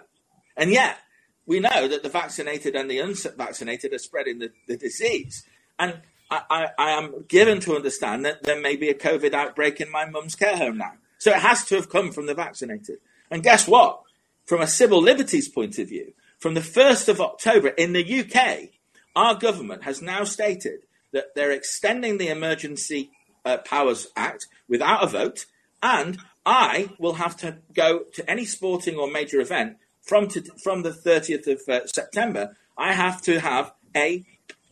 And 0.56 0.72
yet, 0.72 0.98
we 1.46 1.60
know 1.60 1.88
that 1.88 2.04
the 2.04 2.10
vaccinated 2.10 2.76
and 2.76 2.90
the 2.90 3.00
unvaccinated 3.00 3.94
are 3.94 4.00
spreading 4.00 4.40
the, 4.40 4.52
the 4.68 4.78
disease. 4.78 5.44
And 5.80 6.02
I, 6.30 6.42
I, 6.50 6.68
I, 6.78 6.92
am 6.92 7.26
given 7.28 7.60
to 7.62 7.76
understand 7.76 8.26
that 8.26 8.44
there 8.44 8.60
may 8.60 8.76
be 8.76 8.90
a 8.90 8.94
COVID 8.94 9.34
outbreak 9.34 9.80
in 9.80 9.90
my 9.92 10.06
mum's 10.06 10.36
care 10.36 10.58
home 10.58 10.78
now. 10.78 10.94
So 11.20 11.32
it 11.32 11.40
has 11.40 11.64
to 11.66 11.76
have 11.76 11.90
come 11.90 12.12
from 12.12 12.26
the 12.26 12.34
vaccinated. 12.34 12.98
And 13.32 13.44
guess 13.44 13.68
what? 13.68 14.02
From 14.46 14.62
a 14.62 14.68
civil 14.68 15.02
liberties 15.02 15.48
point 15.48 15.78
of 15.80 15.88
view, 15.88 16.14
from 16.38 16.54
the 16.54 16.62
1st 16.62 17.10
of 17.10 17.22
October 17.22 17.70
in 17.70 17.94
the 17.94 18.22
UK, 18.22 18.70
our 19.16 19.36
government 19.36 19.84
has 19.84 20.02
now 20.02 20.24
stated 20.24 20.82
that 21.18 21.34
they're 21.34 21.52
extending 21.52 22.20
the 22.20 22.28
Emergency 22.28 23.10
uh, 23.44 23.58
Powers 23.58 24.08
Act 24.16 24.46
without 24.70 25.04
a 25.04 25.08
vote 25.08 25.48
and 25.82 26.20
I 26.46 26.90
will 27.00 27.16
have 27.16 27.36
to 27.38 27.58
go 27.74 28.04
to 28.14 28.30
any 28.30 28.46
sporting 28.46 28.96
or 28.96 29.10
major 29.10 29.42
event 29.42 29.78
from 30.02 30.28
to, 30.30 30.42
from 30.64 30.84
the 30.84 30.92
30th 30.92 31.48
of 31.48 31.62
uh, 31.68 31.88
September. 31.88 32.56
I 32.78 32.94
have 32.94 33.22
to 33.24 33.40
have 33.40 33.74
a 33.96 34.24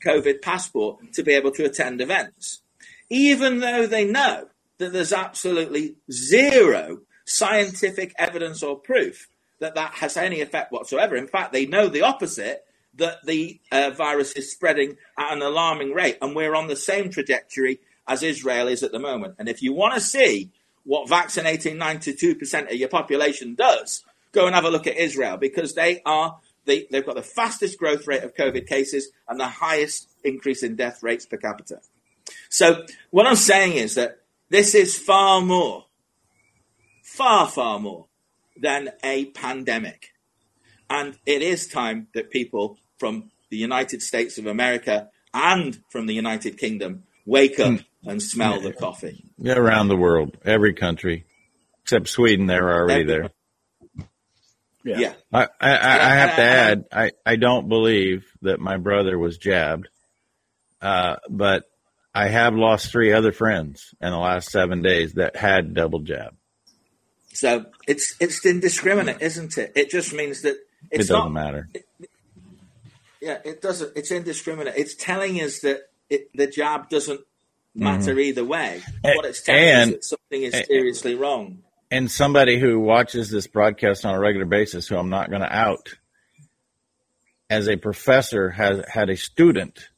COVID 0.05 0.41
passport 0.41 1.13
to 1.13 1.23
be 1.23 1.33
able 1.33 1.51
to 1.51 1.65
attend 1.65 1.99
events, 1.99 2.61
even 3.09 3.59
though 3.59 3.87
they 3.87 4.05
know 4.05 4.47
that 4.77 4.93
there's 4.93 5.13
absolutely 5.13 5.95
zero 6.11 6.99
scientific 7.25 8.13
evidence 8.19 8.61
or 8.61 8.77
proof 8.77 9.27
that 9.59 9.75
that 9.75 9.95
has 9.95 10.15
any 10.15 10.41
effect 10.41 10.71
whatsoever. 10.71 11.15
In 11.15 11.27
fact, 11.27 11.53
they 11.53 11.65
know 11.65 11.87
the 11.87 12.03
opposite 12.03 12.63
that 12.97 13.25
the 13.25 13.59
uh, 13.71 13.91
virus 13.91 14.33
is 14.33 14.51
spreading 14.51 14.97
at 15.17 15.33
an 15.33 15.41
alarming 15.41 15.93
rate, 15.93 16.17
and 16.21 16.35
we're 16.35 16.55
on 16.55 16.67
the 16.67 16.75
same 16.75 17.09
trajectory 17.09 17.79
as 18.07 18.23
Israel 18.23 18.67
is 18.67 18.83
at 18.83 18.91
the 18.91 18.99
moment. 18.99 19.35
And 19.39 19.49
if 19.49 19.61
you 19.61 19.73
want 19.73 19.95
to 19.95 19.99
see 19.99 20.51
what 20.83 21.09
vaccinating 21.09 21.77
92% 21.77 22.71
of 22.71 22.75
your 22.75 22.89
population 22.89 23.55
does, 23.55 24.03
go 24.31 24.45
and 24.45 24.55
have 24.55 24.65
a 24.65 24.69
look 24.69 24.85
at 24.87 24.97
Israel 24.97 25.37
because 25.37 25.73
they 25.73 26.01
are 26.05 26.37
they, 26.65 26.87
they've 26.89 27.05
got 27.05 27.15
the 27.15 27.21
fastest 27.21 27.77
growth 27.77 28.07
rate 28.07 28.23
of 28.23 28.35
COVID 28.35 28.67
cases 28.67 29.09
and 29.27 29.39
the 29.39 29.47
highest 29.47 30.09
increase 30.23 30.63
in 30.63 30.75
death 30.75 31.03
rates 31.03 31.25
per 31.25 31.37
capita. 31.37 31.79
So 32.49 32.85
what 33.11 33.27
I'm 33.27 33.35
saying 33.35 33.73
is 33.73 33.95
that 33.95 34.19
this 34.49 34.73
is 34.75 34.97
far 34.97 35.41
more, 35.41 35.85
far, 37.03 37.47
far 37.47 37.79
more 37.79 38.07
than 38.57 38.89
a 39.03 39.25
pandemic. 39.25 40.09
And 40.89 41.17
it 41.25 41.41
is 41.41 41.67
time 41.67 42.07
that 42.13 42.31
people 42.31 42.77
from 42.97 43.31
the 43.49 43.57
United 43.57 44.01
States 44.01 44.37
of 44.37 44.45
America 44.45 45.09
and 45.33 45.81
from 45.89 46.05
the 46.05 46.13
United 46.13 46.57
Kingdom 46.57 47.03
wake 47.25 47.59
up 47.59 47.79
hmm. 47.79 48.09
and 48.09 48.21
smell 48.21 48.61
the 48.61 48.73
coffee. 48.73 49.25
Yeah, 49.37 49.53
around 49.53 49.87
the 49.87 49.97
world, 49.97 50.37
every 50.45 50.73
country 50.73 51.25
except 51.85 52.07
Sweden, 52.09 52.47
they're 52.47 52.67
already 52.67 53.03
there. 53.03 53.29
Yeah. 54.83 54.97
yeah. 54.97 55.13
I, 55.31 55.43
I, 55.61 55.71
I, 55.71 56.15
have 56.15 56.35
to 56.35 56.41
add, 56.41 56.85
I, 56.91 57.11
I 57.23 57.35
don't 57.35 57.69
believe 57.69 58.25
that 58.41 58.59
my 58.59 58.77
brother 58.77 59.19
was 59.19 59.37
jabbed, 59.37 59.87
uh, 60.81 61.17
but 61.29 61.65
I 62.13 62.27
have 62.27 62.55
lost 62.55 62.91
three 62.91 63.13
other 63.13 63.31
friends 63.31 63.93
in 64.01 64.09
the 64.09 64.17
last 64.17 64.49
seven 64.49 64.81
days 64.81 65.13
that 65.13 65.35
had 65.35 65.75
double 65.75 65.99
jab. 65.99 66.35
So 67.33 67.65
it's 67.87 68.15
it's 68.19 68.43
indiscriminate, 68.45 69.21
isn't 69.21 69.57
it? 69.57 69.73
It 69.75 69.89
just 69.91 70.13
means 70.13 70.41
that 70.43 70.55
it 70.89 70.99
doesn't 70.99 71.15
not, 71.15 71.31
matter. 71.31 71.67
It, 71.73 71.85
yeah, 73.25 73.39
it 73.43 73.59
doesn't. 73.59 73.93
It's 73.95 74.11
indiscriminate. 74.11 74.75
It's 74.77 74.93
telling 74.93 75.41
us 75.41 75.61
that 75.61 75.89
it, 76.11 76.29
the 76.35 76.45
jab 76.45 76.89
doesn't 76.89 77.21
matter 77.73 78.11
mm-hmm. 78.11 78.19
either 78.19 78.45
way. 78.45 78.83
What 79.01 79.25
it's 79.25 79.41
telling 79.41 79.63
and, 79.63 79.89
us 79.89 79.89
that 79.89 80.03
something 80.03 80.43
is 80.43 80.67
seriously 80.67 81.15
wrong. 81.15 81.63
And 81.89 82.11
somebody 82.11 82.59
who 82.59 82.79
watches 82.79 83.31
this 83.31 83.47
broadcast 83.47 84.05
on 84.05 84.13
a 84.13 84.19
regular 84.19 84.45
basis, 84.45 84.87
who 84.87 84.95
I'm 84.95 85.09
not 85.09 85.31
going 85.31 85.41
to 85.41 85.51
out, 85.51 85.95
as 87.49 87.67
a 87.67 87.77
professor 87.77 88.51
has 88.51 88.85
had 88.87 89.09
a 89.09 89.17
student 89.17 89.89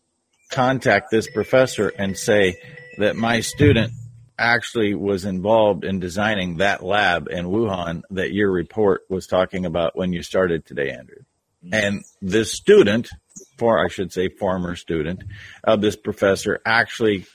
contact 0.49 1.11
this 1.11 1.29
professor 1.29 1.89
and 1.89 2.17
say 2.17 2.55
that 2.97 3.17
my 3.17 3.41
student 3.41 3.91
actually 4.39 4.93
was 4.93 5.25
involved 5.25 5.83
in 5.83 5.99
designing 5.99 6.57
that 6.57 6.81
lab 6.81 7.27
in 7.29 7.47
Wuhan 7.47 8.03
that 8.11 8.31
your 8.31 8.51
report 8.51 9.01
was 9.09 9.27
talking 9.27 9.65
about 9.65 9.97
when 9.97 10.13
you 10.13 10.23
started 10.23 10.65
today, 10.65 10.91
Andrew. 10.91 11.23
And 11.71 12.03
this 12.21 12.51
student 12.53 13.09
for 13.57 13.83
I 13.83 13.87
should 13.87 14.11
say 14.11 14.29
former 14.29 14.75
student 14.75 15.23
of 15.63 15.81
this 15.81 15.95
professor 15.95 16.59
actually 16.65 17.25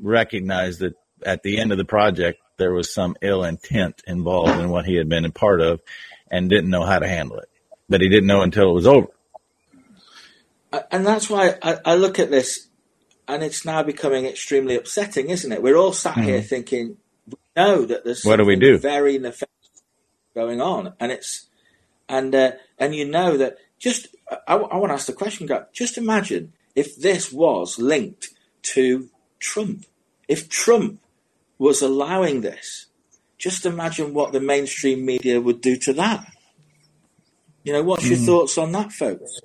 recognized 0.00 0.80
that 0.80 0.94
at 1.24 1.42
the 1.42 1.58
end 1.58 1.72
of 1.72 1.78
the 1.78 1.84
project 1.84 2.40
there 2.56 2.72
was 2.72 2.92
some 2.92 3.16
ill 3.22 3.44
intent 3.44 4.02
involved 4.06 4.60
in 4.60 4.68
what 4.68 4.84
he 4.84 4.96
had 4.96 5.08
been 5.08 5.24
a 5.24 5.30
part 5.30 5.60
of 5.60 5.80
and 6.30 6.50
didn't 6.50 6.70
know 6.70 6.84
how 6.84 6.98
to 6.98 7.08
handle 7.08 7.38
it. 7.38 7.48
But 7.88 8.00
he 8.00 8.08
didn't 8.08 8.26
know 8.26 8.42
until 8.42 8.70
it 8.70 8.74
was 8.74 8.86
over. 8.86 9.08
And 10.90 11.06
that's 11.06 11.30
why 11.30 11.56
I, 11.62 11.78
I 11.84 11.94
look 11.94 12.18
at 12.18 12.30
this 12.30 12.68
and 13.26 13.42
it's 13.42 13.64
now 13.64 13.82
becoming 13.82 14.26
extremely 14.26 14.74
upsetting, 14.74 15.30
isn't 15.30 15.52
it? 15.52 15.62
We're 15.62 15.76
all 15.76 15.92
sat 15.92 16.14
mm-hmm. 16.14 16.24
here 16.24 16.42
thinking, 16.42 16.96
we 17.26 17.38
know 17.56 17.84
that 17.84 18.04
there's 18.04 18.24
what 18.24 18.36
do 18.36 18.44
we 18.44 18.56
do? 18.56 18.78
very 18.78 19.18
nefarious 19.18 19.48
going 20.34 20.60
on, 20.60 20.94
and 20.98 21.12
it's 21.12 21.46
and 22.08 22.34
uh, 22.34 22.52
and 22.78 22.94
you 22.94 23.06
know 23.06 23.36
that 23.36 23.58
just 23.78 24.08
I, 24.46 24.54
I 24.54 24.76
want 24.76 24.90
to 24.90 24.94
ask 24.94 25.06
the 25.06 25.12
question, 25.12 25.48
Just 25.72 25.98
imagine 25.98 26.52
if 26.74 26.96
this 26.96 27.32
was 27.32 27.78
linked 27.78 28.28
to 28.74 29.08
Trump. 29.38 29.84
If 30.26 30.48
Trump 30.48 31.00
was 31.58 31.82
allowing 31.82 32.42
this, 32.42 32.86
just 33.38 33.64
imagine 33.66 34.12
what 34.12 34.32
the 34.32 34.40
mainstream 34.40 35.06
media 35.06 35.40
would 35.40 35.60
do 35.60 35.76
to 35.76 35.92
that. 35.94 36.30
You 37.64 37.72
know, 37.72 37.82
what's 37.82 38.08
your 38.08 38.18
mm. 38.18 38.26
thoughts 38.26 38.58
on 38.58 38.72
that, 38.72 38.92
folks? 38.92 39.40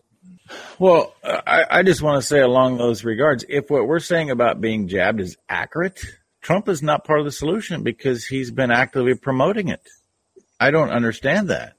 Well, 0.77 1.15
I, 1.23 1.65
I 1.69 1.83
just 1.83 2.01
want 2.01 2.21
to 2.21 2.27
say 2.27 2.39
along 2.39 2.77
those 2.77 3.03
regards, 3.03 3.45
if 3.47 3.69
what 3.69 3.87
we're 3.87 3.99
saying 3.99 4.29
about 4.29 4.61
being 4.61 4.87
jabbed 4.87 5.21
is 5.21 5.37
accurate, 5.47 6.03
Trump 6.41 6.67
is 6.67 6.83
not 6.83 7.05
part 7.05 7.19
of 7.19 7.25
the 7.25 7.31
solution 7.31 7.83
because 7.83 8.25
he's 8.25 8.51
been 8.51 8.71
actively 8.71 9.15
promoting 9.15 9.69
it. 9.69 9.87
I 10.59 10.71
don't 10.71 10.91
understand 10.91 11.49
that. 11.49 11.75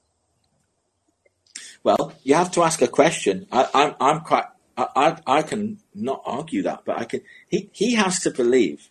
Well, 1.85 2.13
you 2.23 2.33
have 2.33 2.51
to 2.53 2.63
ask 2.63 2.81
a 2.81 2.87
question. 2.87 3.45
I, 3.51 3.69
I'm, 3.71 3.95
I'm 4.01 4.21
quite. 4.21 4.45
I, 4.75 4.87
I, 4.95 5.37
I 5.37 5.41
can 5.43 5.77
not 5.93 6.23
argue 6.25 6.63
that, 6.63 6.81
but 6.83 6.97
I 6.97 7.05
can. 7.05 7.21
He, 7.47 7.69
he 7.73 7.93
has 7.93 8.19
to 8.21 8.31
believe 8.31 8.89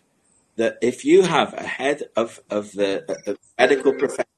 that 0.55 0.77
if 0.81 1.03
you 1.03 1.23
have 1.23 1.53
a 1.53 1.67
head 1.67 2.03
of, 2.15 2.39
of 2.49 2.71
the 2.71 3.37
medical 3.59 3.91
profession, 3.91 4.31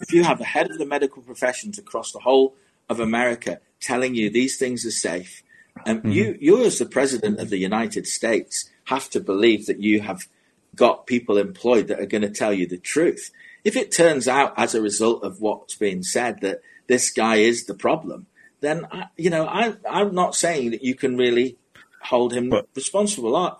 if 0.00 0.12
you 0.12 0.22
have 0.22 0.40
a 0.40 0.44
head 0.44 0.70
of 0.70 0.78
the 0.78 0.86
medical 0.86 1.22
professions 1.22 1.76
across 1.76 2.12
the 2.12 2.20
whole 2.20 2.54
of 2.88 3.00
America 3.00 3.58
telling 3.80 4.14
you 4.14 4.30
these 4.30 4.56
things 4.56 4.86
are 4.86 4.92
safe, 4.92 5.42
and 5.84 5.98
um, 5.98 6.02
mm-hmm. 6.04 6.12
you 6.12 6.38
you 6.40 6.64
as 6.64 6.78
the 6.78 6.86
president 6.86 7.40
of 7.40 7.50
the 7.50 7.58
United 7.58 8.06
States 8.06 8.70
have 8.84 9.10
to 9.10 9.18
believe 9.18 9.66
that 9.66 9.80
you 9.80 10.02
have 10.02 10.28
got 10.76 11.08
people 11.08 11.36
employed 11.36 11.88
that 11.88 11.98
are 11.98 12.06
going 12.06 12.22
to 12.22 12.30
tell 12.30 12.52
you 12.52 12.68
the 12.68 12.78
truth. 12.78 13.32
If 13.64 13.74
it 13.74 13.90
turns 13.90 14.28
out 14.28 14.54
as 14.56 14.76
a 14.76 14.80
result 14.80 15.24
of 15.24 15.40
what's 15.40 15.74
being 15.74 16.04
said 16.04 16.42
that 16.42 16.62
this 16.86 17.10
guy 17.10 17.36
is 17.36 17.66
the 17.66 17.74
problem, 17.74 18.26
then 18.60 18.86
I, 18.90 19.06
you 19.16 19.30
know 19.30 19.46
I 19.46 19.74
I'm 19.88 20.14
not 20.14 20.34
saying 20.34 20.70
that 20.70 20.82
you 20.82 20.94
can 20.94 21.16
really 21.16 21.56
hold 22.02 22.32
him 22.32 22.50
but, 22.50 22.68
responsible. 22.74 23.58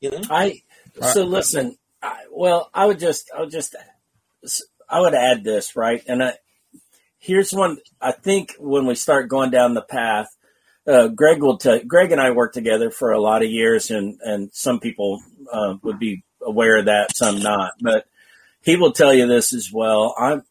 You 0.00 0.10
know, 0.10 0.20
I 0.30 0.62
so 1.00 1.24
listen. 1.24 1.76
I, 2.02 2.24
well, 2.30 2.70
I 2.74 2.86
would 2.86 2.98
just 2.98 3.30
I 3.36 3.40
would 3.40 3.50
just 3.50 3.74
I 4.88 5.00
would 5.00 5.14
add 5.14 5.44
this 5.44 5.76
right, 5.76 6.02
and 6.06 6.22
I, 6.22 6.34
here's 7.18 7.52
one. 7.52 7.78
I 8.00 8.12
think 8.12 8.54
when 8.58 8.86
we 8.86 8.94
start 8.94 9.28
going 9.28 9.50
down 9.50 9.74
the 9.74 9.82
path, 9.82 10.28
uh, 10.86 11.08
Greg 11.08 11.42
will 11.42 11.58
tell. 11.58 11.80
Greg 11.80 12.12
and 12.12 12.20
I 12.20 12.30
worked 12.30 12.54
together 12.54 12.90
for 12.90 13.12
a 13.12 13.20
lot 13.20 13.42
of 13.42 13.50
years, 13.50 13.90
and 13.90 14.20
and 14.22 14.50
some 14.52 14.80
people 14.80 15.20
uh, 15.52 15.74
would 15.82 15.98
be 15.98 16.22
aware 16.40 16.78
of 16.78 16.86
that, 16.86 17.16
some 17.16 17.40
not. 17.40 17.72
But 17.80 18.06
he 18.62 18.76
will 18.76 18.92
tell 18.92 19.12
you 19.12 19.26
this 19.26 19.52
as 19.52 19.72
well. 19.72 20.14
I'm 20.18 20.42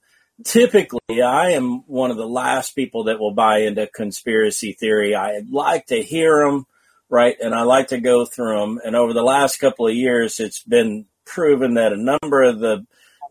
typically 0.43 1.21
I 1.21 1.51
am 1.51 1.83
one 1.87 2.11
of 2.11 2.17
the 2.17 2.27
last 2.27 2.75
people 2.75 3.05
that 3.05 3.19
will 3.19 3.33
buy 3.33 3.59
into 3.59 3.87
conspiracy 3.87 4.73
theory. 4.73 5.15
I 5.15 5.41
like 5.49 5.87
to 5.87 6.01
hear 6.01 6.45
them, 6.45 6.65
right, 7.09 7.35
and 7.41 7.53
I 7.53 7.63
like 7.63 7.89
to 7.89 7.99
go 7.99 8.25
through 8.25 8.59
them. 8.59 8.79
And 8.83 8.95
over 8.95 9.13
the 9.13 9.23
last 9.23 9.57
couple 9.57 9.87
of 9.87 9.93
years, 9.93 10.39
it's 10.39 10.63
been 10.63 11.05
proven 11.25 11.75
that 11.75 11.93
a 11.93 11.97
number 11.97 12.43
of 12.43 12.59
the 12.59 12.85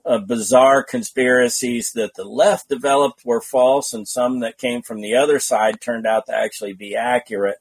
uh, 0.07 0.19
bizarre 0.19 0.83
conspiracies 0.83 1.93
that 1.93 2.15
the 2.15 2.25
left 2.25 2.69
developed 2.69 3.25
were 3.25 3.41
false, 3.41 3.95
and 3.95 4.07
some 4.07 4.41
that 4.41 4.59
came 4.59 4.83
from 4.83 5.01
the 5.01 5.15
other 5.15 5.39
side 5.39 5.81
turned 5.81 6.07
out 6.07 6.27
to 6.27 6.37
actually 6.37 6.75
be 6.75 6.95
accurate. 6.95 7.57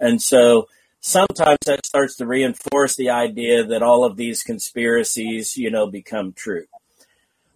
And 0.00 0.20
so 0.20 0.68
sometimes 1.00 1.58
that 1.66 1.86
starts 1.86 2.16
to 2.16 2.26
reinforce 2.26 2.96
the 2.96 3.10
idea 3.10 3.64
that 3.64 3.82
all 3.82 4.04
of 4.04 4.16
these 4.16 4.42
conspiracies, 4.42 5.56
you 5.56 5.70
know, 5.70 5.86
become 5.86 6.32
true. 6.32 6.66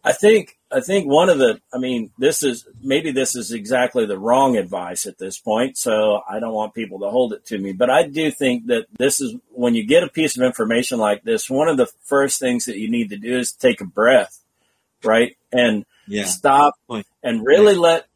I 0.04 0.12
think 0.12 0.59
I 0.72 0.80
think 0.80 1.06
one 1.06 1.28
of 1.28 1.38
the 1.38 1.60
I 1.72 1.78
mean 1.78 2.10
this 2.18 2.42
is 2.42 2.66
maybe 2.82 3.10
this 3.10 3.34
is 3.34 3.52
exactly 3.52 4.06
the 4.06 4.18
wrong 4.18 4.56
advice 4.56 5.06
at 5.06 5.18
this 5.18 5.38
point 5.38 5.76
so 5.76 6.20
I 6.28 6.38
don't 6.38 6.54
want 6.54 6.74
people 6.74 7.00
to 7.00 7.10
hold 7.10 7.32
it 7.32 7.44
to 7.46 7.58
me 7.58 7.72
but 7.72 7.90
I 7.90 8.06
do 8.06 8.30
think 8.30 8.66
that 8.66 8.86
this 8.96 9.20
is 9.20 9.34
when 9.50 9.74
you 9.74 9.84
get 9.84 10.04
a 10.04 10.08
piece 10.08 10.36
of 10.36 10.42
information 10.42 10.98
like 10.98 11.22
this 11.22 11.50
one 11.50 11.68
of 11.68 11.76
the 11.76 11.90
first 12.04 12.38
things 12.38 12.66
that 12.66 12.78
you 12.78 12.90
need 12.90 13.10
to 13.10 13.16
do 13.16 13.38
is 13.38 13.52
take 13.52 13.80
a 13.80 13.86
breath 13.86 14.38
right 15.02 15.36
and 15.52 15.84
yeah. 16.06 16.24
stop 16.24 16.74
and 17.22 17.44
really 17.44 17.74
yeah. 17.74 17.80
let 17.80 18.06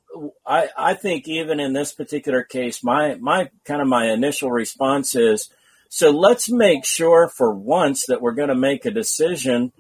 I 0.47 0.69
I 0.77 0.95
think 0.95 1.27
even 1.27 1.59
in 1.59 1.73
this 1.73 1.93
particular 1.93 2.45
case 2.45 2.85
my 2.85 3.17
my 3.17 3.51
kind 3.65 3.83
of 3.83 3.89
my 3.89 4.13
initial 4.13 4.51
response 4.51 5.17
is 5.17 5.51
so 5.89 6.11
let's 6.11 6.49
make 6.49 6.85
sure 6.85 7.29
for 7.29 7.53
once 7.53 8.07
that 8.07 8.21
we're 8.21 8.33
going 8.33 8.49
to 8.49 8.55
make 8.55 8.85
a 8.85 8.91
decision 8.91 9.73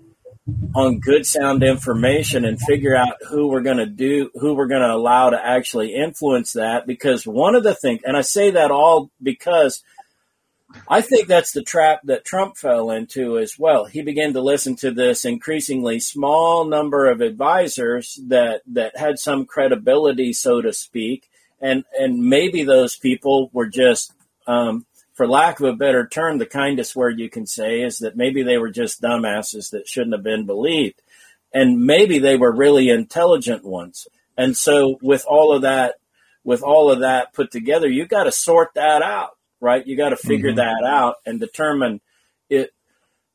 on 0.75 1.01
good 1.01 1.27
sound 1.27 1.63
information 1.63 2.45
and 2.45 2.61
figure 2.61 2.95
out 2.95 3.17
who 3.31 3.49
we're 3.49 3.63
going 3.63 3.79
to 3.79 3.87
do 3.87 4.31
who 4.35 4.55
we're 4.55 4.67
going 4.67 4.83
to 4.83 4.93
allow 4.93 5.31
to 5.31 5.47
actually 5.47 5.95
influence 5.95 6.53
that 6.53 6.87
because 6.87 7.27
one 7.27 7.55
of 7.55 7.63
the 7.63 7.75
things 7.75 8.01
and 8.05 8.15
I 8.15 8.21
say 8.21 8.51
that 8.51 8.71
all 8.71 9.11
because 9.23 9.83
I 10.89 11.01
think 11.01 11.29
that's 11.29 11.53
the 11.53 11.63
trap 11.63 12.01
that 12.05 12.25
Trump 12.25 12.57
fell 12.57 12.91
into 12.91 13.39
as 13.39 13.59
well. 13.59 13.85
He 13.85 14.03
began 14.03 14.33
to 14.33 14.41
listen 14.41 14.77
to 14.77 14.91
this 14.91 15.25
increasingly 15.25 16.01
small 16.01 16.65
number 16.65 17.07
of 17.07 17.21
advisors 17.21 18.19
that 18.27 18.63
that 18.67 18.97
had 18.97 19.19
some 19.19 19.47
credibility, 19.47 20.33
so 20.33 20.61
to 20.61 20.73
speak, 20.73 21.29
and 21.61 21.85
and 21.99 22.29
maybe 22.29 22.65
those 22.65 22.97
people 22.97 23.51
were 23.53 23.69
just 23.69 24.13
um, 24.47 24.85
for 25.15 25.29
lack 25.29 25.61
of 25.61 25.67
a 25.67 25.77
better 25.77 26.07
term, 26.07 26.39
the 26.39 26.47
kindest 26.47 26.95
word 26.95 27.19
you 27.19 27.31
can 27.31 27.47
say 27.47 27.83
is 27.83 27.99
that 27.99 28.17
maybe 28.17 28.43
they 28.43 28.59
were 28.59 28.71
just 28.71 29.01
dumbasses 29.01 29.71
that 29.71 29.89
shouldn't 29.89 30.15
have 30.15 30.25
been 30.25 30.45
believed. 30.45 31.01
And 31.53 31.87
maybe 31.87 32.19
they 32.19 32.37
were 32.37 32.53
really 32.53 32.91
intelligent 32.91 33.65
ones. 33.65 34.09
And 34.37 34.57
so 34.57 34.99
with 35.01 35.25
all 35.27 35.55
of 35.55 35.63
that, 35.63 35.95
with 36.43 36.63
all 36.63 36.91
of 36.91 37.01
that 37.01 37.33
put 37.33 37.53
together, 37.53 37.89
you 37.89 38.07
got 38.07 38.25
to 38.25 38.33
sort 38.33 38.75
that 38.75 39.03
out, 39.03 39.39
right? 39.61 39.87
You 39.87 39.97
got 39.97 40.09
to 40.09 40.17
figure 40.17 40.51
mm-hmm. 40.51 40.57
that 40.57 40.85
out 40.85 41.17
and 41.25 41.39
determine 41.39 42.01
it 42.51 42.73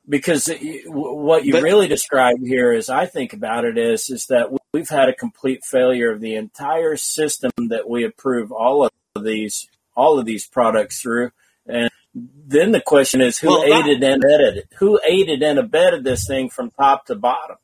because 0.07 0.51
what 0.85 1.45
you 1.45 1.53
but, 1.53 1.63
really 1.63 1.87
describe 1.87 2.37
here 2.43 2.73
is 2.73 2.89
I 2.89 3.05
think 3.05 3.31
about 3.31 3.63
it 3.63 3.77
is, 3.77 4.09
is 4.09 4.25
that 4.27 4.49
we've 4.73 4.89
had 4.89 5.07
a 5.07 5.15
complete 5.15 5.63
failure 5.63 6.11
of 6.11 6.19
the 6.19 6.35
entire 6.35 6.97
system 6.97 7.51
that 7.69 7.87
we 7.87 8.03
approve 8.03 8.51
all 8.51 8.83
of 8.83 9.23
these, 9.23 9.69
all 9.95 10.19
of 10.19 10.25
these 10.25 10.45
products 10.45 11.01
through 11.01 11.31
and 11.69 11.89
then 12.13 12.71
the 12.71 12.81
question 12.81 13.21
is 13.21 13.37
who 13.37 13.49
well, 13.49 13.63
aided 13.63 14.01
that, 14.01 14.13
and 14.13 14.23
abetted 14.23 14.67
Who 14.79 14.99
aided 15.07 15.41
and 15.43 15.59
abetted 15.59 16.03
this 16.03 16.25
thing 16.27 16.49
from 16.49 16.71
top 16.71 17.05
to 17.05 17.15
bottom? 17.15 17.57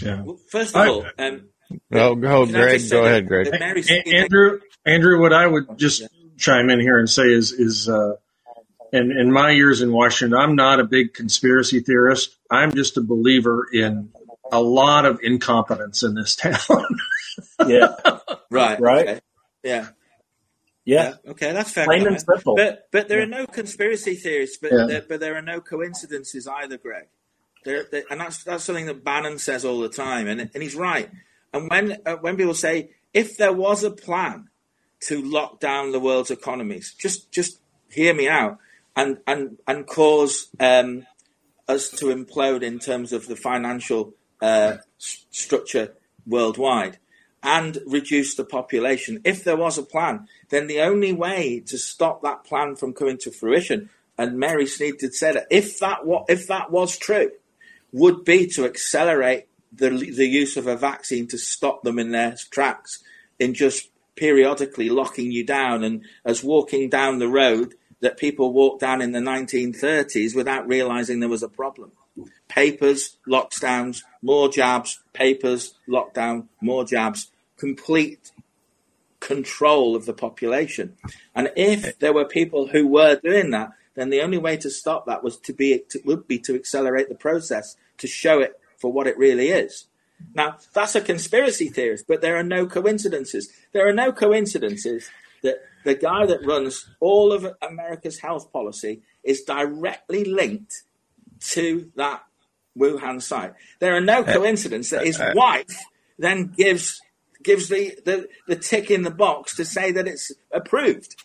Yeah. 0.00 0.22
Well, 0.22 0.38
first 0.50 0.74
of 0.74 0.80
I, 0.80 0.88
all, 0.88 1.06
um, 1.18 1.48
oh, 1.92 2.14
go, 2.14 2.46
Greg. 2.46 2.82
Go 2.90 3.04
ahead, 3.04 3.26
Greg. 3.26 3.48
Andrew, 4.06 4.60
Andrew, 4.84 5.20
what 5.20 5.32
I 5.32 5.46
would 5.46 5.78
just 5.78 6.02
chime 6.36 6.70
in 6.70 6.80
here 6.80 6.98
and 6.98 7.08
say 7.08 7.24
is, 7.24 7.52
is, 7.52 7.88
uh, 7.88 8.16
in, 8.92 9.10
in 9.10 9.32
my 9.32 9.50
years 9.50 9.80
in 9.80 9.92
Washington, 9.92 10.38
I'm 10.38 10.54
not 10.54 10.78
a 10.78 10.84
big 10.84 11.14
conspiracy 11.14 11.80
theorist. 11.80 12.36
I'm 12.50 12.72
just 12.72 12.96
a 12.96 13.00
believer 13.00 13.66
in 13.72 14.10
a 14.52 14.60
lot 14.60 15.04
of 15.04 15.20
incompetence 15.22 16.02
in 16.02 16.14
this 16.14 16.36
town. 16.36 16.58
yeah. 17.66 17.96
Right. 18.50 18.80
Right. 18.80 19.08
Okay. 19.08 19.20
Yeah. 19.64 19.88
Yeah. 20.84 21.14
yeah. 21.24 21.30
Okay, 21.32 21.52
that's 21.52 21.70
fair. 21.70 21.86
Plain 21.86 22.06
and 22.06 22.20
simple. 22.20 22.56
But 22.56 22.88
but 22.90 23.08
there 23.08 23.18
yeah. 23.18 23.24
are 23.24 23.28
no 23.28 23.46
conspiracy 23.46 24.14
theories, 24.14 24.58
but 24.58 24.72
yeah. 24.72 24.86
there, 24.86 25.04
but 25.08 25.20
there 25.20 25.36
are 25.36 25.42
no 25.42 25.60
coincidences 25.60 26.46
either, 26.46 26.76
Greg. 26.76 27.08
There, 27.64 27.86
there, 27.90 28.04
and 28.10 28.20
that's 28.20 28.44
that's 28.44 28.64
something 28.64 28.86
that 28.86 29.04
Bannon 29.04 29.38
says 29.38 29.64
all 29.64 29.80
the 29.80 29.88
time, 29.88 30.26
and 30.26 30.50
and 30.52 30.62
he's 30.62 30.74
right. 30.74 31.10
And 31.52 31.70
when 31.70 31.98
uh, 32.04 32.16
when 32.16 32.36
people 32.36 32.54
say 32.54 32.90
if 33.14 33.36
there 33.36 33.52
was 33.52 33.82
a 33.82 33.90
plan 33.90 34.48
to 35.00 35.22
lock 35.22 35.60
down 35.60 35.92
the 35.92 36.00
world's 36.00 36.30
economies, 36.30 36.94
just 36.98 37.32
just 37.32 37.60
hear 37.90 38.14
me 38.14 38.28
out, 38.28 38.58
and 38.94 39.18
and 39.26 39.58
and 39.66 39.86
cause 39.86 40.48
um, 40.60 41.06
us 41.66 41.88
to 41.90 42.06
implode 42.06 42.62
in 42.62 42.78
terms 42.78 43.12
of 43.12 43.26
the 43.26 43.36
financial 43.36 44.12
uh, 44.42 44.76
structure 44.98 45.94
worldwide 46.26 46.98
and 47.44 47.78
reduce 47.86 48.34
the 48.34 48.44
population. 48.44 49.20
If 49.22 49.44
there 49.44 49.56
was 49.56 49.76
a 49.76 49.82
plan, 49.82 50.26
then 50.48 50.66
the 50.66 50.80
only 50.80 51.12
way 51.12 51.62
to 51.66 51.76
stop 51.76 52.22
that 52.22 52.44
plan 52.44 52.74
from 52.74 52.94
coming 52.94 53.18
to 53.18 53.30
fruition, 53.30 53.90
and 54.16 54.38
Mary 54.38 54.66
Sneed 54.66 54.98
did 54.98 55.14
say 55.14 55.32
that, 55.32 55.46
if 55.50 55.78
that 55.80 55.98
if 56.28 56.48
that 56.48 56.70
was 56.70 56.96
true, 56.96 57.30
would 57.92 58.24
be 58.24 58.46
to 58.48 58.64
accelerate 58.64 59.46
the 59.70 59.90
the 59.90 60.26
use 60.26 60.56
of 60.56 60.66
a 60.66 60.76
vaccine 60.76 61.28
to 61.28 61.38
stop 61.38 61.82
them 61.82 61.98
in 61.98 62.12
their 62.12 62.36
tracks, 62.50 63.04
in 63.38 63.52
just 63.52 63.90
periodically 64.16 64.88
locking 64.88 65.30
you 65.30 65.44
down 65.44 65.84
and 65.84 66.04
as 66.24 66.42
walking 66.42 66.88
down 66.88 67.18
the 67.18 67.28
road 67.28 67.74
that 68.00 68.16
people 68.16 68.52
walked 68.52 68.80
down 68.80 69.02
in 69.02 69.12
the 69.12 69.18
1930s 69.18 70.34
without 70.36 70.68
realizing 70.68 71.18
there 71.18 71.28
was 71.28 71.42
a 71.42 71.48
problem. 71.48 71.90
Papers, 72.46 73.16
lockdowns, 73.26 74.02
more 74.22 74.48
jabs, 74.48 75.00
papers, 75.12 75.74
lockdown, 75.88 76.46
more 76.60 76.84
jabs 76.84 77.32
complete 77.64 78.30
control 79.20 79.96
of 79.96 80.04
the 80.04 80.12
population. 80.12 80.96
And 81.34 81.50
if 81.56 81.98
there 81.98 82.12
were 82.12 82.26
people 82.26 82.68
who 82.68 82.86
were 82.86 83.16
doing 83.16 83.50
that, 83.50 83.70
then 83.94 84.10
the 84.10 84.20
only 84.20 84.38
way 84.38 84.56
to 84.58 84.70
stop 84.70 85.06
that 85.06 85.24
was 85.24 85.38
to 85.38 85.52
be 85.52 85.82
to, 85.90 86.00
would 86.04 86.28
be 86.28 86.38
to 86.40 86.54
accelerate 86.54 87.08
the 87.08 87.14
process 87.14 87.76
to 87.98 88.06
show 88.06 88.40
it 88.40 88.60
for 88.76 88.92
what 88.92 89.06
it 89.06 89.16
really 89.16 89.48
is. 89.48 89.86
Now 90.34 90.58
that's 90.74 90.94
a 90.94 91.00
conspiracy 91.00 91.68
theorist, 91.68 92.04
but 92.06 92.20
there 92.20 92.36
are 92.36 92.42
no 92.56 92.66
coincidences. 92.66 93.50
There 93.72 93.88
are 93.88 93.92
no 93.94 94.12
coincidences 94.12 95.10
that 95.42 95.56
the 95.84 95.94
guy 95.94 96.26
that 96.26 96.44
runs 96.44 96.88
all 97.00 97.32
of 97.32 97.46
America's 97.62 98.18
health 98.18 98.52
policy 98.52 99.02
is 99.22 99.42
directly 99.42 100.24
linked 100.24 100.82
to 101.54 101.90
that 101.96 102.24
Wuhan 102.78 103.22
site. 103.22 103.54
There 103.78 103.96
are 103.96 104.00
no 104.00 104.20
uh, 104.20 104.32
coincidences 104.32 104.90
that 104.90 105.06
his 105.06 105.20
uh, 105.20 105.32
wife 105.34 105.78
then 106.18 106.52
gives 106.56 107.00
gives 107.44 107.68
the, 107.68 107.96
the, 108.04 108.28
the 108.48 108.56
tick 108.56 108.90
in 108.90 109.02
the 109.02 109.10
box 109.10 109.56
to 109.56 109.64
say 109.64 109.92
that 109.92 110.08
it's 110.08 110.32
approved. 110.52 111.16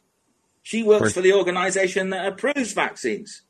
She 0.61 0.83
works 0.83 1.13
for 1.13 1.21
the 1.21 1.33
organization 1.33 2.11
that 2.11 2.27
approves 2.27 2.73
vaccines. 2.73 3.41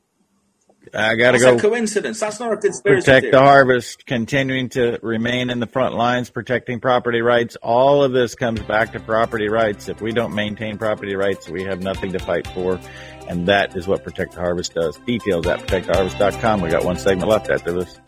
I 0.94 1.16
got 1.16 1.32
to 1.34 1.40
go. 1.40 1.56
a 1.56 1.60
coincidence. 1.60 2.20
That's 2.20 2.40
not 2.40 2.54
a 2.54 2.58
conspiracy. 2.58 3.06
Protect 3.06 3.24
theory. 3.24 3.32
the 3.32 3.42
harvest, 3.42 4.06
continuing 4.06 4.70
to 4.70 4.98
remain 5.02 5.50
in 5.50 5.60
the 5.60 5.68
front 5.68 5.96
lines, 5.96 6.30
protecting 6.30 6.80
property 6.80 7.22
rights. 7.22 7.58
All 7.62 8.04
of 8.04 8.14
this 8.14 8.36
comes 8.36 8.62
back 8.62 8.94
to 8.94 9.00
property 9.00 9.50
rights. 9.50 9.90
If 9.90 10.02
we 10.02 10.12
don't 10.12 10.34
maintain 10.34 10.78
property 10.78 11.16
rights, 11.16 11.50
we 11.50 11.64
have 11.64 11.82
nothing 11.82 12.14
to 12.14 12.20
fight 12.20 12.48
for. 12.48 12.80
And 13.28 13.48
that 13.48 13.76
is 13.76 13.88
what 13.88 14.04
Protect 14.04 14.34
the 14.34 14.40
Harvest 14.40 14.74
does. 14.74 14.98
Details 15.06 15.46
at 15.46 15.60
protecttheharvest.com. 15.60 16.62
We 16.62 16.70
got 16.70 16.84
one 16.84 16.98
segment 16.98 17.30
left 17.30 17.50
after 17.50 17.72
this. 17.74 18.00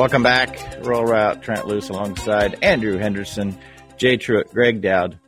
Welcome 0.00 0.22
back. 0.22 0.82
Rural 0.82 1.04
Route, 1.04 1.42
Trent 1.42 1.66
Loos 1.66 1.90
alongside 1.90 2.64
Andrew 2.64 2.96
Henderson, 2.96 3.58
Jay 3.98 4.16
Truitt, 4.16 4.50
Greg 4.50 4.80
Doud. 4.80 5.18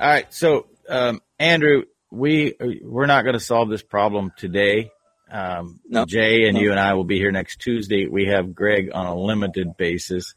All 0.00 0.08
right. 0.08 0.32
So, 0.32 0.68
um, 0.88 1.20
Andrew, 1.38 1.82
we, 2.10 2.54
we're 2.82 3.04
not 3.04 3.24
going 3.24 3.34
to 3.34 3.44
solve 3.44 3.68
this 3.68 3.82
problem 3.82 4.32
today. 4.38 4.90
Um, 5.30 5.80
no. 5.86 6.06
Jay 6.06 6.46
and 6.46 6.54
no. 6.54 6.62
you 6.62 6.70
and 6.70 6.80
I 6.80 6.94
will 6.94 7.04
be 7.04 7.18
here 7.18 7.30
next 7.30 7.60
Tuesday. 7.60 8.06
We 8.06 8.28
have 8.28 8.54
Greg 8.54 8.88
on 8.94 9.04
a 9.04 9.14
limited 9.14 9.76
basis. 9.76 10.34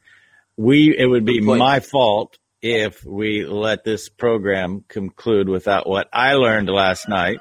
We, 0.58 0.94
it 0.98 1.06
would 1.06 1.24
be 1.24 1.40
my 1.40 1.80
fault 1.80 2.38
if 2.62 3.06
we 3.06 3.46
let 3.46 3.86
this 3.86 4.10
program 4.10 4.84
conclude 4.90 5.48
without 5.48 5.88
what 5.88 6.10
I 6.12 6.34
learned 6.34 6.68
last 6.68 7.08
night 7.08 7.40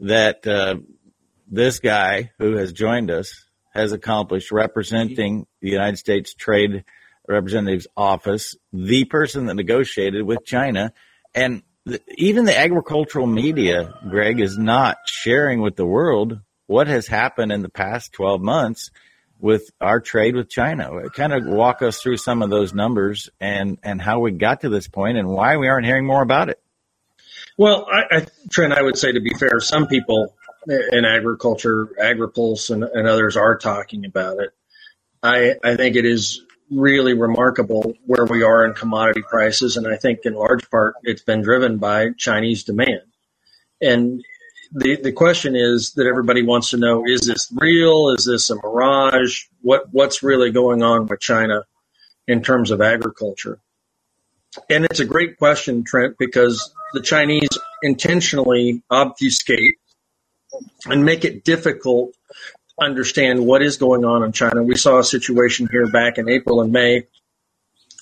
that, 0.00 0.46
uh, 0.46 0.76
this 1.46 1.80
guy 1.80 2.32
who 2.38 2.56
has 2.56 2.72
joined 2.72 3.10
us 3.10 3.43
has 3.74 3.92
accomplished 3.92 4.52
representing 4.52 5.46
the 5.60 5.70
United 5.70 5.96
States 5.96 6.34
Trade 6.34 6.84
Representative's 7.26 7.86
office, 7.96 8.54
the 8.72 9.04
person 9.04 9.46
that 9.46 9.54
negotiated 9.54 10.24
with 10.24 10.44
China. 10.44 10.92
And 11.34 11.62
even 12.16 12.44
the 12.44 12.56
agricultural 12.56 13.26
media, 13.26 13.94
Greg, 14.08 14.40
is 14.40 14.56
not 14.56 14.98
sharing 15.06 15.60
with 15.60 15.76
the 15.76 15.86
world 15.86 16.40
what 16.66 16.86
has 16.86 17.06
happened 17.06 17.52
in 17.52 17.62
the 17.62 17.68
past 17.68 18.12
12 18.12 18.40
months 18.40 18.90
with 19.38 19.70
our 19.80 20.00
trade 20.00 20.36
with 20.36 20.48
China. 20.48 21.10
Kind 21.10 21.32
of 21.32 21.44
walk 21.44 21.82
us 21.82 22.00
through 22.00 22.18
some 22.18 22.42
of 22.42 22.50
those 22.50 22.72
numbers 22.72 23.28
and, 23.40 23.78
and 23.82 24.00
how 24.00 24.20
we 24.20 24.32
got 24.32 24.60
to 24.60 24.68
this 24.68 24.88
point 24.88 25.18
and 25.18 25.28
why 25.28 25.56
we 25.56 25.68
aren't 25.68 25.86
hearing 25.86 26.06
more 26.06 26.22
about 26.22 26.48
it. 26.48 26.60
Well, 27.56 27.86
I, 27.90 28.16
I, 28.16 28.26
Trent, 28.50 28.72
I 28.72 28.82
would 28.82 28.96
say 28.96 29.12
to 29.12 29.20
be 29.20 29.34
fair, 29.34 29.60
some 29.60 29.86
people 29.86 30.34
in 30.68 31.04
agriculture, 31.04 31.86
AgriPulse 32.00 32.70
and, 32.70 32.84
and 32.84 33.06
others 33.06 33.36
are 33.36 33.56
talking 33.56 34.04
about 34.04 34.38
it. 34.38 34.50
I, 35.22 35.54
I 35.62 35.76
think 35.76 35.96
it 35.96 36.04
is 36.04 36.42
really 36.70 37.14
remarkable 37.14 37.94
where 38.06 38.24
we 38.24 38.42
are 38.42 38.64
in 38.64 38.74
commodity 38.74 39.22
prices. 39.22 39.76
And 39.76 39.86
I 39.86 39.96
think 39.96 40.20
in 40.24 40.34
large 40.34 40.68
part 40.70 40.94
it's 41.02 41.22
been 41.22 41.42
driven 41.42 41.78
by 41.78 42.10
Chinese 42.16 42.64
demand. 42.64 43.02
And 43.80 44.22
the, 44.72 44.96
the 44.96 45.12
question 45.12 45.54
is 45.56 45.92
that 45.92 46.06
everybody 46.06 46.42
wants 46.42 46.70
to 46.70 46.76
know, 46.76 47.04
is 47.06 47.20
this 47.20 47.52
real? 47.54 48.10
Is 48.10 48.24
this 48.24 48.50
a 48.50 48.56
mirage? 48.56 49.44
What, 49.60 49.84
what's 49.92 50.22
really 50.22 50.50
going 50.50 50.82
on 50.82 51.06
with 51.06 51.20
China 51.20 51.64
in 52.26 52.42
terms 52.42 52.70
of 52.70 52.80
agriculture? 52.80 53.60
And 54.70 54.84
it's 54.84 55.00
a 55.00 55.04
great 55.04 55.36
question, 55.38 55.84
Trent, 55.84 56.16
because 56.18 56.72
the 56.92 57.00
Chinese 57.00 57.48
intentionally 57.82 58.82
obfuscate 58.90 59.76
and 60.86 61.04
make 61.04 61.24
it 61.24 61.44
difficult 61.44 62.12
to 62.12 62.84
understand 62.84 63.44
what 63.44 63.62
is 63.62 63.76
going 63.76 64.04
on 64.04 64.22
in 64.22 64.32
China. 64.32 64.62
We 64.62 64.76
saw 64.76 64.98
a 64.98 65.04
situation 65.04 65.68
here 65.70 65.86
back 65.86 66.18
in 66.18 66.28
April 66.28 66.60
and 66.60 66.72
May 66.72 67.06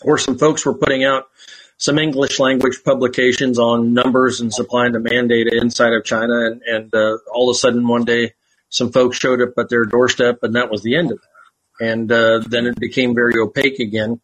where 0.03 0.19
some 0.19 0.39
folks 0.39 0.67
were 0.67 0.75
putting 0.75 1.05
out 1.05 1.29
some 1.77 1.99
English 1.99 2.39
language 2.39 2.83
publications 2.85 3.59
on 3.59 3.95
numbers 3.95 4.41
and 4.41 4.53
supply 4.53 4.87
and 4.87 4.95
demand 4.95 5.29
data 5.29 5.51
inside 5.61 5.93
of 5.93 6.05
China. 6.05 6.47
And, 6.47 6.63
and 6.63 6.95
uh, 6.95 7.19
all 7.33 7.51
of 7.51 7.57
a 7.57 7.59
sudden, 7.59 7.87
one 7.87 8.05
day, 8.05 8.35
some 8.69 8.93
folks 8.93 9.19
showed 9.19 9.43
up 9.43 9.55
at 9.59 9.69
their 9.69 9.85
doorstep, 9.85 10.39
and 10.43 10.55
that 10.55 10.71
was 10.71 10.83
the 10.83 10.97
end 10.97 11.11
of 11.11 11.19
it. 11.19 11.85
And 11.85 12.13
uh, 12.13 12.41
then 12.47 12.67
it 12.67 12.79
became 12.79 13.15
very 13.15 13.35
opaque 13.39 13.81
again 13.81 14.21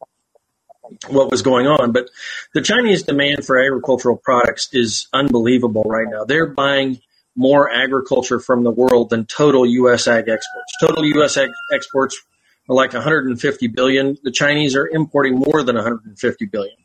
what 1.08 1.30
was 1.30 1.42
going 1.42 1.66
on. 1.66 1.92
But 1.92 2.08
the 2.54 2.62
Chinese 2.62 3.02
demand 3.02 3.44
for 3.44 3.60
agricultural 3.60 4.16
products 4.16 4.68
is 4.72 5.08
unbelievable 5.12 5.82
right 5.84 6.06
now. 6.08 6.24
They're 6.24 6.46
buying 6.46 7.00
more 7.38 7.70
agriculture 7.70 8.40
from 8.40 8.64
the 8.64 8.70
world 8.70 9.10
than 9.10 9.24
total 9.24 9.64
U.S. 9.64 10.08
ag 10.08 10.28
exports. 10.28 10.72
Total 10.80 11.04
U.S. 11.04 11.36
ag 11.36 11.48
exports 11.72 12.20
are 12.68 12.74
like 12.74 12.92
150 12.92 13.68
billion. 13.68 14.18
The 14.24 14.32
Chinese 14.32 14.74
are 14.74 14.88
importing 14.88 15.36
more 15.36 15.62
than 15.62 15.76
150 15.76 16.46
billion. 16.46 16.76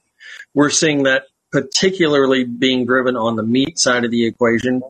We're 0.53 0.69
seeing 0.69 1.03
that 1.03 1.23
particularly 1.51 2.43
being 2.43 2.85
driven 2.85 3.15
on 3.15 3.35
the 3.35 3.43
meat 3.43 3.79
side 3.79 4.05
of 4.05 4.11
the 4.11 4.27
equation. 4.27 4.83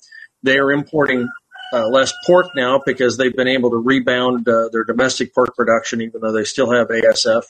They 0.44 0.58
are 0.58 0.70
importing 0.70 1.30
uh, 1.74 1.88
less 1.88 2.14
pork 2.26 2.48
now 2.56 2.82
because 2.86 3.16
they've 3.16 3.36
been 3.36 3.48
able 3.48 3.72
to 3.72 3.78
rebound 3.78 4.48
uh, 4.48 4.68
their 4.72 4.84
domestic 4.84 5.34
pork 5.34 5.56
production, 5.56 6.02
even 6.02 6.20
though 6.22 6.34
they 6.34 6.44
still 6.44 6.72
have 6.72 6.90
ASF. 6.90 7.44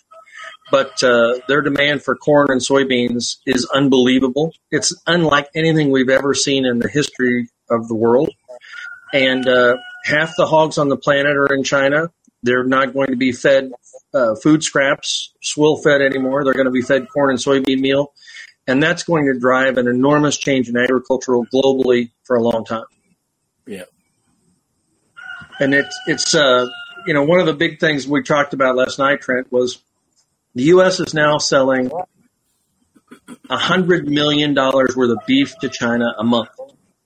But 0.74 1.04
uh, 1.04 1.36
their 1.48 1.62
demand 1.62 2.02
for 2.02 2.16
corn 2.16 2.48
and 2.50 2.60
soybeans 2.60 3.38
is 3.46 3.70
unbelievable. 3.76 4.56
It's 4.72 4.92
unlike 5.06 5.48
anything 5.54 5.92
we've 5.92 6.10
ever 6.10 6.34
seen 6.34 6.66
in 6.66 6.80
the 6.80 6.90
history 6.90 7.48
of 7.70 7.88
the 7.88 7.94
world. 7.94 8.32
And 9.14 9.48
uh, 9.48 9.76
half 10.04 10.32
the 10.36 10.48
hogs 10.48 10.80
on 10.80 10.90
the 10.90 10.98
planet 10.98 11.38
are 11.38 11.54
in 11.54 11.64
China. 11.64 12.10
They're 12.42 12.64
not 12.64 12.92
going 12.92 13.10
to 13.10 13.16
be 13.16 13.34
fed 13.34 13.72
uh, 14.16 14.34
food 14.42 14.64
scraps, 14.64 15.32
swill 15.44 15.78
fed 15.78 16.02
anymore. 16.02 16.44
They're 16.44 16.56
going 16.56 16.66
to 16.66 16.72
be 16.72 16.82
fed 16.82 17.06
corn 17.08 17.30
and 17.30 17.38
soybean 17.38 17.80
meal. 17.80 18.12
And 18.66 18.82
that's 18.82 19.04
going 19.04 19.32
to 19.32 19.40
drive 19.40 19.78
an 19.78 19.88
enormous 19.88 20.40
change 20.40 20.70
in 20.70 20.76
agricultural 20.76 21.46
globally 21.54 22.10
for 22.24 22.36
a 22.36 22.42
long 22.42 22.66
time. 22.66 22.86
Yeah. 23.68 23.84
And 25.60 25.76
it's, 25.76 25.96
it's, 26.08 26.34
uh, 26.34 26.66
you 27.06 27.14
know, 27.14 27.22
one 27.22 27.40
of 27.40 27.46
the 27.46 27.54
big 27.54 27.80
things 27.80 28.08
we 28.08 28.24
talked 28.24 28.56
about 28.56 28.76
last 28.76 28.98
night, 28.98 29.22
Trent, 29.22 29.52
was 29.52 29.78
the 30.56 30.64
U.S. 30.64 31.00
is 31.00 31.14
now 31.14 31.38
selling 31.38 31.92
a 33.50 33.58
hundred 33.58 34.08
million 34.08 34.54
dollars 34.54 34.96
worth 34.96 35.12
of 35.12 35.20
beef 35.26 35.58
to 35.60 35.70
China 35.70 36.14
a 36.18 36.24
month 36.24 36.50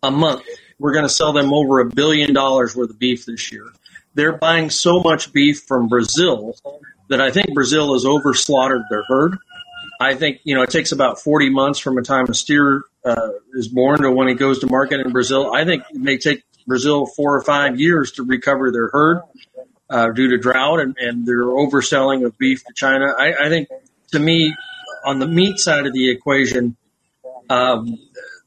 a 0.04 0.12
month. 0.12 0.44
We're 0.80 0.94
going 0.94 1.06
to 1.06 1.10
sell 1.10 1.34
them 1.34 1.54
over 1.54 1.80
a 1.80 1.86
billion 1.86 2.34
dollars 2.34 2.76
worth 2.76 2.90
of 2.90 3.00
beef 3.00 3.26
this 3.26 3.52
year. 3.52 3.66
They're 4.14 4.38
buying 4.38 4.70
so 4.70 5.00
much 5.00 5.34
beef 5.34 5.62
from 5.68 5.88
Brazil 5.88 6.56
that 7.10 7.22
I 7.22 7.32
think 7.32 7.54
Brazil 7.54 7.94
has 7.94 8.06
over 8.06 8.34
slaughtered 8.34 8.84
their 8.90 9.04
herd. 9.08 9.38
I 10.00 10.16
think, 10.16 10.42
you 10.44 10.56
know, 10.56 10.62
it 10.62 10.70
takes 10.70 10.92
about 10.92 11.20
40 11.20 11.50
months 11.50 11.80
from 11.80 11.96
the 11.96 12.04
time 12.04 12.26
a 12.30 12.34
steer 12.34 12.84
uh, 13.04 13.30
is 13.54 13.68
born 13.68 14.02
to 14.04 14.12
when 14.12 14.28
it 14.28 14.36
goes 14.36 14.60
to 14.60 14.68
market 14.68 15.00
in 15.00 15.12
Brazil. 15.12 15.54
I 15.54 15.66
think 15.66 15.84
it 15.90 16.00
may 16.00 16.18
take 16.18 16.44
Brazil 16.68 17.08
four 17.08 17.36
or 17.36 17.44
five 17.44 17.80
years 17.80 18.12
to 18.14 18.24
recover 18.24 18.72
their 18.72 18.90
herd 18.92 19.22
uh, 19.90 20.12
due 20.12 20.30
to 20.30 20.38
drought 20.38 20.80
and, 20.80 20.96
and 20.98 21.26
their 21.26 21.44
overselling 21.44 22.26
of 22.26 22.38
beef 22.38 22.64
to 22.66 22.74
China. 22.74 23.14
I, 23.18 23.46
I 23.46 23.50
think, 23.50 23.70
to 24.12 24.20
me, 24.20 24.56
on 25.06 25.20
the 25.20 25.28
meat 25.28 25.60
side 25.60 25.86
of 25.86 25.94
the 25.94 26.10
equation, 26.10 26.76
um, 27.50 27.98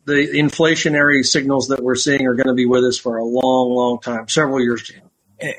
the 0.05 0.28
inflationary 0.34 1.24
signals 1.24 1.68
that 1.68 1.82
we're 1.82 1.95
seeing 1.95 2.26
are 2.26 2.34
going 2.34 2.49
to 2.49 2.55
be 2.55 2.66
with 2.66 2.84
us 2.84 2.99
for 2.99 3.16
a 3.16 3.24
long, 3.24 3.70
long 3.70 4.01
time, 4.01 4.28
several 4.28 4.61
years. 4.61 4.91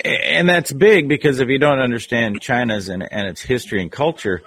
And 0.03 0.47
that's 0.47 0.71
big 0.71 1.07
because 1.07 1.39
if 1.39 1.49
you 1.49 1.57
don't 1.57 1.79
understand 1.79 2.41
China's 2.41 2.89
and, 2.89 3.01
and 3.11 3.27
its 3.27 3.41
history 3.41 3.81
and 3.81 3.91
culture, 3.91 4.43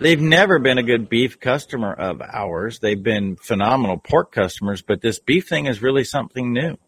they've 0.00 0.20
never 0.20 0.58
been 0.58 0.78
a 0.78 0.82
good 0.82 1.10
beef 1.10 1.40
customer 1.40 1.92
of 1.92 2.22
ours. 2.22 2.78
They've 2.78 3.02
been 3.02 3.36
phenomenal 3.36 3.98
pork 3.98 4.32
customers, 4.32 4.80
but 4.80 5.02
this 5.02 5.18
beef 5.18 5.48
thing 5.48 5.66
is 5.66 5.82
really 5.82 6.04
something 6.04 6.52
new. 6.52 6.78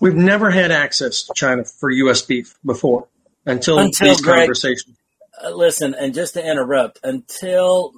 We've 0.00 0.14
never 0.14 0.50
had 0.50 0.70
access 0.70 1.22
to 1.24 1.32
China 1.34 1.64
for 1.64 1.90
U.S. 1.90 2.22
beef 2.22 2.58
before 2.64 3.08
until, 3.46 3.78
until 3.78 4.08
these 4.08 4.20
Greg, 4.20 4.40
conversations. 4.40 4.96
Uh, 5.42 5.50
listen, 5.50 5.94
and 5.94 6.14
just 6.14 6.34
to 6.34 6.44
interrupt, 6.44 7.00
until 7.02 7.92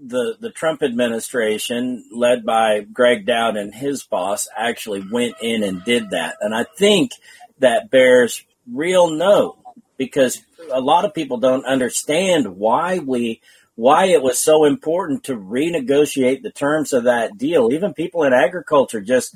the 0.00 0.36
the 0.38 0.50
Trump 0.50 0.82
administration, 0.82 2.04
led 2.12 2.44
by 2.44 2.80
Greg 2.80 3.26
Doud 3.26 3.56
and 3.56 3.74
his 3.74 4.02
boss, 4.02 4.48
actually 4.56 5.04
went 5.10 5.36
in 5.40 5.62
and 5.62 5.84
did 5.84 6.10
that. 6.10 6.36
And 6.40 6.54
I 6.54 6.64
think 6.64 7.12
that 7.58 7.90
bears 7.90 8.44
real 8.70 9.10
note 9.10 9.58
because 9.96 10.42
a 10.70 10.80
lot 10.80 11.04
of 11.04 11.14
people 11.14 11.38
don't 11.38 11.64
understand 11.64 12.56
why 12.56 12.98
we 12.98 13.40
why 13.76 14.06
it 14.06 14.22
was 14.22 14.38
so 14.38 14.64
important 14.64 15.24
to 15.24 15.36
renegotiate 15.36 16.42
the 16.42 16.52
terms 16.52 16.92
of 16.92 17.04
that 17.04 17.36
deal. 17.36 17.72
Even 17.72 17.92
people 17.92 18.22
in 18.22 18.32
agriculture 18.32 19.00
just 19.00 19.34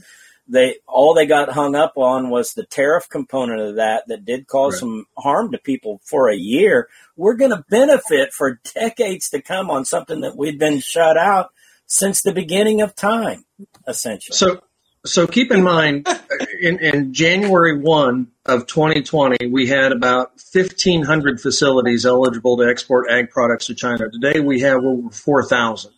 they 0.49 0.77
all 0.87 1.15
they 1.15 1.27
got 1.27 1.51
hung 1.51 1.75
up 1.75 1.93
on 1.97 2.31
was 2.31 2.55
the 2.55 2.65
tariff 2.65 3.09
component 3.09 3.61
of 3.61 3.77
that 3.77 4.05
that 4.09 4.25
did 4.25 4.47
cause 4.47 4.75
right. 4.75 4.81
some 4.81 5.07
harm 5.17 5.53
to 5.53 5.59
people 5.59 6.01
for 6.05 6.29
a 6.29 6.37
year. 6.37 6.89
We're 7.17 7.35
going 7.35 7.51
to 7.51 7.65
benefit 7.69 8.33
for 8.33 8.61
decades 8.75 9.29
to 9.31 9.43
come 9.43 9.71
on 9.71 9.85
something 9.85 10.21
that 10.23 10.37
we've 10.37 10.59
been 10.59 10.81
shut 10.81 11.17
out 11.17 11.51
since 11.87 12.23
the 12.23 12.33
beginning 12.33 12.81
of 12.81 12.95
time, 12.95 13.45
essentially. 13.87 14.37
So, 14.37 14.63
so 15.05 15.27
keep 15.27 15.51
in 15.51 15.63
mind, 15.63 16.07
in, 16.61 16.79
in 16.79 17.13
January 17.13 17.79
1 17.79 18.29
of 18.47 18.67
2020, 18.67 19.49
we 19.49 19.67
had 19.67 19.93
about 19.93 20.33
1,500 20.53 21.41
facilities 21.41 22.07
eligible 22.07 22.57
to 22.59 22.69
export 22.69 23.11
ag 23.11 23.31
products 23.31 23.67
to 23.67 23.75
China. 23.75 24.11
Today, 24.11 24.41
we 24.41 24.61
have 24.61 24.85
over 24.85 25.11
4,000. 25.11 25.93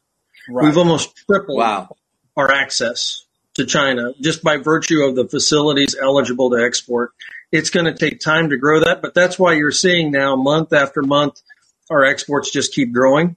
Right. 0.49 0.65
We've 0.65 0.79
almost 0.79 1.15
tripled 1.27 1.59
wow. 1.59 1.97
our 2.37 2.51
access 2.51 3.27
to 3.55 3.67
China 3.67 4.13
just 4.21 4.43
by 4.43 4.57
virtue 4.57 5.03
of 5.03 5.17
the 5.17 5.29
facilities 5.29 5.97
eligible 6.01 6.51
to 6.51 6.65
export. 6.65 7.13
It's 7.53 7.71
going 7.71 7.87
to 7.87 7.95
take 7.95 8.21
time 8.21 8.51
to 8.51 8.57
grow 8.57 8.81
that, 8.81 9.03
but 9.03 9.15
that's 9.15 9.39
why 9.39 9.55
you're 9.55 9.73
seeing 9.73 10.13
now 10.13 10.37
month 10.37 10.73
after 10.73 11.03
month, 11.03 11.41
our 11.91 12.05
exports 12.05 12.51
just 12.51 12.75
keep 12.75 12.93
growing. 12.93 13.37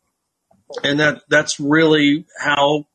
And 0.83 0.99
that, 0.99 1.23
that's 1.29 1.59
really 1.59 2.25
how 2.37 2.85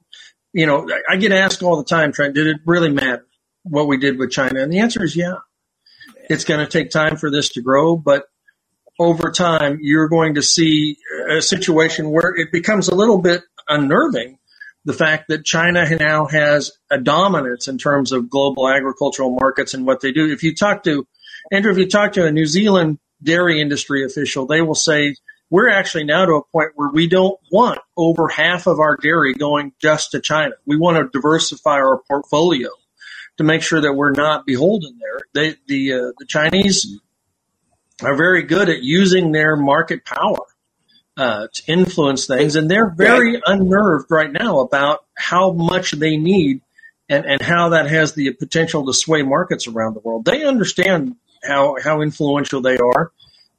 you 0.53 0.67
know, 0.67 0.89
I 1.09 1.17
get 1.17 1.33
asked 1.33 1.63
all 1.63 1.77
the 1.77 1.85
time, 1.85 2.13
Trent, 2.13 2.35
did 2.35 2.47
it 2.47 2.57
really 2.65 2.91
matter 2.91 3.27
what 3.65 3.87
we 3.87 3.99
did 3.99 4.19
with 4.19 4.31
China? 4.31 4.61
And 4.61 4.73
the 4.73 4.81
answer 4.81 5.05
is 5.05 5.15
yeah. 5.15 5.37
It's 6.31 6.45
going 6.45 6.65
to 6.65 6.71
take 6.71 6.91
time 6.91 7.17
for 7.17 7.31
this 7.31 7.51
to 7.51 7.63
grow, 7.63 7.97
but 7.97 8.25
over 8.99 9.31
time, 9.31 9.79
you're 9.81 10.09
going 10.09 10.35
to 10.35 10.43
see 10.43 10.97
a 11.31 11.41
situation 11.41 12.11
where 12.11 12.35
it 12.35 12.51
becomes 12.51 12.89
a 12.89 12.95
little 12.95 13.19
bit 13.19 13.43
unnerving. 13.69 14.38
The 14.89 14.95
fact 14.95 15.29
that 15.29 15.45
China 15.45 15.87
now 15.99 16.25
has 16.25 16.73
a 16.91 16.97
dominance 16.97 17.69
in 17.69 17.77
terms 17.77 18.11
of 18.13 18.31
global 18.31 18.71
agricultural 18.71 19.37
markets 19.39 19.75
and 19.75 19.85
what 19.85 20.01
they 20.01 20.13
do. 20.13 20.33
If 20.33 20.43
you 20.43 20.55
talk 20.55 20.85
to, 20.85 21.07
Andrew, 21.53 21.71
if 21.71 21.77
you 21.77 21.87
talk 21.87 22.13
to 22.13 22.25
a 22.25 22.33
New 22.33 22.47
Zealand 22.47 22.99
dairy 23.23 23.61
industry 23.61 24.03
official, 24.03 24.47
they 24.47 24.63
will 24.63 24.75
say 24.75 25.15
we're 25.51 25.69
actually 25.69 26.05
now 26.05 26.25
to 26.25 26.37
a 26.37 26.43
point 26.43 26.71
where 26.75 26.89
we 26.89 27.07
don't 27.07 27.39
want 27.53 27.81
over 27.99 28.29
half 28.29 28.67
of 28.67 28.81
our 28.81 28.97
dairy 28.97 29.35
going 29.35 29.75
just 29.79 30.13
to 30.13 30.23
China. 30.23 30.55
We 30.65 30.79
want 30.79 30.97
to 30.97 31.11
diversify 31.13 31.73
our 31.75 32.01
portfolio 32.09 32.71
to 33.37 33.45
make 33.45 33.61
sure 33.61 33.83
that 33.83 33.93
we're 33.93 34.13
not 34.13 34.47
beholden 34.47 34.99
there. 34.99 35.21
They, 35.35 35.57
the 35.67 35.93
uh, 35.93 36.13
the 36.19 36.25
Chinese 36.27 36.99
are 38.03 38.17
very 38.17 38.43
good 38.43 38.71
at 38.71 38.83
using 38.83 39.33
their 39.33 39.55
market 39.55 40.07
power 40.07 40.47
uh, 41.19 41.49
to 41.53 41.63
influence 41.71 42.27
things, 42.27 42.57
and 42.57 42.71
they're 42.71 42.89
very 42.89 43.41
unnerved 43.45 44.07
right 44.11 44.33
now 44.33 44.61
about 44.61 45.05
how 45.15 45.53
much 45.53 45.91
they 45.93 46.17
need 46.17 46.63
and, 47.09 47.27
and 47.27 47.43
how 47.43 47.71
that 47.71 47.91
has 47.91 48.15
the 48.15 48.33
potential 48.33 48.87
to 48.87 48.95
sway 48.95 49.23
markets 49.23 49.67
around 49.67 49.95
the 49.95 50.01
world. 50.01 50.25
They 50.25 50.45
understand 50.45 51.17
how 51.45 51.77
how 51.83 52.01
influential 52.01 52.61
they 52.63 52.79
are 52.79 53.13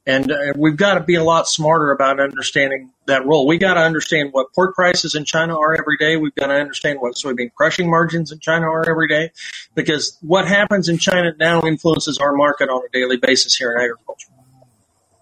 and 0.06 0.32
uh, 0.32 0.36
we've 0.56 0.76
got 0.76 0.94
to 0.94 1.00
be 1.00 1.16
a 1.16 1.22
lot 1.22 1.46
smarter 1.46 1.90
about 1.90 2.20
understanding 2.20 2.90
that 3.06 3.26
role. 3.26 3.46
We 3.46 3.58
got 3.58 3.74
to 3.74 3.80
understand 3.80 4.30
what 4.32 4.52
pork 4.54 4.74
prices 4.74 5.14
in 5.14 5.24
China 5.24 5.58
are 5.58 5.74
every 5.74 5.98
day. 5.98 6.16
We've 6.16 6.34
got 6.34 6.46
to 6.46 6.54
understand 6.54 7.00
what 7.00 7.14
soybean 7.14 7.52
crushing 7.54 7.88
margins 7.90 8.32
in 8.32 8.38
China 8.40 8.66
are 8.66 8.88
every 8.88 9.08
day, 9.08 9.30
because 9.74 10.16
what 10.22 10.48
happens 10.48 10.88
in 10.88 10.98
China 10.98 11.32
now 11.38 11.62
influences 11.62 12.18
our 12.18 12.32
market 12.32 12.70
on 12.70 12.82
a 12.84 12.88
daily 12.92 13.18
basis 13.18 13.54
here 13.54 13.72
in 13.72 13.82
agriculture. 13.82 14.28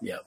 Yeah. 0.01 0.17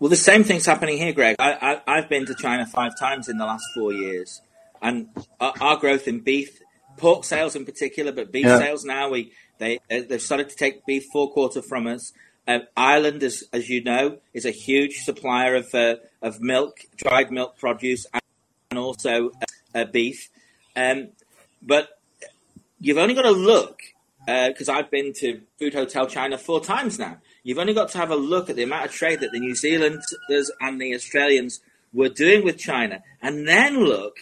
Well, 0.00 0.08
the 0.08 0.16
same 0.16 0.44
thing's 0.44 0.64
happening 0.64 0.96
here, 0.96 1.12
Greg. 1.12 1.36
I, 1.38 1.82
have 1.86 2.08
been 2.08 2.24
to 2.24 2.34
China 2.34 2.64
five 2.64 2.98
times 2.98 3.28
in 3.28 3.36
the 3.36 3.44
last 3.44 3.66
four 3.74 3.92
years, 3.92 4.40
and 4.80 5.08
our, 5.38 5.52
our 5.60 5.76
growth 5.76 6.08
in 6.08 6.20
beef, 6.20 6.58
pork 6.96 7.22
sales 7.22 7.54
in 7.54 7.66
particular, 7.66 8.10
but 8.10 8.32
beef 8.32 8.46
yeah. 8.46 8.58
sales 8.58 8.82
now, 8.82 9.10
we 9.10 9.32
they 9.58 9.78
they've 9.90 10.22
started 10.22 10.48
to 10.48 10.56
take 10.56 10.86
beef 10.86 11.04
forequarter 11.12 11.60
from 11.60 11.86
us. 11.86 12.12
Uh, 12.48 12.60
Ireland, 12.74 13.22
as, 13.22 13.44
as 13.52 13.68
you 13.68 13.84
know, 13.84 14.18
is 14.32 14.46
a 14.46 14.50
huge 14.50 15.00
supplier 15.04 15.54
of, 15.54 15.72
uh, 15.74 15.96
of 16.22 16.40
milk, 16.40 16.80
dried 16.96 17.30
milk 17.30 17.58
produce, 17.58 18.06
and 18.70 18.78
also 18.78 19.32
uh, 19.74 19.84
beef. 19.84 20.30
Um, 20.74 21.10
but 21.60 22.00
you've 22.80 22.96
only 22.96 23.14
got 23.14 23.22
to 23.22 23.32
look, 23.32 23.82
because 24.26 24.70
uh, 24.70 24.72
I've 24.72 24.90
been 24.90 25.12
to 25.20 25.42
Food 25.58 25.74
Hotel 25.74 26.06
China 26.06 26.38
four 26.38 26.60
times 26.64 26.98
now. 26.98 27.18
You've 27.42 27.58
only 27.58 27.74
got 27.74 27.90
to 27.90 27.98
have 27.98 28.10
a 28.10 28.16
look 28.16 28.50
at 28.50 28.56
the 28.56 28.62
amount 28.62 28.86
of 28.86 28.92
trade 28.92 29.20
that 29.20 29.32
the 29.32 29.40
New 29.40 29.54
Zealanders 29.54 30.50
and 30.60 30.80
the 30.80 30.94
Australians 30.94 31.60
were 31.92 32.08
doing 32.08 32.44
with 32.44 32.58
China, 32.58 33.02
and 33.20 33.46
then 33.48 33.84
look 33.84 34.18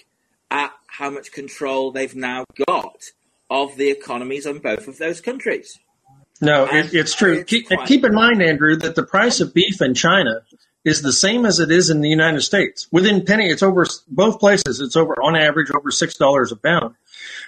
at 0.51 0.73
how 0.87 1.11
much 1.11 1.33
control 1.33 1.91
they've 1.91 2.15
now 2.15 2.45
got 2.67 3.05
of 3.51 3.77
the 3.77 3.91
economies 3.91 4.47
on 4.47 4.59
both 4.59 4.89
of 4.89 4.99
those 4.99 5.21
countries. 5.21 5.79
No, 6.41 6.67
it, 6.67 6.95
it's 6.95 7.15
true. 7.15 7.43
Keep, 7.45 7.69
keep, 7.87 8.05
in 8.05 8.15
mind, 8.15 8.43
Andrew, 8.43 8.77
that 8.77 8.95
the 8.95 9.03
price 9.03 9.41
of 9.41 9.53
beef 9.53 9.83
in 9.83 9.95
China 9.95 10.43
is 10.85 11.03
the 11.03 11.13
same 11.13 11.45
as 11.45 11.61
it 11.61 11.71
is 11.71 11.91
in 11.91 12.01
the 12.01 12.09
United 12.09 12.41
States. 12.43 12.87
Within 12.93 13.25
penny, 13.25 13.47
it's 13.47 13.63
over 13.63 13.87
both 14.09 14.39
places. 14.39 14.81
It's 14.81 14.97
over 14.97 15.15
on 15.23 15.37
average 15.37 15.71
over 15.71 15.91
six 15.91 16.17
dollars 16.17 16.53
a 16.53 16.57
pound. 16.57 16.95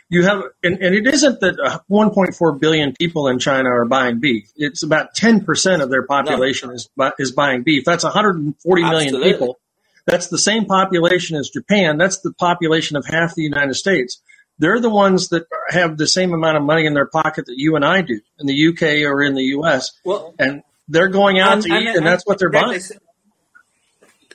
You 0.09 0.25
have, 0.25 0.43
and, 0.65 0.83
and 0.83 0.95
it 0.95 1.07
isn't 1.07 1.41
that 1.41 1.61
uh, 1.61 1.79
1.4 1.89 2.61
billion 2.61 2.93
people 2.95 3.29
in 3.29 3.39
China 3.39 3.69
are 3.71 3.85
buying 3.85 4.19
beef. 4.19 4.51
It's 4.57 4.83
about 4.83 5.15
10 5.15 5.45
percent 5.45 5.83
of 5.83 5.91
their 5.91 6.07
population 6.07 6.71
no. 6.71 6.75
is 6.75 6.89
is 7.19 7.33
buying 7.33 7.63
beef. 7.63 7.85
That's 7.85 8.05
140 8.05 8.83
million 8.83 9.15
Absolutely. 9.15 9.33
people. 9.33 9.61
That's 10.07 10.29
the 10.29 10.39
same 10.39 10.65
population 10.65 11.37
as 11.37 11.51
Japan. 11.51 11.99
That's 11.99 12.19
the 12.21 12.33
population 12.33 12.97
of 12.97 13.07
half 13.07 13.35
the 13.35 13.43
United 13.43 13.75
States. 13.75 14.21
They're 14.59 14.81
the 14.81 14.91
ones 14.91 15.29
that 15.29 15.47
have 15.69 15.97
the 15.97 16.07
same 16.07 16.35
amount 16.35 16.57
of 16.57 16.63
money 16.63 16.85
in 16.85 16.95
their 16.95 17.07
pocket 17.07 17.47
that 17.47 17.57
you 17.57 17.77
and 17.77 17.85
I 17.85 18.03
do 18.03 18.21
in 18.39 18.47
the 18.47 18.69
UK 18.69 19.09
or 19.11 19.23
in 19.23 19.35
the 19.35 19.45
US. 19.57 19.93
Well, 20.05 20.35
and 20.39 20.63
they're 20.89 21.09
going 21.09 21.39
out 21.39 21.53
and, 21.53 21.63
to 21.63 21.73
and, 21.73 21.83
eat, 21.83 21.89
and, 21.89 21.97
and, 21.99 22.07
that's 22.07 22.27
what 22.27 22.39
they're 22.39 22.51
buying. 22.51 22.81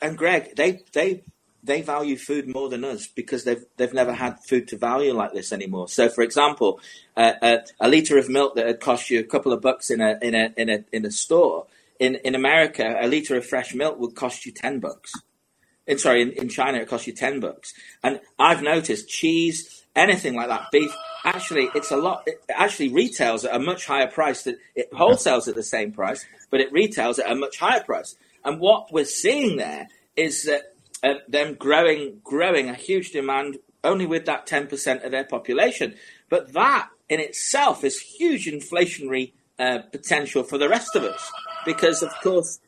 And 0.02 0.18
Greg, 0.18 0.56
they 0.56 0.84
they 0.94 1.24
they 1.64 1.82
value 1.82 2.18
food 2.18 2.48
more 2.48 2.70
than 2.70 2.84
us 2.84 3.08
because 3.08 3.44
they've 3.44 3.66
they've 3.78 3.94
never 3.94 4.14
had 4.14 4.40
food 4.44 4.68
to 4.70 4.78
value 4.78 5.14
like 5.14 5.34
this 5.34 5.52
anymore. 5.52 5.88
So, 5.88 6.10
for 6.10 6.24
example, 6.24 6.80
uh, 7.18 7.34
uh, 7.42 7.58
a 7.80 7.90
liter 7.90 8.18
of 8.18 8.30
milk 8.30 8.56
that 8.56 8.68
had 8.68 8.80
cost 8.80 9.10
you 9.10 9.20
a 9.20 9.24
couple 9.24 9.52
of 9.54 9.62
bucks 9.62 9.90
in 9.90 10.02
a 10.02 10.18
in 10.22 10.36
a 10.36 10.54
in 10.58 10.70
a 10.70 10.86
in 10.92 11.06
a 11.06 11.12
store 11.12 11.68
in 12.00 12.16
in 12.16 12.36
America, 12.36 12.98
a 13.00 13.08
liter 13.08 13.36
of 13.36 13.46
fresh 13.46 13.74
milk 13.74 14.00
would 14.00 14.16
cost 14.16 14.46
you 14.46 14.52
ten 14.52 14.80
bucks. 14.80 15.14
In, 15.88 16.00
sorry, 16.00 16.22
in, 16.24 16.32
in 16.32 16.50
China, 16.50 16.80
it 16.80 16.88
costs 16.88 17.08
you 17.08 17.14
ten 17.14 17.40
bucks. 17.40 17.74
And 18.04 18.20
I've 18.40 18.62
noticed 18.62 19.08
cheese 19.08 19.84
anything 19.96 20.36
like 20.36 20.50
that. 20.50 20.72
Beef, 20.72 20.92
actually, 21.24 21.70
it's 21.76 21.92
a 21.92 21.98
lot. 21.98 22.24
It 22.26 22.42
actually 22.50 22.90
retails 22.90 23.46
at 23.46 23.56
a 23.56 23.60
much 23.60 23.86
higher 23.86 24.08
price. 24.08 24.44
That 24.44 24.58
it 24.76 24.92
wholesales 24.92 25.48
at 25.48 25.56
the 25.56 25.64
same 25.64 25.92
price, 25.92 26.26
but 26.50 26.60
it 26.60 26.72
retails 26.72 27.20
at 27.20 27.32
a 27.32 27.36
much 27.36 27.60
higher 27.60 27.84
price. 27.84 28.16
And 28.46 28.60
what 28.60 28.94
we're 28.94 29.06
seeing 29.06 29.58
there 29.58 29.88
is 30.16 30.44
that 30.44 30.76
uh, 31.04 31.16
them 31.28 31.56
growing, 31.56 32.22
growing 32.24 32.70
a 32.70 32.74
huge 32.74 33.12
demand 33.12 33.58
only 33.84 34.06
with 34.06 34.26
that 34.26 34.48
ten 34.48 34.68
percent 34.68 35.04
of 35.04 35.12
their 35.12 35.26
population. 35.26 35.96
But 36.30 36.54
that 36.54 36.90
in 37.10 37.20
itself 37.20 37.84
is 37.84 38.00
huge 38.00 38.46
inflationary 38.46 39.34
uh, 39.60 39.80
potential 39.92 40.44
for 40.44 40.58
the 40.58 40.70
rest 40.70 40.96
of 40.96 41.04
us, 41.04 41.32
because 41.66 42.02
of 42.02 42.12
course 42.22 42.60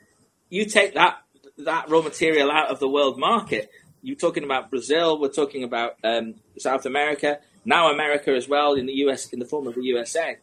you 0.50 0.66
take 0.66 0.94
that 0.96 1.18
that 1.58 1.90
raw 1.90 2.02
material 2.02 2.52
out 2.52 2.70
of 2.70 2.80
the 2.80 2.88
world 2.88 3.18
market 3.18 3.72
you're 4.02 4.16
talking 4.16 4.44
about 4.44 4.70
Brazil, 4.70 5.20
we're 5.20 5.30
talking 5.30 5.64
about 5.64 5.98
um, 6.04 6.36
South 6.58 6.86
America, 6.86 7.40
now 7.66 7.92
America 7.92 8.32
as 8.32 8.48
well 8.48 8.74
in 8.74 8.86
the 8.86 8.94
US 8.94 9.34
in 9.34 9.40
the 9.40 9.46
form 9.46 9.68
of 9.68 9.76
the 9.76 9.84
USA. 9.84 10.38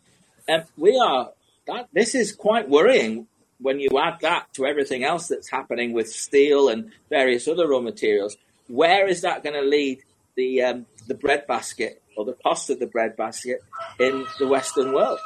And 0.46 0.64
we 0.76 0.98
are 1.02 1.30
that 1.66 1.88
this 1.92 2.14
is 2.14 2.34
quite 2.34 2.68
worrying 2.68 3.26
when 3.64 3.80
you 3.80 3.88
add 3.98 4.18
that 4.20 4.52
to 4.52 4.66
everything 4.66 5.04
else 5.04 5.28
that's 5.28 5.50
happening 5.50 5.94
with 5.94 6.06
steel 6.06 6.68
and 6.68 6.92
various 7.08 7.48
other 7.48 7.66
raw 7.66 7.80
materials. 7.80 8.36
Where 8.68 9.08
is 9.08 9.22
that 9.22 9.42
going 9.42 9.54
to 9.54 9.66
lead 9.66 10.02
the 10.36 10.62
um, 10.62 10.86
the 11.08 11.14
bread 11.14 11.46
basket 11.46 12.02
or 12.14 12.26
the 12.26 12.34
cost 12.44 12.68
of 12.68 12.78
the 12.78 12.86
bread 12.86 13.16
basket 13.16 13.60
in 13.98 14.26
the 14.38 14.46
Western 14.46 14.92
world? 14.92 15.18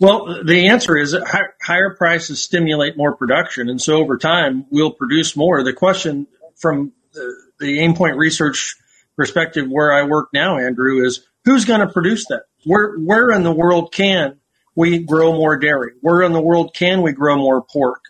Well, 0.00 0.44
the 0.44 0.66
answer 0.66 0.96
is 0.96 1.16
higher 1.62 1.94
prices 1.94 2.42
stimulate 2.42 2.96
more 2.96 3.14
production, 3.14 3.68
and 3.68 3.80
so 3.80 3.98
over 3.98 4.18
time 4.18 4.66
we'll 4.70 4.92
produce 4.92 5.36
more. 5.36 5.62
The 5.62 5.72
question 5.72 6.26
from 6.56 6.92
the, 7.12 7.32
the 7.60 7.78
Aimpoint 7.78 8.16
research 8.16 8.74
perspective 9.16 9.68
where 9.68 9.92
I 9.92 10.02
work 10.02 10.30
now, 10.32 10.58
Andrew, 10.58 11.04
is 11.04 11.24
who's 11.44 11.64
going 11.64 11.80
to 11.80 11.92
produce 11.92 12.26
that? 12.26 12.42
Where 12.64 12.96
where 12.96 13.30
in 13.30 13.44
the 13.44 13.52
world 13.52 13.92
can 13.92 14.40
we 14.78 15.00
grow 15.00 15.32
more 15.32 15.56
dairy? 15.56 15.92
Where 16.00 16.22
in 16.22 16.32
the 16.32 16.40
world 16.40 16.72
can 16.72 17.02
we 17.02 17.12
grow 17.12 17.36
more 17.36 17.62
pork? 17.62 18.00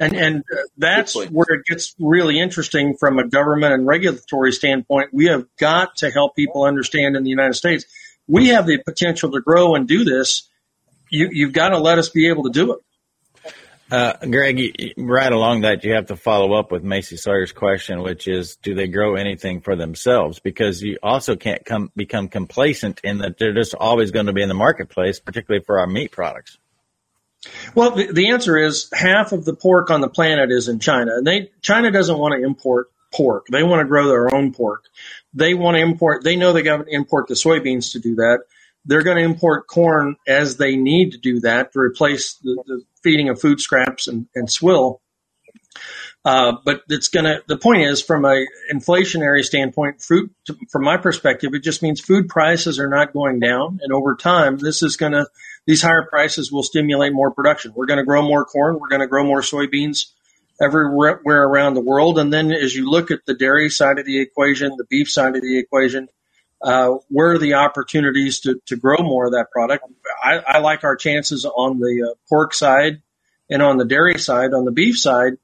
And 0.00 0.16
and 0.16 0.38
uh, 0.38 0.62
that's 0.78 1.14
where 1.14 1.46
it 1.50 1.66
gets 1.66 1.94
really 2.00 2.40
interesting 2.40 2.96
from 2.98 3.18
a 3.18 3.28
government 3.28 3.74
and 3.74 3.86
regulatory 3.86 4.50
standpoint. 4.50 5.10
We 5.12 5.26
have 5.26 5.44
got 5.58 5.96
to 5.98 6.10
help 6.10 6.34
people 6.34 6.64
understand 6.64 7.14
in 7.14 7.24
the 7.24 7.30
United 7.30 7.54
States 7.54 7.84
we 8.26 8.48
have 8.48 8.66
the 8.66 8.78
potential 8.78 9.30
to 9.32 9.40
grow 9.40 9.74
and 9.74 9.86
do 9.86 10.04
this. 10.04 10.48
You, 11.10 11.28
you've 11.30 11.52
got 11.52 11.68
to 11.68 11.78
let 11.78 11.98
us 11.98 12.08
be 12.08 12.28
able 12.28 12.44
to 12.44 12.50
do 12.50 12.72
it. 12.72 12.80
Uh, 13.94 14.26
Greg, 14.26 14.92
right 14.96 15.30
along 15.30 15.60
that, 15.60 15.84
you 15.84 15.92
have 15.92 16.06
to 16.06 16.16
follow 16.16 16.54
up 16.54 16.72
with 16.72 16.82
Macy 16.82 17.16
Sawyer's 17.16 17.52
question, 17.52 18.02
which 18.02 18.26
is, 18.26 18.56
do 18.56 18.74
they 18.74 18.88
grow 18.88 19.14
anything 19.14 19.60
for 19.60 19.76
themselves? 19.76 20.40
Because 20.40 20.82
you 20.82 20.98
also 21.00 21.36
can't 21.36 21.64
come 21.64 21.92
become 21.94 22.26
complacent 22.26 23.00
in 23.04 23.18
that 23.18 23.38
they're 23.38 23.54
just 23.54 23.72
always 23.72 24.10
going 24.10 24.26
to 24.26 24.32
be 24.32 24.42
in 24.42 24.48
the 24.48 24.54
marketplace, 24.54 25.20
particularly 25.20 25.62
for 25.64 25.78
our 25.78 25.86
meat 25.86 26.10
products. 26.10 26.58
Well, 27.76 27.92
the, 27.92 28.12
the 28.12 28.30
answer 28.30 28.58
is 28.58 28.90
half 28.92 29.30
of 29.30 29.44
the 29.44 29.54
pork 29.54 29.90
on 29.90 30.00
the 30.00 30.08
planet 30.08 30.50
is 30.50 30.66
in 30.66 30.80
China, 30.80 31.12
and 31.14 31.24
they 31.24 31.52
China 31.62 31.92
doesn't 31.92 32.18
want 32.18 32.34
to 32.34 32.44
import 32.44 32.88
pork. 33.12 33.46
They 33.46 33.62
want 33.62 33.78
to 33.78 33.86
grow 33.86 34.08
their 34.08 34.34
own 34.34 34.52
pork. 34.52 34.86
They 35.34 35.54
want 35.54 35.76
to 35.76 35.80
import. 35.80 36.24
They 36.24 36.34
know 36.34 36.52
they 36.52 36.62
got 36.62 36.78
to 36.78 36.92
import 36.92 37.28
the 37.28 37.34
soybeans 37.34 37.92
to 37.92 38.00
do 38.00 38.16
that. 38.16 38.40
They're 38.84 39.02
going 39.02 39.16
to 39.16 39.22
import 39.22 39.66
corn 39.66 40.16
as 40.26 40.56
they 40.56 40.76
need 40.76 41.12
to 41.12 41.18
do 41.18 41.40
that 41.40 41.72
to 41.72 41.78
replace 41.78 42.34
the, 42.34 42.62
the 42.66 42.82
feeding 43.02 43.28
of 43.28 43.40
food 43.40 43.60
scraps 43.60 44.08
and, 44.08 44.26
and 44.34 44.50
swill. 44.50 45.00
Uh, 46.24 46.54
but 46.64 46.82
it's 46.88 47.08
going 47.08 47.24
to, 47.24 47.42
the 47.48 47.56
point 47.56 47.82
is 47.82 48.00
from 48.00 48.24
an 48.24 48.46
inflationary 48.72 49.44
standpoint, 49.44 50.00
food, 50.00 50.30
from 50.70 50.82
my 50.82 50.96
perspective, 50.96 51.52
it 51.52 51.62
just 51.62 51.82
means 51.82 52.00
food 52.00 52.28
prices 52.28 52.78
are 52.78 52.88
not 52.88 53.12
going 53.12 53.40
down. 53.40 53.78
And 53.82 53.92
over 53.92 54.16
time, 54.16 54.56
this 54.56 54.82
is 54.82 54.96
going 54.96 55.12
to, 55.12 55.26
these 55.66 55.82
higher 55.82 56.06
prices 56.08 56.50
will 56.50 56.62
stimulate 56.62 57.12
more 57.12 57.30
production. 57.30 57.72
We're 57.74 57.86
going 57.86 57.98
to 57.98 58.04
grow 58.04 58.22
more 58.22 58.46
corn. 58.46 58.78
We're 58.80 58.88
going 58.88 59.02
to 59.02 59.06
grow 59.06 59.24
more 59.24 59.42
soybeans 59.42 60.06
everywhere 60.60 61.20
around 61.26 61.74
the 61.74 61.80
world. 61.80 62.18
And 62.18 62.32
then 62.32 62.52
as 62.52 62.74
you 62.74 62.88
look 62.88 63.10
at 63.10 63.20
the 63.26 63.34
dairy 63.34 63.68
side 63.68 63.98
of 63.98 64.06
the 64.06 64.20
equation, 64.20 64.76
the 64.78 64.86
beef 64.88 65.10
side 65.10 65.36
of 65.36 65.42
the 65.42 65.58
equation, 65.58 66.08
uh, 66.64 66.96
where 67.08 67.32
are 67.32 67.38
the 67.38 67.54
opportunities 67.54 68.40
to, 68.40 68.60
to 68.66 68.76
grow 68.76 68.96
more 68.98 69.26
of 69.26 69.32
that 69.32 69.50
product? 69.52 69.84
I, 70.22 70.38
I 70.38 70.58
like 70.58 70.82
our 70.82 70.96
chances 70.96 71.44
on 71.44 71.78
the 71.78 72.10
uh, 72.10 72.14
pork 72.28 72.54
side 72.54 73.02
and 73.50 73.62
on 73.62 73.76
the 73.76 73.84
dairy 73.84 74.18
side. 74.18 74.54
On 74.54 74.64
the 74.64 74.72
beef 74.72 74.98
side, 74.98 75.34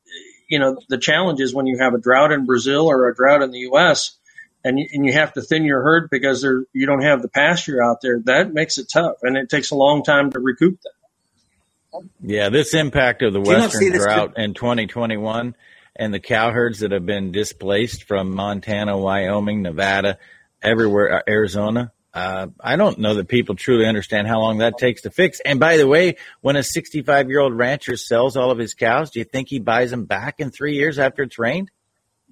you 0.49 0.59
know, 0.59 0.79
the 0.89 0.97
challenge 0.97 1.41
is 1.41 1.55
when 1.55 1.67
you 1.67 1.79
have 1.79 1.93
a 1.93 1.99
drought 1.99 2.33
in 2.33 2.47
Brazil 2.47 2.87
or 2.91 3.09
a 3.09 3.15
drought 3.15 3.43
in 3.43 3.51
the 3.51 3.59
U.S. 3.59 4.17
and 4.65 4.79
you, 4.79 4.89
and 4.93 5.05
you 5.05 5.13
have 5.13 5.35
to 5.35 5.43
thin 5.43 5.65
your 5.65 5.83
herd 5.83 6.09
because 6.11 6.41
there, 6.41 6.65
you 6.73 6.87
don't 6.87 7.03
have 7.03 7.21
the 7.21 7.29
pasture 7.29 7.85
out 7.85 7.99
there. 8.01 8.21
That 8.25 8.55
makes 8.55 8.79
it 8.79 8.87
tough, 8.91 9.17
and 9.23 9.37
it 9.37 9.51
takes 9.51 9.71
a 9.73 9.77
long 9.77 10.03
time 10.03 10.33
to 10.33 10.41
recoup 10.41 10.81
that. 10.81 12.03
Yeah, 12.23 12.49
this 12.49 12.73
impact 12.73 13.21
of 13.23 13.35
the 13.35 13.41
western 13.41 13.93
drought 13.93 14.39
in 14.39 14.55
2021 14.55 15.55
and 15.97 16.15
the 16.15 16.21
cow 16.21 16.51
herds 16.51 16.81
that 16.81 16.93
have 16.93 17.05
been 17.05 17.33
displaced 17.33 18.05
from 18.05 18.35
Montana, 18.35 18.97
Wyoming, 18.97 19.63
Nevada, 19.63 20.19
everywhere, 20.63 21.19
uh, 21.19 21.23
Arizona. 21.29 21.93
Uh, 22.13 22.49
I 22.61 22.77
don't 22.77 22.99
know 22.99 23.15
that 23.15 23.29
people 23.29 23.55
truly 23.55 23.87
understand 23.87 24.27
how 24.27 24.41
long 24.41 24.59
that 24.59 24.79
takes 24.79 25.03
to 25.03 25.11
fix. 25.11 25.41
And 25.41 25.61
by 25.61 25.77
the 25.77 25.87
way, 25.87 26.17
when 26.41 26.57
a 26.57 26.63
65 26.63 27.29
year 27.29 27.41
old 27.41 27.57
rancher 27.57 27.97
sells 27.97 28.37
all 28.37 28.51
of 28.51 28.59
his 28.59 28.75
cows, 28.75 29.11
do 29.11 29.21
you 29.21 29.25
think 29.25 29.49
he 29.49 29.61
buys 29.61 29.91
them 29.91 30.07
back 30.07 30.41
in 30.41 30.51
three 30.51 30.75
years 30.75 30.99
after 30.99 31.23
it's 31.23 31.39
rained? 31.39 31.71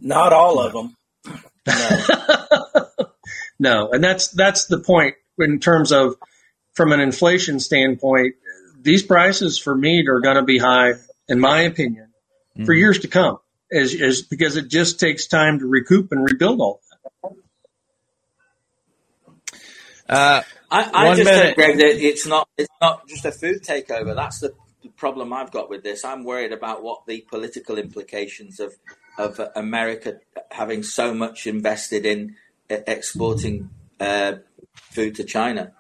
Not 0.01 0.33
all 0.33 0.61
of 0.61 0.72
them. 0.72 0.97
No. 1.66 2.87
no. 3.59 3.91
And 3.93 4.03
that's, 4.03 4.29
that's 4.29 4.66
the 4.66 4.81
point 4.81 5.14
in 5.39 5.61
terms 5.61 5.93
of 5.93 6.16
from 6.74 6.93
an 6.93 7.01
inflation 7.01 7.61
standpoint, 7.61 8.35
these 8.81 9.03
prices 9.03 9.59
for 9.59 9.74
meat 9.74 10.09
are 10.09 10.20
going 10.20 10.37
to 10.37 10.43
be 10.43 10.59
high, 10.59 10.95
in 11.29 11.39
my 11.39 11.62
opinion, 11.62 12.09
mm-hmm. 12.55 12.64
for 12.64 12.72
years 12.72 13.01
to 13.01 13.09
come, 13.09 13.39
is, 13.70 13.95
is 13.95 14.22
because 14.22 14.57
it 14.57 14.68
just 14.68 14.99
takes 14.99 15.26
time 15.26 15.61
to 15.61 15.66
recoup 15.66 16.11
and 16.11 16.24
rebuild 16.24 16.61
all 16.61 16.81
Uh, 20.09 20.42
I, 20.70 20.90
I 20.92 21.14
just 21.14 21.30
minute. 21.30 21.54
Greg, 21.54 21.76
that 21.78 22.04
it's 22.04 22.26
not 22.26 22.48
it's 22.56 22.72
not 22.80 23.06
just 23.09 23.24
a 23.24 23.32
food 23.32 23.62
takeover. 23.62 24.14
That's 24.14 24.40
the, 24.40 24.54
the, 24.82 24.88
problem 24.90 25.32
I've 25.32 25.50
got 25.50 25.68
with 25.68 25.82
this. 25.82 26.04
I'm 26.04 26.24
worried 26.24 26.52
about 26.52 26.82
what 26.82 27.06
the 27.06 27.20
political 27.28 27.78
implications 27.78 28.61
of 28.61 28.74
of 29.18 29.40
America 29.54 30.20
having 30.50 30.82
so 30.82 31.12
much 31.12 31.46
invested 31.46 32.06
in 32.06 32.36
exporting 32.68 33.70
uh, 34.00 34.34
food 34.72 35.16
to 35.16 35.24
China. 35.24 35.72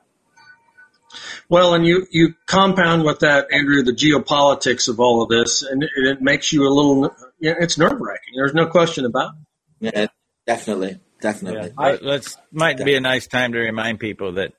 Well, 1.48 1.74
and 1.74 1.86
you, 1.86 2.06
you 2.10 2.34
compound 2.46 3.04
with 3.04 3.20
that, 3.20 3.46
Andrew, 3.52 3.82
the 3.82 3.92
geopolitics 3.92 4.88
of 4.88 5.00
all 5.00 5.22
of 5.22 5.28
this, 5.28 5.62
and 5.62 5.82
it, 5.82 5.90
it 5.96 6.20
makes 6.20 6.52
you 6.52 6.66
a 6.66 6.68
little, 6.68 7.14
it's 7.40 7.78
nerve 7.78 7.98
wracking. 7.98 8.34
There's 8.36 8.54
no 8.54 8.66
question 8.66 9.06
about 9.06 9.32
it. 9.80 9.94
Yeah, 9.94 10.06
definitely. 10.46 11.00
Definitely. 11.20 11.72
Yeah. 11.78 11.96
Let's 12.00 12.36
might 12.52 12.74
Definitely. 12.74 12.92
be 12.92 12.96
a 12.96 13.00
nice 13.00 13.26
time 13.26 13.52
to 13.52 13.58
remind 13.58 14.00
people 14.00 14.32
that 14.34 14.52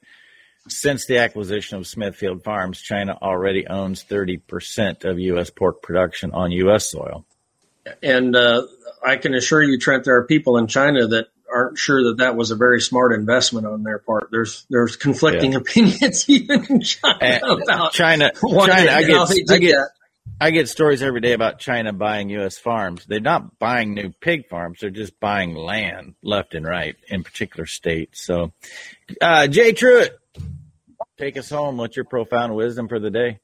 since 0.68 1.06
the 1.06 1.18
acquisition 1.18 1.78
of 1.78 1.88
Smithfield 1.88 2.44
Farms, 2.44 2.80
China 2.80 3.18
already 3.22 3.66
owns 3.68 4.04
30% 4.04 5.06
of 5.06 5.20
U.S. 5.20 5.50
pork 5.50 5.82
production 5.82 6.32
on 6.32 6.52
U.S. 6.52 6.92
soil. 6.92 7.26
And 8.04 8.36
uh, 8.36 8.64
I 9.04 9.18
can 9.18 9.34
assure 9.34 9.64
you, 9.64 9.80
Trent, 9.80 10.04
there 10.04 10.18
are 10.18 10.26
people 10.26 10.58
in 10.58 10.68
China 10.68 11.08
that 11.08 11.28
aren't 11.52 11.78
sure 11.78 12.04
that 12.04 12.18
that 12.18 12.36
was 12.36 12.52
a 12.52 12.56
very 12.56 12.82
smart 12.82 13.14
investment 13.14 13.66
on 13.66 13.84
their 13.84 14.00
part. 14.00 14.30
There's 14.32 14.66
there's 14.70 14.96
conflicting 14.96 15.54
yeah. 15.54 15.58
opinions 15.62 16.30
even 16.30 16.66
in 16.70 16.82
China 16.82 17.18
and 17.22 17.44
about 17.44 17.94
China. 17.94 18.32
China, 18.34 18.92
I 18.92 19.04
get, 19.04 19.52
I 19.52 19.58
get, 19.58 19.78
I 20.42 20.52
get 20.52 20.70
stories 20.70 21.04
every 21.04 21.20
day 21.20 21.34
about 21.34 21.60
China 21.60 21.92
buying 21.92 22.30
U.S. 22.30 22.58
farms. 22.58 23.06
They're 23.06 23.20
not 23.20 23.60
buying 23.60 23.94
new 23.94 24.14
pig 24.22 24.48
farms; 24.48 24.80
they're 24.80 24.90
just 24.90 25.20
buying 25.20 25.54
land 25.54 26.16
left 26.24 26.56
and 26.56 26.66
right 26.66 26.96
in 27.10 27.24
particular 27.24 27.66
states. 27.66 28.24
So, 28.24 28.54
uh, 29.20 29.48
Jay 29.48 29.74
Truitt, 29.74 30.12
take 31.18 31.36
us 31.36 31.50
home. 31.50 31.76
What's 31.76 31.98
your 31.98 32.06
profound 32.06 32.56
wisdom 32.56 32.88
for 32.88 33.00
the 33.00 33.12
day? 33.12 33.40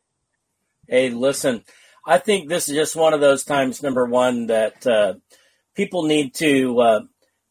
Hey, 0.87 1.09
listen, 1.09 1.65
I 2.07 2.17
think 2.17 2.47
this 2.47 2.69
is 2.69 2.75
just 2.75 2.95
one 2.95 3.13
of 3.13 3.19
those 3.19 3.43
times. 3.43 3.83
Number 3.83 4.05
one, 4.05 4.47
that 4.47 4.87
uh, 4.87 5.15
people 5.75 6.03
need 6.03 6.33
to 6.35 6.79
uh, 6.79 7.01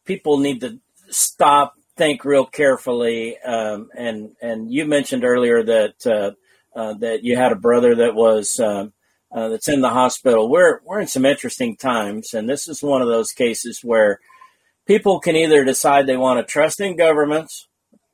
people 0.05 0.39
need 0.39 0.61
to 0.61 0.79
stop, 1.09 1.75
think 1.97 2.25
real 2.25 2.47
carefully. 2.47 3.37
Um, 3.37 3.89
and 3.95 4.31
and 4.41 4.73
you 4.73 4.85
mentioned 4.85 5.23
earlier 5.23 5.61
that 5.63 6.07
uh, 6.07 6.31
uh, 6.75 6.93
that 6.95 7.23
you 7.23 7.35
had 7.37 7.51
a 7.51 7.55
brother 7.55 7.93
that 7.97 8.15
was. 8.15 8.59
Uh, 9.31 9.49
that's 9.49 9.67
in 9.67 9.81
the 9.81 9.89
hospital. 9.89 10.49
We're 10.49 10.79
we're 10.85 11.01
in 11.01 11.07
some 11.07 11.25
interesting 11.25 11.75
times, 11.75 12.33
and 12.33 12.47
this 12.47 12.67
is 12.67 12.81
one 12.81 13.01
of 13.01 13.07
those 13.07 13.31
cases 13.31 13.81
where 13.83 14.19
people 14.85 15.19
can 15.19 15.35
either 15.35 15.65
decide 15.65 16.05
they 16.05 16.15
want 16.15 16.39
to 16.39 16.51
trust 16.51 16.79
in 16.79 16.95
governments, 16.95 17.67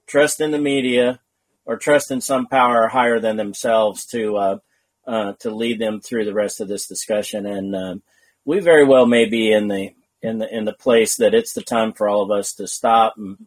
trust 0.08 0.42
in 0.42 0.52
the 0.52 0.58
media, 0.58 1.20
or 1.66 1.78
trust 1.78 2.12
in 2.12 2.22
some 2.22 2.48
power 2.48 2.88
higher 2.88 3.20
than 3.20 3.38
themselves 3.38 4.06
to 4.08 4.38
uh, 4.38 4.58
uh, 5.06 5.34
to 5.40 5.54
lead 5.54 5.80
them 5.80 6.00
through 6.00 6.26
the 6.26 6.34
rest 6.34 6.60
of 6.60 6.68
this 6.68 6.88
discussion. 6.88 7.46
And 7.46 7.76
um, 7.76 8.04
we 8.46 8.60
very 8.60 8.86
well 8.86 9.06
may 9.06 9.26
be 9.26 9.52
in 9.52 9.68
the 9.68 9.92
in 10.22 10.40
the 10.40 10.56
in 10.56 10.66
the 10.66 10.74
place 10.74 11.18
that 11.18 11.34
it's 11.34 11.54
the 11.54 11.62
time 11.62 11.94
for 11.94 12.08
all 12.08 12.24
of 12.24 12.32
us 12.32 12.54
to 12.54 12.68
stop 12.68 13.16
and 13.18 13.46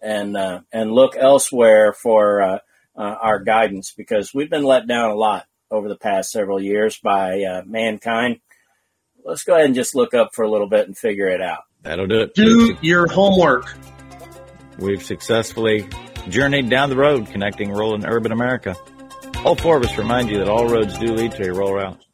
and 0.00 0.36
uh, 0.36 0.60
and 0.72 0.92
look 0.92 1.16
elsewhere 1.16 1.92
for 1.92 2.42
uh, 2.42 2.58
uh, 2.96 3.16
our 3.20 3.38
guidance 3.38 3.92
because 3.96 4.34
we've 4.34 4.50
been 4.50 4.64
let 4.64 4.86
down 4.86 5.10
a 5.10 5.14
lot 5.14 5.46
over 5.74 5.88
the 5.88 5.96
past 5.96 6.30
several 6.30 6.60
years 6.60 6.98
by 6.98 7.42
uh, 7.42 7.62
mankind. 7.66 8.40
Let's 9.24 9.42
go 9.42 9.54
ahead 9.54 9.66
and 9.66 9.74
just 9.74 9.94
look 9.94 10.14
up 10.14 10.34
for 10.34 10.44
a 10.44 10.50
little 10.50 10.68
bit 10.68 10.86
and 10.86 10.96
figure 10.96 11.26
it 11.26 11.40
out. 11.40 11.64
That'll 11.82 12.06
do 12.06 12.20
it. 12.20 12.34
Do 12.34 12.76
your 12.80 13.06
homework. 13.06 13.74
We've 14.78 15.02
successfully 15.02 15.88
journeyed 16.28 16.70
down 16.70 16.90
the 16.90 16.96
road 16.96 17.26
connecting 17.26 17.70
rural 17.70 17.94
and 17.94 18.04
urban 18.06 18.32
America. 18.32 18.76
All 19.44 19.56
four 19.56 19.76
of 19.76 19.84
us 19.84 19.98
remind 19.98 20.30
you 20.30 20.38
that 20.38 20.48
all 20.48 20.68
roads 20.68 20.96
do 20.98 21.06
lead 21.06 21.32
to 21.32 21.50
a 21.50 21.52
rural 21.52 21.74
route. 21.74 22.04